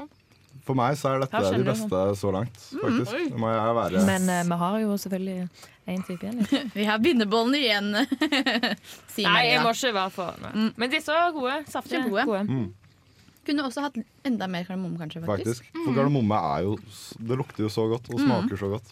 For 0.66 0.74
meg 0.74 0.96
så 0.98 1.12
er 1.14 1.22
dette 1.22 1.40
de 1.54 1.62
beste 1.66 1.98
så 2.18 2.30
langt, 2.34 2.56
faktisk. 2.80 3.12
Mm. 3.14 3.28
Det 3.30 3.38
må 3.40 3.50
jeg 3.54 3.74
være. 3.78 4.00
Men 4.08 4.24
uh, 4.32 4.40
vi 4.50 4.58
har 4.62 4.78
jo 4.82 4.96
selvfølgelig 4.98 5.48
én 5.86 6.02
type 6.08 6.26
igjen. 6.26 6.40
Vi 6.78 6.84
har 6.88 6.98
bindebollen 6.98 7.54
igjen, 7.54 7.92
sier 9.14 9.30
Nei, 9.30 9.44
jeg 9.52 9.62
må 9.62 9.70
ikke 9.70 9.92
være 9.94 10.10
for 10.16 10.34
mm. 10.42 10.72
Men 10.74 10.90
disse 10.90 11.14
var 11.14 11.30
gode. 11.36 11.60
Saftige. 11.70 12.02
Gode. 12.10 12.24
Gode. 12.26 12.42
Mm. 12.50 12.66
Kunne 13.46 13.66
også 13.68 13.84
hatt 13.84 14.00
enda 14.26 14.48
mer 14.50 14.66
kardemomme, 14.66 14.98
kanskje. 14.98 15.22
faktisk. 15.22 15.62
faktisk. 15.62 15.84
For 15.84 15.94
kardemomme 15.94 16.40
er 16.56 16.64
jo 16.66 16.72
Det 17.30 17.38
lukter 17.38 17.62
jo 17.62 17.70
så 17.70 17.86
godt, 17.92 18.10
og 18.10 18.18
Mm. 18.18 18.24
smaker 18.26 18.56
så 18.64 18.72
godt. 18.74 18.88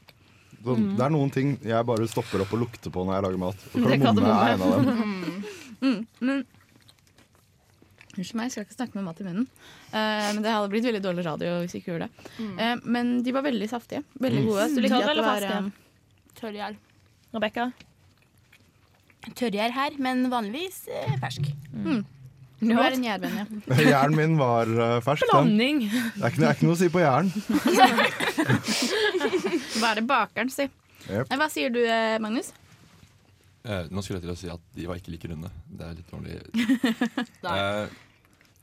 Så 0.64 0.76
Mm. 0.78 0.96
Det 0.96 1.04
er 1.04 1.10
noen 1.12 1.30
ting 1.34 1.58
jeg 1.60 1.84
bare 1.86 2.06
stopper 2.08 2.40
opp 2.40 2.52
og 2.54 2.60
lukter 2.62 2.90
på 2.94 3.02
når 3.04 3.14
jeg 3.18 3.22
lager 3.26 3.38
mat. 3.42 3.56
Og 3.74 3.90
er 3.90 3.98
kardemomme 3.98 4.38
er 4.38 4.54
en 4.54 4.62
av 4.62 4.70
dem. 4.78 5.44
Mm. 5.82 6.06
Men 6.20 6.44
Unnskyld 8.14 8.36
meg, 8.38 8.46
jeg 8.46 8.52
skal 8.54 8.64
ikke 8.66 8.76
snakke 8.78 8.94
med 8.98 9.04
mat 9.08 9.20
i 9.20 9.24
munnen. 9.26 9.46
Uh, 9.90 10.28
men 10.34 10.42
Det 10.44 10.52
hadde 10.54 10.70
blitt 10.70 10.84
veldig 10.86 11.02
dårlig 11.02 11.24
radio 11.26 11.54
hvis 11.64 11.74
vi 11.74 11.80
ikke 11.82 11.92
gjorde 11.94 12.06
det. 12.06 12.30
Mm. 12.38 12.54
Uh, 12.60 12.74
men 12.96 13.10
de 13.26 13.32
var 13.34 13.42
veldig 13.46 13.68
saftige. 13.72 14.04
Veldig 14.22 14.42
Mm. 14.44 14.48
gode. 14.52 14.68
Så 14.70 14.88
Tørr 14.88 15.10
eller 15.10 15.22
var 15.26 15.40
faste? 15.40 15.56
eh, 15.58 16.38
Tørrgjær. 16.40 16.76
Rebekka? 17.34 17.66
Tørrgjær 19.34 19.72
her, 19.72 19.96
men 19.98 20.26
vanligvis 20.30 20.84
eh, 20.92 21.14
fersk. 21.22 21.48
Mm. 21.74 22.04
Du 22.64 22.70
er 22.80 22.94
en 22.94 23.02
gjærvenn, 23.04 23.34
ja. 23.40 23.44
Jern 23.92 24.14
min 24.16 24.36
var 24.38 24.70
uh, 24.70 25.00
fersk. 25.04 25.26
Blanding. 25.32 25.82
Det 25.90 26.22
er 26.22 26.30
ikke, 26.30 26.40
det 26.40 26.48
er 26.48 26.54
ikke 26.54 26.68
noe 26.68 26.76
å 26.76 26.80
si 26.80 26.88
på 26.94 27.02
jern. 27.02 27.32
Hva 29.80 29.90
er 29.94 30.00
bakeren 30.06 30.50
si. 30.52 30.68
Eh, 31.10 31.24
Hva 31.36 31.48
sier 31.52 31.72
du, 31.74 31.80
Magnus? 32.24 32.52
Eh, 33.64 33.86
nå 33.88 34.02
skulle 34.04 34.18
jeg 34.20 34.26
til 34.26 34.32
å 34.34 34.36
si 34.36 34.50
at 34.52 34.64
de 34.76 34.88
var 34.88 34.98
ikke 35.00 35.14
like 35.14 35.28
runde. 35.30 35.48
Det 35.64 35.86
er 35.86 35.94
litt 35.96 36.10
dårlig. 36.12 36.34
eh, 37.54 37.94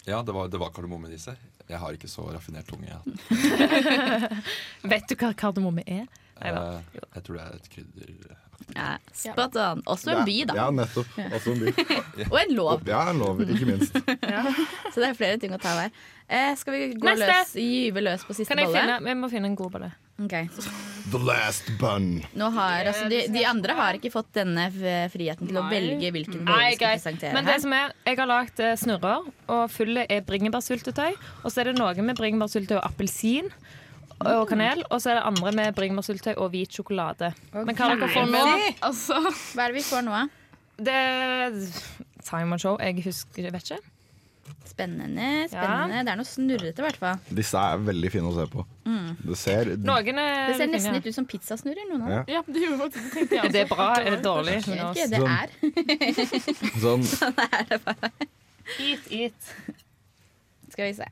ja, 0.06 0.20
det 0.22 0.36
var, 0.36 0.52
det 0.54 0.62
var 0.62 0.70
kardemomme 0.76 1.10
i 1.10 1.16
disse. 1.16 1.34
Jeg 1.66 1.80
har 1.82 1.96
ikke 1.98 2.10
så 2.12 2.28
raffinert 2.30 2.70
tunge. 2.70 3.00
Vet 4.94 5.10
du 5.10 5.16
hva 5.18 5.32
kardemomme 5.38 5.86
er? 5.88 6.06
eh, 6.42 7.02
jeg 7.16 7.26
tror 7.26 7.40
det 7.40 7.48
er 7.48 7.58
et 7.58 7.70
krydder. 7.74 8.38
Ja, 8.76 8.92
Spot 9.18 9.58
on. 9.58 9.82
Også 9.90 10.14
en 10.14 10.22
by, 10.28 10.36
da. 10.52 10.56
Ja, 10.60 10.68
nettopp. 10.76 11.18
Også 11.34 11.56
en 11.56 11.64
by. 11.66 11.74
Og 12.32 12.38
en 12.44 12.54
lov. 12.60 12.86
Ja, 12.88 13.02
en 13.10 13.24
lov, 13.24 13.42
ikke 13.42 13.72
minst. 13.72 13.98
Så 13.98 15.02
det 15.02 15.10
er 15.10 15.18
flere 15.18 15.42
ting 15.42 15.58
å 15.58 15.60
ta 15.62 15.74
der. 15.80 15.98
Eh, 16.30 16.54
skal 16.62 16.78
vi 16.78 16.84
gå 16.94 17.10
Neste. 17.10 17.26
løs, 17.26 17.56
gyve 17.58 18.06
løs 18.06 18.28
på 18.28 18.38
siste 18.38 18.56
finne, 18.56 19.02
vi 19.04 19.18
må 19.18 19.34
finne 19.34 19.50
en 19.50 19.58
god 19.60 19.74
bolle. 19.74 19.92
Ok. 20.22 20.34
The 21.12 21.18
last 21.26 21.70
bun. 21.82 22.22
Nå 22.38 22.50
har, 22.54 22.86
altså, 22.92 23.08
de, 23.10 23.24
de 23.34 23.42
andre 23.50 23.74
har 23.78 23.98
ikke 23.98 24.12
fått 24.14 24.30
denne 24.38 24.68
friheten 25.12 25.50
til 25.50 25.58
å 25.58 25.64
velge 25.72 26.12
hvilken 26.14 26.44
bolle 26.46 26.58
Nei, 26.62 26.70
vi 26.72 26.78
skal 26.78 26.96
presentere 27.00 27.34
Men 27.34 27.48
det 27.48 27.56
her. 27.56 27.62
som 27.64 27.74
er, 27.74 27.94
jeg 28.06 28.20
har 28.20 28.30
lagd 28.30 28.62
eh, 28.62 28.76
snurrer, 28.78 29.30
og 29.56 29.64
fullet 29.74 30.12
er 30.14 30.22
bringebærsyltetøy. 30.28 31.16
Og 31.42 31.48
så 31.50 31.64
er 31.64 31.72
det 31.72 31.78
noe 31.80 32.06
med 32.06 32.20
bringebærsyltetøy 32.22 32.78
og 32.78 32.86
appelsin 32.92 33.50
og 34.22 34.46
kanel. 34.52 34.84
Og 34.94 35.02
så 35.02 35.16
er 35.16 35.20
det 35.20 35.26
andre 35.32 35.52
med 35.58 35.74
bringebærsyltetøy 35.80 36.36
og 36.38 36.52
hvit 36.54 36.78
sjokolade. 36.78 37.32
Men 37.56 37.74
hva 37.74 37.90
dere 37.96 38.12
får 38.14 38.30
nå 38.30 38.44
Altså, 38.86 39.18
Hva 39.56 39.66
er 39.66 39.74
det 39.74 39.80
vi 39.82 39.88
får 39.90 40.06
nå? 40.06 40.22
Det 40.82 40.94
er 40.94 41.58
Simon 42.22 42.62
Show. 42.62 42.78
Jeg 42.82 43.02
husker 43.06 43.50
jeg 43.50 43.54
vet 43.54 43.74
ikke. 43.74 43.82
Spennende. 44.72 45.48
spennende 45.52 46.00
Det 46.06 46.12
er 46.14 46.18
noe 46.18 46.26
snurrete, 46.28 46.80
i 46.80 46.86
hvert 46.86 46.98
fall. 47.02 47.18
Disse 47.36 47.60
er 47.60 47.78
veldig 47.86 48.12
fine 48.14 48.30
å 48.30 48.34
se 48.36 48.46
på. 48.54 48.64
Mm. 48.88 49.10
Det 49.28 49.38
ser 49.38 49.66
Noen 49.78 50.18
er 50.22 50.48
Det 50.52 50.58
ser 50.58 50.68
nesten 50.72 50.94
litt 50.98 51.06
ut 51.12 51.16
som 51.18 51.26
pizzasnurrer. 51.30 51.88
Noen 51.92 52.02
av 52.04 52.10
Ja. 52.10 52.22
dem. 52.24 52.34
Ja, 52.36 52.42
det 52.48 52.62
gjorde 52.66 52.90
det. 52.90 53.04
tenkte 53.14 53.36
jeg 53.36 53.46
Er 53.46 53.52
det 53.52 53.64
bra? 53.70 53.88
Er 54.00 54.10
det 54.16 54.22
dårlig? 54.24 54.54
Jeg 54.58 54.64
vet 54.66 54.96
ikke, 54.96 55.08
Sånn. 55.12 55.12
det 55.12 55.22
er 55.30 56.80
Sånn. 56.86 57.04
Sånn 57.16 57.42
er 57.46 57.66
det 57.70 57.82
bare. 57.86 58.12
Eat, 58.80 59.12
eat. 59.12 59.52
Skal 60.72 60.86
vi 60.88 60.94
se. 61.02 61.08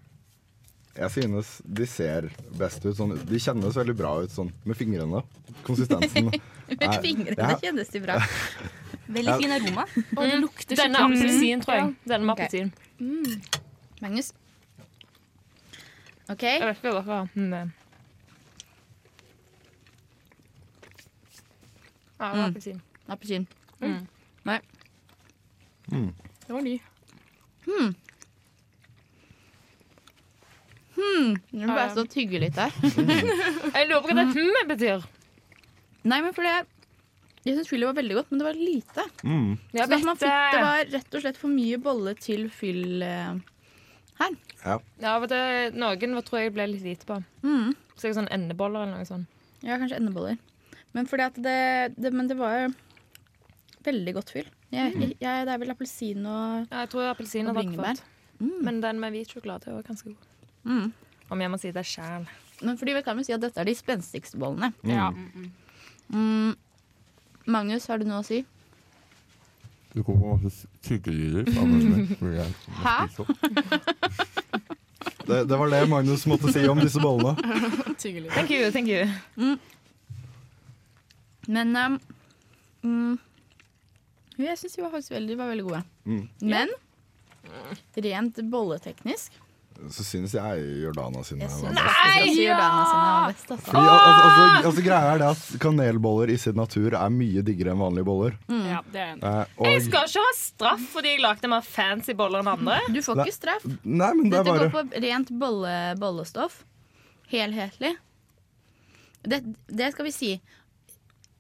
Jeg 1.00 1.12
synes 1.15 1.62
de 1.63 1.86
ser 1.88 2.30
best 2.58 2.84
ut. 2.86 2.96
Sånn, 2.98 3.13
de 3.26 3.39
kjennes 3.39 3.76
veldig 3.76 3.96
bra 4.00 4.15
ut 4.24 4.32
sånn 4.34 4.52
med 4.65 4.76
fingrene. 4.80 5.22
Konsistensen. 5.68 6.32
Med 6.70 6.96
fingrene 7.04 7.38
Ja. 7.38 7.56
kjennes 7.62 7.89
de 7.92 8.00
bra. 8.04 8.18
Veldig 9.10 9.38
fin 9.42 9.52
aroma. 9.52 9.86
Og 10.18 10.24
det 10.26 10.39
lukter 10.42 10.76
Denne 10.76 10.96
appelsinen, 11.06 11.62
appelsin, 11.62 11.62
tror 11.65 11.76
jeg. 11.76 11.96
Denne 12.08 12.26
med 12.26 12.39
Ok. 12.39 12.50
Appelsin. 13.00 13.42
Magnus. 14.02 14.34
OK. 16.30 16.44
Jeg 16.44 16.62
vet 16.62 16.78
ikke 16.78 16.92
hva 16.92 17.00
dere 17.00 17.04
har. 17.08 17.30
men. 17.36 17.74
Ja, 22.20 22.26
det 22.26 22.38
var 22.38 22.44
Mm. 22.44 22.50
appelsin. 22.52 22.82
Appelsin. 23.08 23.48
Mm. 23.82 24.08
Nei. 24.46 24.60
Det 25.90 26.50
var 26.54 26.62
ny. 26.62 26.80
Hmm. 27.66 27.96
Hmm. 30.96 31.36
Nå 31.52 31.68
må 31.68 31.78
jeg 31.80 31.92
stå 31.92 32.02
og 32.04 32.10
tygge 32.10 32.40
litt 32.40 32.56
her. 32.60 32.72
Jeg 33.76 33.88
lurer 33.88 34.02
på 34.02 34.08
hva 34.12 34.26
det 34.34 34.68
betyr. 34.68 35.06
Nei, 36.04 36.22
men 36.22 36.34
fordi 36.34 36.66
jeg, 37.50 37.58
syns 37.58 37.72
fyllet 37.72 37.90
var 37.90 37.98
veldig 38.00 38.18
godt, 38.20 38.32
men 38.32 38.42
det 38.42 38.48
var 38.48 38.60
lite. 38.60 39.06
Mm. 39.24 39.50
Så 39.74 39.88
man 39.90 39.94
vet 39.94 40.10
fikk, 40.10 40.26
det 40.26 40.36
det. 40.54 40.66
var 40.66 40.92
rett 40.98 41.18
og 41.18 41.24
slett 41.26 41.40
for 41.42 41.54
mye 41.54 41.80
bolle 41.84 42.14
til 42.22 42.46
fyll 42.54 43.06
eh, 43.06 43.40
her. 44.20 44.38
Ja. 44.64 44.78
Ja, 45.02 45.16
det, 45.32 45.42
noen 45.80 46.22
tror 46.28 46.44
jeg 46.44 46.54
ble 46.56 46.68
litt 46.74 46.86
lite 46.86 47.10
på. 47.10 47.20
Mm. 47.46 47.74
Så 48.00 48.14
sånn 48.16 48.30
endeboller 48.34 48.86
eller 48.86 49.02
noe 49.02 49.10
sånt. 49.10 49.42
Ja, 49.66 49.80
kanskje 49.80 50.00
endeboller. 50.00 50.38
Men 50.96 51.10
fordi 51.10 51.26
at 51.28 51.36
det, 51.38 51.60
det 52.02 52.10
Men 52.16 52.30
det 52.30 52.38
var 52.40 52.72
veldig 53.86 54.14
godt 54.18 54.32
fyll. 54.34 54.48
Jeg, 54.74 54.94
jeg, 54.96 55.16
jeg, 55.22 55.46
det 55.48 55.54
er 55.54 55.62
vel 55.62 55.74
appelsin 55.74 56.26
og, 56.30 56.66
Ja, 56.70 56.84
jeg 56.84 56.92
tror 56.94 57.10
appelsin 57.10 57.50
og 57.50 57.58
bringebær. 57.58 58.02
Mm. 58.40 58.58
Men 58.66 58.82
den 58.84 59.02
med 59.02 59.16
hvit 59.16 59.34
sjokolade 59.34 59.68
er 59.70 59.78
også 59.78 59.88
ganske 59.90 60.14
god. 60.14 60.28
Mm. 60.70 60.90
Om 61.30 61.44
jeg 61.44 61.52
må 61.52 61.60
si 61.62 61.72
det 61.76 61.86
sjæl. 61.88 62.28
Men 62.66 62.78
fordi 62.80 62.96
vi 62.98 63.04
kan 63.06 63.20
jo 63.20 63.26
si 63.26 63.36
at 63.36 63.44
dette 63.44 63.62
er 63.62 63.68
de 63.70 63.76
spenstigste 63.78 64.40
bollene. 64.40 64.72
Mm. 64.84 64.92
Ja. 64.92 65.10
Mm. 66.14 66.56
Magnus, 67.50 67.88
har 67.90 68.00
du 68.00 68.08
noe 68.10 68.22
å 68.22 68.26
si? 68.26 68.44
Det 69.90 70.04
kommer 70.06 70.38
masse 70.38 70.68
tyggelyder 70.86 71.50
Hæ? 72.84 72.98
Det, 75.30 75.44
det 75.46 75.58
var 75.58 75.70
det 75.70 75.84
Magnus 75.90 76.26
måtte 76.26 76.50
si 76.50 76.64
om 76.68 76.80
disse 76.82 76.98
bollene. 77.02 77.36
Thank 78.34 78.50
you, 78.50 78.72
thank 78.74 78.90
you. 78.90 79.06
Men 81.48 81.76
um, 81.78 82.00
mm, 82.82 83.20
jeg 84.42 84.58
syns 84.58 84.74
de 84.74 84.82
var 84.82 84.96
faktisk 84.96 85.14
veldig, 85.14 85.38
var 85.38 85.52
veldig 85.52 85.66
gode. 85.68 85.84
Mm. 86.10 86.24
Men 86.42 86.74
rent 88.10 88.42
bolleteknisk 88.52 89.38
Så 89.89 90.04
syns 90.04 90.34
jeg 90.36 90.63
Jordana 90.84 91.22
sine 91.24 91.46
Jeg 91.48 91.50
var 91.50 91.72
best. 91.72 91.78
Nei, 91.80 92.24
også 92.26 92.42
Jordana 92.44 92.82
sine 92.89 93.04
var 93.06 93.30
best. 93.32 93.52
Altså. 93.56 93.65
Fordi, 93.70 93.80
al- 93.80 94.00
altså, 94.00 94.26
altså, 94.30 94.68
altså, 94.70 94.84
greia 94.86 95.13
er 95.13 95.22
det 95.24 95.30
at 95.30 95.62
Kanelboller 95.63 96.34
i 96.34 96.38
sin 96.38 96.58
natur 96.60 96.98
er 97.00 97.13
mye 97.15 97.44
diggere 97.48 97.72
enn 97.74 97.80
vanlige 97.80 98.08
boller. 98.10 98.36
Ja, 98.52 98.82
det 98.92 99.00
er 99.06 99.13
en. 99.15 99.24
Eh, 99.24 99.70
Jeg 99.72 99.86
skal 99.88 100.10
ikke 100.12 100.26
ha 100.28 100.34
straff 100.38 100.86
fordi 100.94 101.13
jeg 101.15 101.24
lagde 101.24 101.48
mer 101.56 101.62
fancy 101.65 102.13
boller 102.13 102.44
enn 102.44 102.52
andre. 102.58 102.82
Du 102.92 103.00
får 103.06 103.24
ikke 103.24 103.38
straff. 103.39 103.65
nei, 103.84 104.12
men 104.13 104.30
det 104.30 104.44
Dette 104.44 104.56
er 104.58 104.68
går 104.68 104.76
på 104.76 105.02
rent 105.08 105.32
bolle, 105.46 105.76
bollestoff. 106.04 106.60
Helhetlig. 107.32 107.96
Det, 109.24 109.42
det 109.68 109.92
skal 109.94 110.06
vi 110.06 110.12
si. 110.15 110.34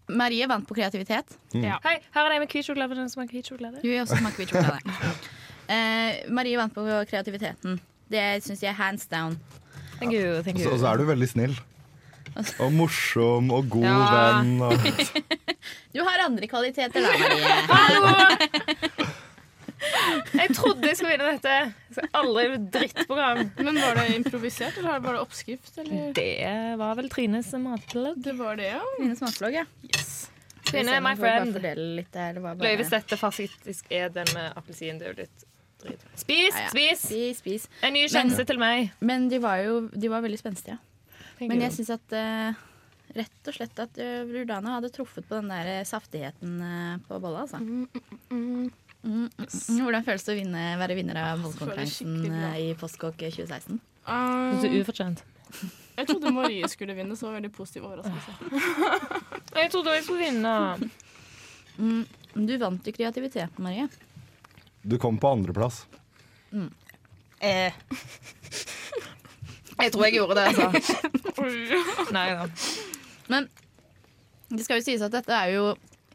Marie 0.09 0.47
vant 0.49 0.65
på 0.67 0.73
kreativitet. 0.73 1.35
Ja. 1.53 1.77
Hei, 1.83 1.99
her 2.15 2.25
er 2.25 2.33
det 2.33 2.39
med 2.45 2.49
hvit 2.55 2.65
sjokolade. 2.65 2.95
Den 2.97 3.09
som 3.11 3.21
har 3.21 3.29
hvit 3.29 3.45
sjokolade. 3.51 3.81
Du 3.83 3.87
vil 3.91 3.99
også 4.01 4.17
smake 4.23 4.41
hvit 4.41 4.55
sjokolade. 4.55 5.13
Eh, 5.69 6.23
Marie 6.33 6.57
vant 6.57 6.73
på 6.73 6.81
kreativiteten. 7.05 7.75
Det 8.09 8.23
syns 8.45 8.61
jeg 8.63 8.69
er 8.73 8.77
hands 8.79 9.05
down. 9.11 9.37
Thank 9.99 10.13
you, 10.15 10.41
thank 10.43 10.55
Og 10.57 10.63
you. 10.63 10.69
så- 10.69 10.73
og 10.73 10.79
så 10.79 10.93
er 10.93 10.97
du 10.97 11.05
veldig 11.09 11.27
snill. 11.29 11.57
Og 12.63 12.71
morsom 12.73 13.49
og 13.51 13.69
god 13.69 13.83
Ja. 13.83 14.41
venn. 14.41 14.61
Og, 14.61 14.73
Du 15.93 16.03
har 16.05 16.21
andre 16.25 16.47
kvaliteter 16.47 17.01
da, 17.01 17.09
Marie. 17.19 19.07
Jeg 20.35 20.51
trodde 20.55 20.87
jeg 20.89 20.97
skulle 20.99 21.13
vinne 21.15 21.29
dette. 21.33 21.53
Jeg 21.95 22.09
aldri 22.19 22.43
drittprogram. 22.73 23.39
Men 23.63 23.77
var 23.79 23.95
det 23.99 24.05
improvisert, 24.17 24.77
eller 24.81 24.99
var 25.03 25.15
det 25.15 25.21
oppskrift? 25.23 25.71
Eller? 25.81 26.11
Det 26.17 26.75
var 26.79 26.97
vel 26.99 27.07
Trines 27.11 27.51
matblogg. 27.63 28.19
Det 28.25 28.33
var 28.39 28.59
det, 28.59 28.67
ja. 28.73 28.81
Trines 28.97 29.21
smaksblogg, 29.21 29.53
ja. 29.61 29.65
Trine, 30.69 30.99
my 31.01 31.15
friend. 31.17 31.53
fordele 31.55 31.87
litt 32.01 32.11
der. 32.13 32.33
Det 32.37 32.43
var 32.43 32.59
Løy, 32.59 32.75
hvis 32.81 32.91
bare... 32.91 32.99
dette 33.01 33.17
faktisk 33.21 33.87
er 34.01 34.11
den 34.13 34.27
med 34.35 34.51
appelsin, 34.59 34.99
det 34.99 35.07
er 35.07 35.15
jo 35.15 35.21
litt 35.23 35.47
drit. 35.83 36.05
Spis, 36.15 36.55
Ja, 36.55 36.65
ja. 36.65 36.69
spis! 36.73 37.03
Spis, 37.05 37.41
spis. 37.43 37.67
En 37.85 37.95
ny 37.95 38.05
sjanse 38.11 38.45
til 38.45 38.59
meg. 38.61 38.91
Men 38.99 39.29
de 39.31 39.39
var 39.43 39.61
jo 39.63 39.81
de 39.93 40.11
var 40.11 40.25
veldig 40.25 40.39
spenstige. 40.41 40.79
Thank 41.39 41.53
Men 41.53 41.63
jeg 41.63 41.77
syns 41.77 41.93
at 41.95 42.15
uh, 42.15 42.65
rett 43.15 43.47
og 43.49 43.55
slett 43.55 43.79
at 43.81 43.97
Rudana 44.27 44.75
hadde 44.77 44.91
truffet 44.93 45.25
på 45.27 45.39
den 45.39 45.49
der 45.51 45.71
eh, 45.71 45.85
saftigheten 45.87 46.59
uh, 46.61 46.99
på 47.07 47.19
bolla, 47.23 47.45
altså. 47.47 47.57
Mm, 47.63 47.87
mm, 48.29 48.69
mm. 49.03 49.27
Hvordan 49.79 50.05
føles 50.05 50.25
det 50.27 50.35
å 50.35 50.37
vinne, 50.37 50.63
være 50.81 50.97
vinner 50.99 51.21
av 51.23 51.43
bollekonkurransen 51.43 52.17
eh, 52.29 52.57
i 52.67 52.69
Postkokk 52.79 53.23
2016? 53.23 53.79
Um, 54.09 54.59
er 54.59 54.79
ufortjent. 54.81 55.23
jeg 55.97 56.09
trodde 56.09 56.33
Marie 56.33 56.67
skulle 56.71 56.95
vinne, 56.97 57.17
så 57.17 57.27
var 57.27 57.37
det 57.37 57.41
veldig 57.43 57.55
positiv 57.55 57.87
overraskelse. 57.89 58.35
Jeg 59.59 59.71
trodde 59.73 59.95
jeg 59.95 60.05
skulle 60.05 60.27
vinne. 60.27 60.89
Mm, 61.79 62.03
du 62.45 62.53
vant 62.61 62.87
i 62.87 62.93
kreativiteten, 62.93 63.63
Marie. 63.63 63.87
Du 64.83 64.97
kom 65.01 65.17
på 65.21 65.31
andreplass. 65.31 65.83
Eh. 67.41 67.71
Jeg 69.79 69.93
tror 69.93 70.05
jeg 70.07 70.17
gjorde 70.19 70.35
det, 70.35 70.45
altså. 70.49 70.67
Nei 72.15 72.27
da. 72.35 72.47
Men 73.31 73.47
det 74.49 74.65
skal 74.65 74.79
jo 74.81 74.85
sies 74.87 75.03
at 75.05 75.13
dette 75.13 75.31
er 75.35 75.53
jo 75.55 75.65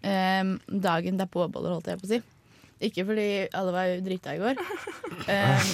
eh, 0.04 0.54
dagen 0.68 1.16
det 1.20 1.26
er 1.28 1.32
påboller, 1.32 1.72
holdt 1.76 1.88
jeg 1.92 2.00
på 2.02 2.08
å 2.08 2.12
si. 2.16 2.20
Ikke 2.84 3.04
fordi 3.08 3.26
alle 3.56 3.72
var 3.72 3.92
drita 4.04 4.34
i 4.34 4.40
går. 4.42 4.58
Eh, 5.30 5.68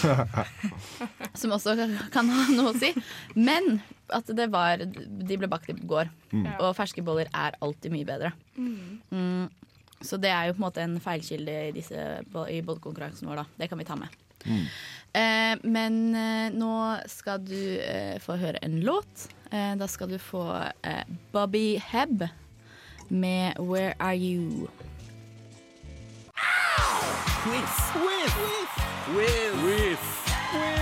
som 1.40 1.54
også 1.56 1.74
kan, 1.78 1.96
kan 2.14 2.28
ha 2.30 2.44
noe 2.52 2.70
å 2.70 2.78
si. 2.78 2.92
Men 3.34 3.80
at 4.14 4.28
det 4.36 4.46
var 4.52 4.82
De 4.84 5.36
ble 5.38 5.48
bakt 5.50 5.70
i 5.72 5.76
går, 5.78 6.10
Mm. 6.30 6.44
og 6.62 6.76
ferske 6.78 7.02
boller 7.02 7.26
er 7.34 7.56
alltid 7.58 7.90
mye 7.90 8.06
bedre. 8.06 8.28
Mm. 8.54 9.48
Så 10.00 10.16
det 10.16 10.30
er 10.32 10.48
jo 10.48 10.56
på 10.56 10.62
en 10.62 10.66
måte 10.68 10.84
en 10.84 10.96
feilkilde 11.02 11.56
i, 11.68 11.72
disse, 11.76 12.04
i 12.48 12.60
bollekonkurransen 12.64 13.28
vår, 13.28 13.42
da. 13.42 13.44
Det 13.60 13.68
kan 13.68 13.80
vi 13.80 13.88
ta 13.88 13.96
med. 14.00 14.20
Mm. 14.46 14.66
Eh, 15.20 15.64
men 15.68 15.98
eh, 16.16 16.46
nå 16.56 16.72
skal 17.10 17.42
du 17.44 17.58
eh, 17.84 18.16
få 18.22 18.38
høre 18.40 18.62
en 18.64 18.78
låt. 18.86 19.26
Eh, 19.50 19.74
da 19.76 19.88
skal 19.90 20.14
du 20.14 20.18
få 20.22 20.46
eh, 20.86 21.04
Bobby 21.34 21.80
Hebb 21.90 22.28
med 23.10 23.58
'Where 23.58 23.94
Are 23.98 24.16
You'. 24.16 24.68
Quiz. 27.42 27.76
Quiz. 29.10 30.06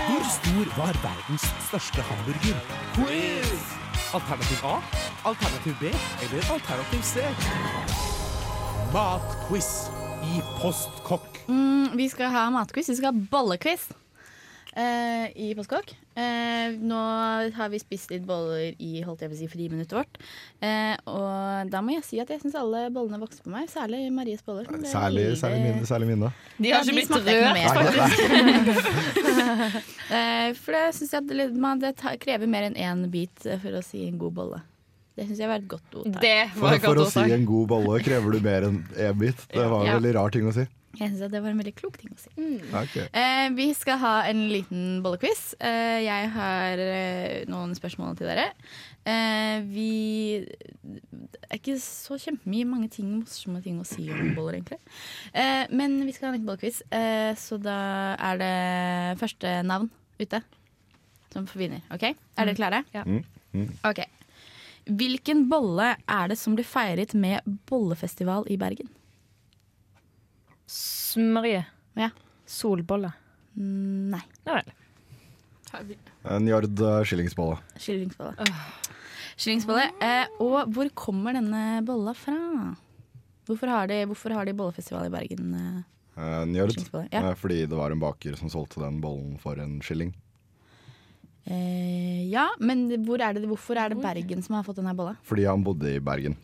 Hvor 0.09 0.25
stor 0.39 0.65
var 0.79 0.93
verdens 1.03 1.45
største 1.69 2.03
hamburger? 2.03 2.61
Quiz. 2.95 3.75
Alternativ 4.15 4.65
A, 4.65 4.81
alternativ 5.25 5.75
B 5.81 5.85
eller 6.23 6.53
alternativ 6.53 7.03
C? 7.03 8.08
Matquiz 8.93 9.89
i 10.25 10.41
Postkokk. 10.61 11.43
Mm, 11.49 11.97
vi 11.97 12.09
skal 12.11 12.31
ha 12.33 12.47
matquiz. 12.53 12.89
Vi 12.89 12.97
skal 12.99 13.13
ha 13.13 13.27
bollequiz 13.33 13.89
eh, 14.79 15.29
i 15.37 15.51
Postkokk. 15.57 15.93
Eh, 16.19 16.75
nå 16.81 16.99
har 17.55 17.69
vi 17.73 17.79
spist 17.83 18.11
litt 18.13 18.25
boller 18.27 18.73
i 18.83 19.03
holdt 19.07 19.23
jeg 19.23 19.31
på 19.33 19.37
å 19.37 19.41
si, 19.41 19.49
friminuttet 19.53 19.95
vårt. 20.01 20.19
Eh, 20.65 20.95
og 21.11 21.71
da 21.73 21.83
må 21.85 21.95
jeg 21.99 22.07
si 22.09 22.21
at 22.23 22.33
jeg 22.33 22.43
syns 22.43 22.57
alle 22.59 22.87
bollene 22.95 23.21
vokser 23.23 23.45
på 23.47 23.53
meg. 23.55 23.69
Særlig 23.73 24.07
Maries 24.15 24.43
boller. 24.47 24.67
Særlig, 24.89 25.29
veldig- 25.29 25.41
særlig 25.43 25.61
mine. 25.67 25.87
Særlig 25.93 26.11
mine. 26.15 26.33
De 26.59 26.73
har 26.73 26.81
Ja, 26.81 26.85
ikke 26.85 26.97
blitt 26.97 27.13
rørt, 27.29 27.59
faktisk. 27.77 28.09
Eh, 30.09 30.55
For 30.57 30.73
det 30.73 30.95
syns 30.97 31.11
jeg 31.13 31.21
at 31.21 31.29
det, 31.29 31.45
man, 31.61 31.81
det 31.83 31.91
krever 32.23 32.49
mer 32.49 32.65
enn 32.71 32.77
én 32.81 33.03
bit 33.13 33.45
eh, 33.45 33.59
for 33.61 33.77
å 33.77 33.83
si 33.85 34.07
en 34.09 34.17
god 34.21 34.33
bolle. 34.39 34.61
Det 35.19 35.27
syns 35.27 35.41
jeg 35.43 35.51
var 35.51 35.59
et 35.59 35.69
godt 35.71 35.95
ordtak. 35.99 36.21
Det 36.23 36.35
For, 36.55 36.79
for 36.85 37.01
å 37.03 37.07
si 37.11 37.23
en 37.35 37.47
god 37.49 37.71
bolle 37.73 37.99
krever 38.07 38.37
du 38.37 38.43
mer 38.45 38.69
enn 38.69 38.77
én 38.95 39.17
bit. 39.19 39.41
Det 39.51 39.65
var 39.67 39.81
en 39.83 39.89
Ja. 39.91 39.97
veldig 39.99 40.13
rar 40.15 40.31
ting 40.31 40.47
å 40.47 40.53
si. 40.55 40.63
Jeg 40.99 41.11
syns 41.13 41.31
det 41.31 41.41
var 41.43 41.51
en 41.53 41.59
veldig 41.59 41.75
klok 41.77 41.97
ting 42.01 42.11
å 42.15 42.19
si. 42.19 42.31
Ok. 42.75 42.95
Eh, 43.13 43.49
vi 43.55 43.67
skal 43.77 43.99
ha 43.99 44.13
en 44.31 44.45
liten 44.51 45.03
bollequiz. 45.05 45.55
Eh, 45.61 46.01
jeg 46.07 46.31
har 46.35 46.79
eh, 46.83 47.45
noen 47.51 47.75
spørsmål 47.77 48.17
til 48.19 48.27
dere. 48.31 48.47
Eh, 49.07 49.61
vi 49.69 50.47
Det 50.83 51.51
er 51.51 51.59
ikke 51.59 51.77
så 51.83 52.17
kjempemye 52.19 52.67
mange 52.67 52.91
ting, 52.91 53.11
morsomme 53.21 53.63
ting 53.63 53.79
å 53.81 53.87
si 53.87 54.09
om 54.11 54.35
boller, 54.37 54.59
egentlig. 54.61 54.79
Eh, 55.35 55.67
men 55.71 55.99
vi 56.07 56.13
skal 56.13 56.29
ha 56.29 56.35
en 56.35 56.39
liten 56.39 56.49
bollequiz, 56.49 56.83
eh, 56.91 57.35
så 57.35 57.59
da 57.63 58.15
er 58.19 58.39
det 58.39 59.19
første 59.21 59.63
navn 59.67 59.91
ute 60.19 60.43
som 61.33 61.47
vinner. 61.55 61.83
OK? 61.93 62.03
Er 62.11 62.45
dere 62.49 62.55
klare? 62.59 62.85
Ja. 62.95 63.03
Mm, 63.05 63.23
mm. 63.55 63.69
Ok. 63.85 64.05
Hvilken 64.89 65.45
bolle 65.51 65.93
er 66.09 66.31
det 66.31 66.39
som 66.41 66.55
blir 66.57 66.67
feiret 66.67 67.13
med 67.19 67.45
bollefestival 67.69 68.47
i 68.49 68.57
Bergen? 68.61 68.89
Smørje. 70.69 71.65
Ja. 71.99 72.11
Solbolle. 72.49 73.13
Mm, 73.59 74.15
Nei. 74.15 74.23
Ja 74.49 74.61
vel. 74.61 74.73
En 76.25 76.47
Njord 76.47 76.81
eh, 76.81 77.03
skillingsbolle. 77.05 77.59
Skillingsbolle. 77.77 78.49
Skillingsbolle. 79.37 79.91
Eh, 80.01 80.41
og 80.41 80.73
hvor 80.73 80.89
kommer 80.97 81.37
denne 81.37 81.83
bolla 81.87 82.15
fra? 82.17 82.39
Hvorfor 83.49 83.71
har 83.73 83.89
de, 83.91 84.03
hvorfor 84.09 84.33
har 84.37 84.49
de 84.49 84.57
bollefestival 84.57 85.09
i 85.09 85.13
Bergen? 85.13 85.55
Eh? 85.59 85.85
en 86.19 86.55
yard. 86.57 86.75
Ja. 87.13 87.31
Eh, 87.31 87.35
fordi 87.35 87.67
det 87.67 87.77
var 87.77 87.91
en 87.91 88.01
baker 88.01 88.35
som 88.37 88.51
solgte 88.51 88.81
den 88.83 89.01
bollen 89.01 89.37
for 89.39 89.61
en 89.63 89.79
skilling. 89.85 90.15
Eh, 91.49 92.27
ja, 92.29 92.47
men 92.61 92.87
hvor 93.07 93.23
er 93.25 93.37
det, 93.39 93.47
hvorfor 93.49 93.79
er 93.81 93.95
det 93.95 94.03
Bergen 94.05 94.43
som 94.45 94.59
har 94.59 94.67
fått 94.67 94.81
denne 94.83 94.93
bolla? 94.97 95.15
Fordi 95.25 95.47
han 95.49 95.63
bodde 95.65 95.95
i 95.97 96.01
Bergen. 96.05 96.35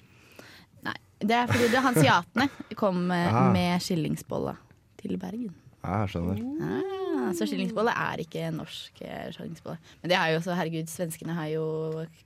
Nei, 0.87 0.95
det 1.21 1.37
er 1.43 1.51
fordi 1.51 1.69
det 1.75 1.83
hansiatene 1.85 2.47
kom 2.81 3.11
eh, 3.13 3.29
Ah. 3.35 3.51
med 3.53 3.83
skillingsbolla 3.85 4.57
til 5.03 5.19
Bergen. 5.21 5.53
Ja, 5.85 5.99
jeg 6.07 6.15
skjønner. 6.15 6.39
Ah, 6.65 7.33
så 7.37 7.45
skillingsbolle 7.45 7.93
er 7.93 8.23
ikke 8.25 8.47
norsk 8.57 9.03
eh, 9.05 9.27
skillingsbolle. 9.35 9.77
Men 10.01 10.13
det 10.15 10.17
har 10.17 10.31
jo 10.33 10.39
også, 10.41 10.57
herregud, 10.57 10.89
svenskene 10.89 11.37
har 11.37 11.51
jo 11.53 11.67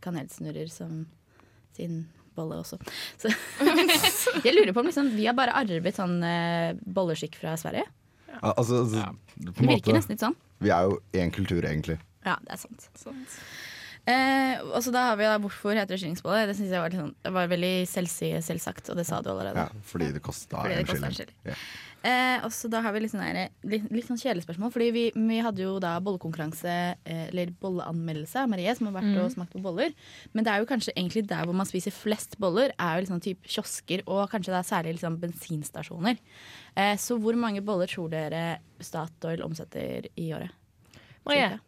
kanelsnurrer 0.05 0.71
som 0.71 1.07
sin 1.75 2.05
bolle 2.39 2.61
også. 2.63 2.79
Så 3.19 3.33
jeg 4.47 4.55
lurer 4.55 4.71
på 4.73 4.79
om 4.85 4.87
liksom, 4.87 5.11
vi 5.19 5.27
har 5.27 5.35
bare 5.35 5.57
arvet 5.59 5.97
sånn 5.99 6.21
eh, 6.23 6.77
bolleskikk 6.87 7.35
fra 7.41 7.57
Sverige. 7.59 7.83
Ja. 8.31 8.53
Altså, 8.55 8.85
altså, 8.85 9.09
på 9.35 9.43
Det 9.43 9.55
virker 9.57 9.73
måte, 9.73 9.97
nesten 9.99 10.15
litt 10.15 10.23
sånn. 10.23 10.37
Vi 10.63 10.71
er 10.71 10.87
jo 10.87 11.01
én 11.19 11.33
kultur, 11.35 11.67
egentlig. 11.67 11.99
Ja, 12.27 12.37
det 12.45 12.53
er 12.53 12.57
sant. 12.63 12.89
Eh, 14.09 14.61
og 14.73 14.81
så 14.81 14.93
da 14.95 15.03
har 15.11 15.19
vi 15.21 15.27
da 15.29 15.35
hvorfor 15.43 15.77
heter 15.77 15.93
det 15.93 15.99
skillingsbolle. 16.01 16.47
Det 16.49 16.55
synes 16.57 16.71
jeg 16.73 16.81
var, 16.81 16.95
sånn, 16.97 17.11
var 17.35 17.51
veldig 17.51 17.75
selvsagt, 17.91 18.89
og 18.89 18.97
det 18.97 19.05
sa 19.05 19.19
du 19.21 19.29
allerede. 19.35 19.67
Ja, 19.67 19.83
fordi 19.85 20.09
det 20.15 20.23
kosta 20.25 20.63
en 20.65 20.87
skilling. 21.19 21.35
Ja. 21.45 21.57
Eh, 22.09 22.45
og 22.47 22.53
så 22.55 22.71
da 22.71 22.81
har 22.81 22.95
vi 22.95 23.01
litt 23.03 23.11
sånn, 23.13 23.27
litt, 23.69 23.89
litt 23.93 24.07
sånn 24.07 24.21
kjedelige 24.21 24.47
spørsmål. 24.47 24.71
Fordi 24.73 24.87
vi, 24.95 25.03
vi 25.19 25.41
hadde 25.45 25.65
jo 25.67 25.75
da 25.83 25.97
bollekonkurranse, 26.01 26.77
eh, 27.05 27.25
eller 27.27 27.51
bolleanmeldelse 27.61 28.39
av 28.45 28.49
Marie, 28.49 28.73
som 28.79 28.89
har 28.89 28.97
vært 29.01 29.11
Mm. 29.13 29.19
og 29.27 29.33
smakt 29.35 29.53
på 29.53 29.61
boller. 29.67 29.93
Men 30.33 30.45
det 30.47 30.55
er 30.55 30.63
jo 30.63 30.71
kanskje 30.71 30.95
egentlig 30.95 31.27
der 31.29 31.45
hvor 31.45 31.59
man 31.59 31.67
spiser 31.69 31.93
flest 31.93 32.39
boller, 32.41 32.73
er 32.79 32.97
jo 32.97 33.05
liksom 33.05 33.21
typ 33.21 33.43
kiosker, 33.45 34.05
og 34.07 34.31
kanskje 34.31 34.55
det 34.55 34.61
er 34.63 34.71
særlig 34.73 34.95
liksom 34.97 35.19
bensinstasjoner. 35.21 36.17
Eh, 36.77 36.95
så 36.97 37.19
hvor 37.21 37.37
mange 37.37 37.61
boller 37.67 37.91
tror 37.91 38.09
dere 38.09 38.61
Statoil 38.81 39.43
omsetter 39.43 40.07
i 40.17 40.31
året? 40.33 40.55
Marie. 41.27 41.59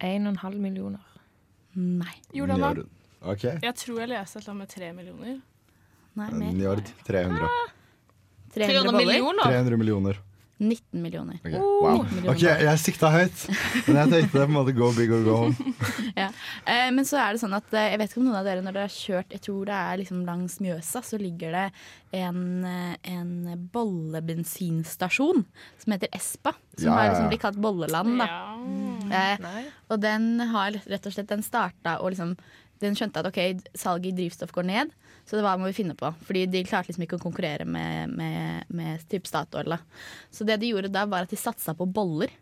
Cirka? 0.00 0.06
Ja. 0.06 0.32
1,5 0.32 0.58
millioner. 0.58 1.00
Nei. 1.72 2.16
Jordana. 2.32 2.72
Njord. 2.72 2.88
Okay. 3.20 3.58
Jeg 3.62 3.74
tror 3.76 4.00
jeg 4.00 4.08
leste 4.08 4.38
et 4.38 4.42
eller 4.42 4.54
annet 4.54 4.64
med 4.64 4.68
tre 4.74 4.92
millioner. 4.96 5.40
Nei, 6.16 6.30
mer. 6.32 6.52
Njord 6.56 6.90
300. 7.06 7.48
300 8.54 8.92
boller? 8.96 9.44
300 9.44 9.76
millioner. 9.78 10.20
19 10.60 11.00
millioner. 11.00 11.38
Ok, 11.40 11.54
Wow. 11.80 12.02
19 12.04 12.14
millioner 12.16 12.34
OK, 12.34 12.42
jeg 12.68 12.80
sikta 12.82 13.08
høyt, 13.14 13.44
men 13.86 13.96
jeg 13.96 14.10
tenkte 14.12 14.32
på 14.34 14.42
en 14.44 14.52
måte 14.52 14.74
go 14.76 14.90
big 14.92 15.12
or 15.16 15.22
go 15.24 15.36
home. 15.46 15.74
ja. 16.20 16.26
eh, 16.68 16.90
men 16.92 17.06
så 17.08 17.16
er 17.22 17.32
det 17.32 17.40
sånn 17.40 17.56
at 17.56 17.72
eh, 17.72 17.86
jeg 17.94 18.00
vet 18.02 18.12
ikke 18.12 18.20
om 18.20 18.26
noen 18.28 18.38
av 18.42 18.48
dere 18.50 18.64
når 18.66 18.76
dere 18.76 18.84
har 18.90 18.92
kjørt 18.92 19.32
Jeg 19.38 19.44
tror 19.46 19.64
det 19.70 19.78
er 19.78 20.00
liksom 20.02 20.20
langs 20.28 20.58
Mjøsa, 20.60 21.00
så 21.06 21.20
ligger 21.20 21.56
det 21.56 21.64
en, 22.20 22.42
eh, 22.68 22.94
en 23.16 23.32
bollebensinstasjon 23.72 25.44
som 25.78 25.92
heter 25.94 26.08
Espa. 26.12 26.52
Som 26.76 26.86
Ja, 26.90 26.96
ja, 26.96 27.04
ja. 27.04 27.10
liksom 27.12 27.28
blitt 27.32 27.42
kalt 27.42 27.56
Bolleland, 27.60 28.18
da. 28.20 28.28
Eh, 29.10 29.64
og 29.90 30.00
den 30.00 30.40
har 30.52 30.76
rett 30.86 31.06
og 31.06 31.12
slett 31.12 31.28
Den 31.32 31.42
starta 31.42 31.96
og 32.00 32.12
liksom 32.12 32.36
Den 32.80 32.94
skjønte 32.96 33.20
at 33.20 33.26
ok, 33.28 33.40
salget 33.76 34.12
i 34.14 34.16
drivstoff 34.22 34.52
går 34.56 34.64
ned, 34.64 34.92
så 35.30 35.38
det 35.38 35.44
var 35.46 35.60
må 35.62 35.68
vi 35.70 35.76
finne 35.76 35.94
på? 35.94 36.10
Fordi 36.26 36.42
de 36.50 36.64
klarte 36.66 36.90
liksom 36.90 37.04
ikke 37.06 37.20
å 37.20 37.22
konkurrere 37.22 37.62
med, 37.68 38.10
med, 38.18 38.64
med 38.74 39.04
typ 39.08 39.28
Statoil. 39.30 39.76
Så 40.34 40.42
det 40.48 40.56
de 40.58 40.72
gjorde 40.72 40.90
da, 40.90 41.04
var 41.06 41.22
at 41.28 41.30
de 41.30 41.38
satsa 41.38 41.76
på 41.78 41.86
boller. 41.86 42.32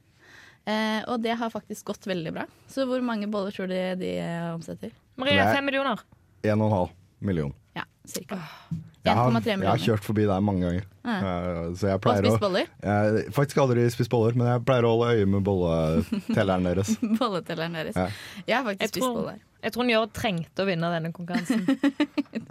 Eh, 0.68 1.03
og 1.09 1.20
det 1.24 1.36
har 1.41 1.53
faktisk 1.53 1.93
gått 1.93 2.09
veldig 2.09 2.32
bra. 2.34 2.47
Så 2.68 2.89
hvor 2.89 3.05
mange 3.05 3.28
boller 3.28 3.53
tror 3.53 3.68
du 3.68 3.76
de 3.76 3.95
de 4.01 4.12
omsetter? 4.55 4.93
Marie, 5.20 5.36
fem 5.53 5.64
millioner. 5.68 6.01
1,5 6.43 6.89
million. 7.28 7.53
Ja, 7.76 7.84
cirka. 8.09 8.39
Jeg 9.05 9.14
har, 9.16 9.32
jeg 9.41 9.64
har 9.64 9.80
kjørt 9.80 10.05
forbi 10.05 10.24
der 10.28 10.41
mange 10.45 10.66
ganger. 10.66 10.84
Ja. 11.05 11.16
Eh, 11.18 11.61
Så 11.78 11.89
jeg 11.89 12.01
Og 12.03 12.18
spist 12.20 12.41
boller? 12.43 12.66
Jeg, 12.82 13.24
faktisk 13.32 13.61
aldri 13.62 13.86
spist 13.95 14.11
boller, 14.12 14.36
men 14.36 14.51
jeg 14.53 14.64
pleier 14.68 14.84
å 14.84 14.93
holde 14.97 15.14
øye 15.16 15.28
med 15.32 15.45
bolletelleren 15.47 16.66
deres. 16.68 16.93
Bolletelleren 17.01 17.78
deres. 17.78 17.97
Ja. 17.97 18.09
Jeg 18.47 18.57
har 18.59 18.66
faktisk 18.68 18.84
Jeg 18.84 18.93
spist 18.93 19.07
tror, 19.07 19.14
boller. 19.22 19.41
Jeg 19.59 19.74
tror 19.74 19.86
Njord 19.88 20.12
trengte 20.14 20.62
å 20.62 20.66
vinne 20.68 20.90
denne 20.94 21.12
konkurransen. 21.14 21.64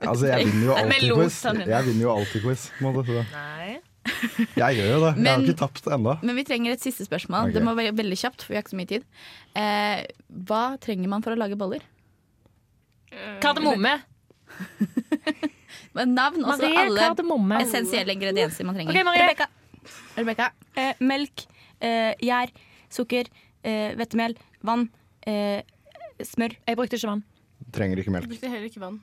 Altså, 0.07 0.27
jeg 0.29 0.45
vinner 0.45 0.67
jo 0.67 0.73
alltid 0.77 1.13
quiz. 1.17 1.37
Jeg 1.67 1.85
vinner 1.87 2.03
jo 2.03 2.11
alltid 2.13 2.43
quiz. 2.43 2.65
Nei. 3.31 3.77
Jeg 4.55 4.77
gjør 4.77 4.89
jo 4.91 4.99
det. 5.01 5.11
Jeg 5.17 5.31
har 5.31 5.43
ikke 5.43 5.55
tapt 5.59 5.87
ennå. 5.91 6.13
Men 6.23 6.37
vi 6.37 6.43
trenger 6.47 6.75
et 6.75 6.83
siste 6.83 7.07
spørsmål. 7.07 7.47
Okay. 7.49 7.55
Det 7.57 7.63
må 7.65 7.73
være 7.77 7.95
veldig 7.97 8.17
kjapt, 8.21 8.45
for 8.45 8.53
vi 8.53 8.59
har 8.59 8.63
ikke 8.63 8.73
så 8.75 8.79
mye 8.79 8.91
tid. 8.91 9.07
Eh, 9.57 10.03
hva 10.47 10.61
trenger 10.83 11.11
man 11.11 11.25
for 11.25 11.33
å 11.33 11.39
lage 11.39 11.57
boller? 11.59 11.83
Kardemomme. 13.43 13.95
Navn 15.97 16.45
også 16.45 16.61
Marie, 16.61 16.83
alle 16.83 17.07
kardemomme. 17.07 17.61
essensielle 17.65 18.13
ingredienser 18.13 18.67
man 18.67 18.77
trenger. 18.77 18.93
Ok, 18.93 19.07
Marie. 19.07 19.25
Rebekka. 19.25 19.49
Rebecca. 20.19 20.51
Eh, 20.77 20.93
melk, 21.09 21.47
eh, 21.81 22.13
gjær, 22.23 22.53
sukker, 22.93 23.31
eh, 23.63 23.95
hvetemel, 23.97 24.37
vann, 24.65 24.87
eh, 25.25 25.63
smør. 26.23 26.55
Jeg 26.67 26.77
brukte 26.77 26.95
ikke 26.97 27.07
vann. 27.09 27.23
Trenger 27.73 27.97
ikke 27.97 28.11
Jeg 28.11 28.13
melk. 28.13 28.29
brukte 28.29 28.49
heller 28.49 28.67
ikke 28.69 28.79
vann. 28.81 28.99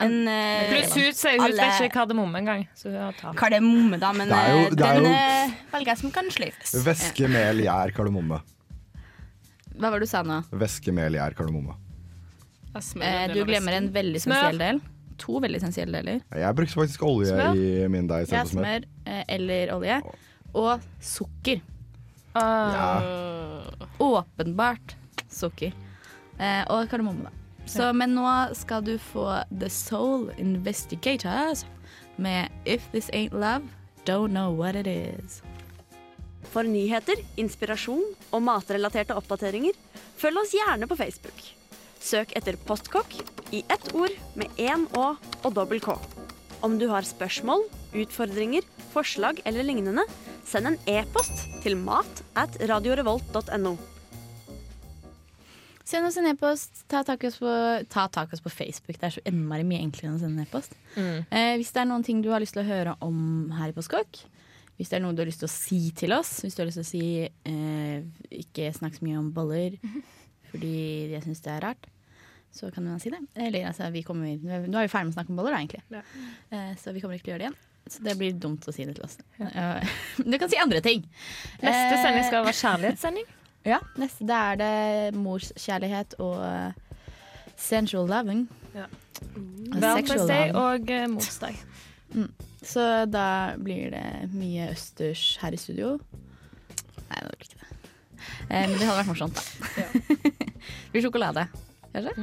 Men, 0.00 0.14
uh, 0.26 0.70
Pluss 0.72 0.94
hun 0.94 1.12
sier 1.14 1.36
hun 1.38 1.44
alle- 1.46 1.66
ikke 1.70 1.92
kardemomme 1.94 2.38
engang. 2.40 2.64
Kardemomme, 3.36 3.98
da, 4.00 4.12
men 4.12 4.28
Det 4.28 4.36
er 4.36 4.50
jo- 4.50 4.64
eh, 4.66 4.70
det 4.70 4.80
er 4.80 4.94
den 4.94 5.04
jo- 5.04 5.10
eh, 5.14 5.50
velger 5.72 5.86
jeg 5.86 5.98
som 5.98 6.10
kan 6.10 6.24
sløyfes. 6.30 6.74
Væske, 6.84 7.28
mel, 7.30 7.58
gjær, 7.62 7.92
kardemomme. 7.94 8.40
Hva 9.78 9.90
var 9.90 9.98
det 10.00 10.06
du 10.08 10.10
sa 10.10 10.22
nå? 10.22 10.42
Væske, 10.50 10.92
mel, 10.92 11.12
gjær, 11.12 11.34
kardemomme. 11.34 11.76
Jeg 12.74 13.02
Eh, 13.02 13.28
du 13.32 13.44
glemmer 13.44 13.72
en 13.72 13.88
veldig 13.92 14.16
essensiell 14.16 14.58
del. 14.58 14.80
To 15.16 15.38
veldig 15.38 15.56
essensielle 15.62 15.92
deler. 16.02 16.20
Jeg 16.34 16.56
brukte 16.56 16.74
faktisk 16.74 17.02
olje 17.06 17.30
Smør? 17.30 17.54
i 17.84 17.86
min 17.88 18.08
deig 18.08 18.28
Ja, 18.28 18.42
istedenfor 18.42 18.64
smør. 18.64 18.84
smør 19.06 19.24
eller 19.28 19.68
olje. 19.76 20.02
Og 20.54 20.80
sukker. 21.00 21.60
Uh. 22.34 22.40
Ja. 22.74 23.00
åpenbart 24.00 24.96
sukker. 25.30 25.72
Eh, 26.38 26.62
og 26.72 26.88
kardemomme, 26.90 27.28
da. 27.28 27.40
Så, 27.70 27.92
Men 27.96 28.12
nå 28.16 28.28
skal 28.58 28.84
du 28.84 28.96
få 29.00 29.26
The 29.48 29.70
Soul 29.72 30.28
Investigators 30.38 31.64
med 32.20 32.52
If 32.68 32.84
This 32.92 33.08
Ain't 33.10 33.32
Love, 33.32 33.64
Don't 34.04 34.34
Know 34.34 34.52
What 34.52 34.76
It 34.76 34.86
Is. 34.86 35.40
For 36.52 36.66
nyheter, 36.66 37.18
inspirasjon 37.40 38.04
og 38.30 38.42
matrelaterte 38.44 39.16
oppdateringer, 39.16 39.76
følg 40.20 40.42
oss 40.42 40.52
gjerne 40.54 40.88
på 40.90 40.98
Facebook. 41.00 41.40
Søk 42.04 42.34
etter 42.36 42.58
Postkokk 42.68 43.16
i 43.56 43.62
ett 43.72 43.88
ord 43.96 44.12
med 44.36 44.52
én 44.60 44.84
Å 44.92 45.14
og 45.16 45.56
dobbel 45.56 45.80
K. 45.80 45.96
Om 46.64 46.76
du 46.80 46.86
har 46.92 47.06
spørsmål, 47.08 47.64
utfordringer, 47.96 48.64
forslag 48.92 49.40
eller 49.48 49.64
lignende, 49.66 50.04
send 50.44 50.68
en 50.68 50.78
e-post 50.90 51.46
til 51.64 51.78
mat 51.80 52.22
at 52.36 52.60
radiorevolt.no. 52.68 53.76
Send 55.84 56.08
oss 56.08 56.16
en 56.16 56.30
e-post. 56.30 56.84
Ta 56.88 57.02
tak 57.04 57.24
i 57.24 57.28
oss 57.28 57.36
på, 57.42 57.54
ta 57.92 58.06
tak 58.08 58.32
i 58.32 58.38
oss 58.38 58.44
på 58.44 58.52
Facebook. 58.52 58.96
Det 58.96 59.08
er 59.08 59.16
så 59.18 59.24
innmari 59.28 59.66
mye 59.68 59.82
enklere 59.84 60.10
enn 60.10 60.16
å 60.16 60.22
sende 60.22 60.40
en 60.40 60.46
e-post. 60.46 60.76
Mm. 60.96 61.18
Eh, 61.28 61.50
hvis 61.60 61.74
det 61.74 61.82
er 61.82 61.90
noen 61.90 62.06
ting 62.06 62.22
du 62.24 62.30
har 62.32 62.40
lyst 62.40 62.56
til 62.56 62.64
å 62.64 62.68
høre 62.68 62.96
om 63.04 63.52
her 63.58 63.72
i 63.72 63.76
Postkokk, 63.76 64.22
hvis 64.78 64.90
det 64.90 64.98
er 64.98 65.04
noe 65.04 65.14
du 65.14 65.20
har 65.22 65.28
lyst 65.28 65.44
til 65.44 65.50
å 65.50 65.54
si 65.54 65.80
til 65.94 66.14
oss, 66.16 66.38
hvis 66.42 66.56
du 66.56 66.62
har 66.62 66.70
lyst 66.70 66.80
til 66.80 66.86
å 66.86 66.88
si 66.88 67.04
eh, 67.28 67.98
ikke 68.40 68.72
snakk 68.74 68.96
så 68.96 69.04
mye 69.06 69.20
om 69.20 69.28
boller 69.36 69.76
fordi 70.54 70.72
jeg 71.12 71.22
syns 71.24 71.44
det 71.44 71.52
er 71.52 71.62
rart, 71.66 71.86
så 72.54 72.70
kan 72.70 72.86
du 72.86 72.94
si 73.02 73.10
det. 73.10 73.20
Eller 73.34 73.68
altså, 73.68 73.88
vi 73.90 74.04
kommer, 74.06 74.38
nå 74.38 74.78
er 74.78 74.86
vi 74.86 74.90
ferdig 74.92 75.10
med 75.10 75.14
å 75.14 75.18
snakke 75.18 75.34
om 75.34 75.38
boller, 75.40 75.56
da, 75.56 75.62
egentlig. 75.62 75.82
Ja. 75.90 76.02
Eh, 76.54 76.74
så 76.80 76.94
vi 76.94 77.02
kommer 77.02 77.18
ikke 77.18 77.28
til 77.28 77.34
å 77.34 77.36
gjøre 77.36 77.44
det 77.44 77.48
igjen. 77.50 77.62
Så 77.90 78.04
det 78.06 78.14
blir 78.16 78.36
dumt 78.40 78.64
å 78.64 78.72
si 78.72 78.86
det 78.86 78.94
til 78.96 79.04
oss. 79.04 79.18
Ja. 79.36 79.80
du 80.30 80.36
kan 80.40 80.48
si 80.48 80.60
andre 80.62 80.80
ting. 80.84 81.02
Neste 81.60 81.98
Eh, 81.98 81.98
sending 82.00 82.28
skal 82.30 82.46
være 82.46 82.60
kjærlighetssending. 82.62 83.26
Ja, 83.64 83.80
neste, 83.96 84.26
da 84.28 84.40
er 84.52 84.60
det 84.60 85.16
morskjærlighet 85.16 86.18
og 86.20 86.36
uh, 86.42 87.00
sensual 87.56 88.10
loving. 88.10 88.44
Ja. 88.74 88.88
Og 89.24 89.78
Valentine's 89.80 90.26
Day 90.28 90.52
og 90.52 90.90
uh, 90.90 91.06
morsdag. 91.14 91.56
Mm. 92.14 92.28
Så 92.64 92.84
da 93.10 93.28
blir 93.60 93.92
det 93.92 94.06
mye 94.32 94.70
østers 94.72 95.34
her 95.42 95.56
i 95.56 95.60
studio. 95.60 95.96
Nei, 97.08 97.20
det 97.20 97.30
blir 97.30 97.48
ikke 97.48 97.60
det. 97.60 97.70
Eh, 98.48 98.68
men 98.68 98.76
det 98.78 98.86
hadde 98.86 99.00
vært 99.00 99.10
morsomt, 99.12 99.36
da. 99.36 99.42
det 99.76 100.48
blir 100.92 101.04
sjokolade, 101.04 101.46
kanskje? 101.92 102.14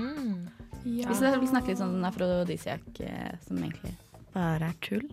Ja. 0.81 1.09
Hvis 1.11 1.21
jeg 1.21 1.41
vil 1.41 1.51
snakke 1.51 1.73
litt 1.73 1.81
sånn 1.81 2.01
afrodisiak, 2.07 2.87
eh, 3.05 3.35
som 3.45 3.59
egentlig 3.61 3.93
bare 4.33 4.71
er 4.71 4.79
tull. 4.83 5.07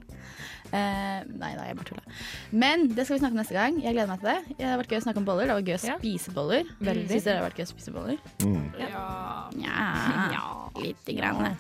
Eh, 0.68 1.20
nei 1.40 1.52
da, 1.56 1.64
jeg 1.64 1.76
bare 1.78 1.88
tulla. 1.88 2.16
Men 2.52 2.88
det 2.92 3.06
skal 3.06 3.16
vi 3.16 3.20
snakke 3.22 3.36
om 3.36 3.40
neste 3.40 3.56
gang. 3.56 3.78
Jeg 3.80 3.96
gleder 3.96 4.10
meg 4.10 4.20
til 4.22 4.30
det. 4.30 4.56
Det 4.58 4.66
har 4.68 4.80
vært 4.80 4.92
gøy 4.92 5.00
å 5.00 5.04
snakke 5.06 5.22
om 5.22 5.28
boller. 5.28 5.48
Det 5.48 5.56
var 5.56 5.70
gøy 5.70 5.76
å 5.78 5.84
spise 5.84 6.34
boller. 6.36 6.74
Veldig. 6.80 7.06
Syns 7.12 7.28
dere 7.28 7.30
det 7.30 7.38
har 7.38 7.46
vært 7.46 7.60
gøy 7.60 7.66
å 7.68 7.70
spise 7.70 7.94
boller? 7.94 8.18
Mm. 8.44 8.66
Ja, 9.62 10.42
lite 10.82 11.16
grann. 11.16 11.56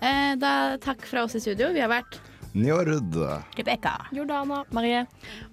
Eh, 0.00 0.32
da, 0.40 0.54
takk 0.82 1.06
fra 1.06 1.22
oss 1.28 1.38
i 1.38 1.44
studio. 1.44 1.70
Vi 1.76 1.84
har 1.84 1.92
vært 1.92 2.18
Njord. 2.58 3.14
Rebekka. 3.54 3.92
Jordana. 4.16 4.64
Marie. 4.74 5.04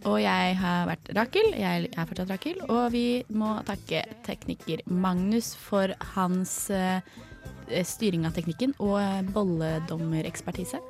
Og 0.07 0.17
jeg 0.23 0.57
har 0.61 0.87
vært 0.89 1.11
Rakel. 1.17 1.51
Jeg 1.59 1.91
er 1.91 2.09
fortsatt 2.09 2.31
Rakel. 2.31 2.63
Og 2.71 2.87
vi 2.95 3.05
må 3.35 3.57
takke 3.67 4.01
tekniker 4.25 4.81
Magnus 4.89 5.53
for 5.59 5.93
hans 6.15 6.55
uh, 6.73 7.03
styring 7.85 8.25
av 8.25 8.33
teknikken 8.37 8.73
og 8.79 9.31
bolledommerekspertise. 9.35 10.81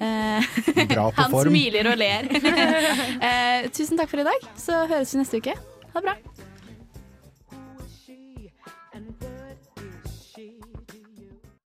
Eh, 0.00 0.46
han 1.18 1.34
smiler 1.34 1.90
og 1.92 1.98
ler. 2.00 2.30
eh, 3.28 3.68
tusen 3.74 4.00
takk 4.00 4.10
for 4.12 4.22
i 4.22 4.26
dag. 4.28 4.48
Så 4.58 4.84
høres 4.90 5.14
vi 5.14 5.22
neste 5.22 5.42
uke. 5.42 5.56
Ha 5.92 6.00
det 6.00 6.08
bra. 6.08 6.16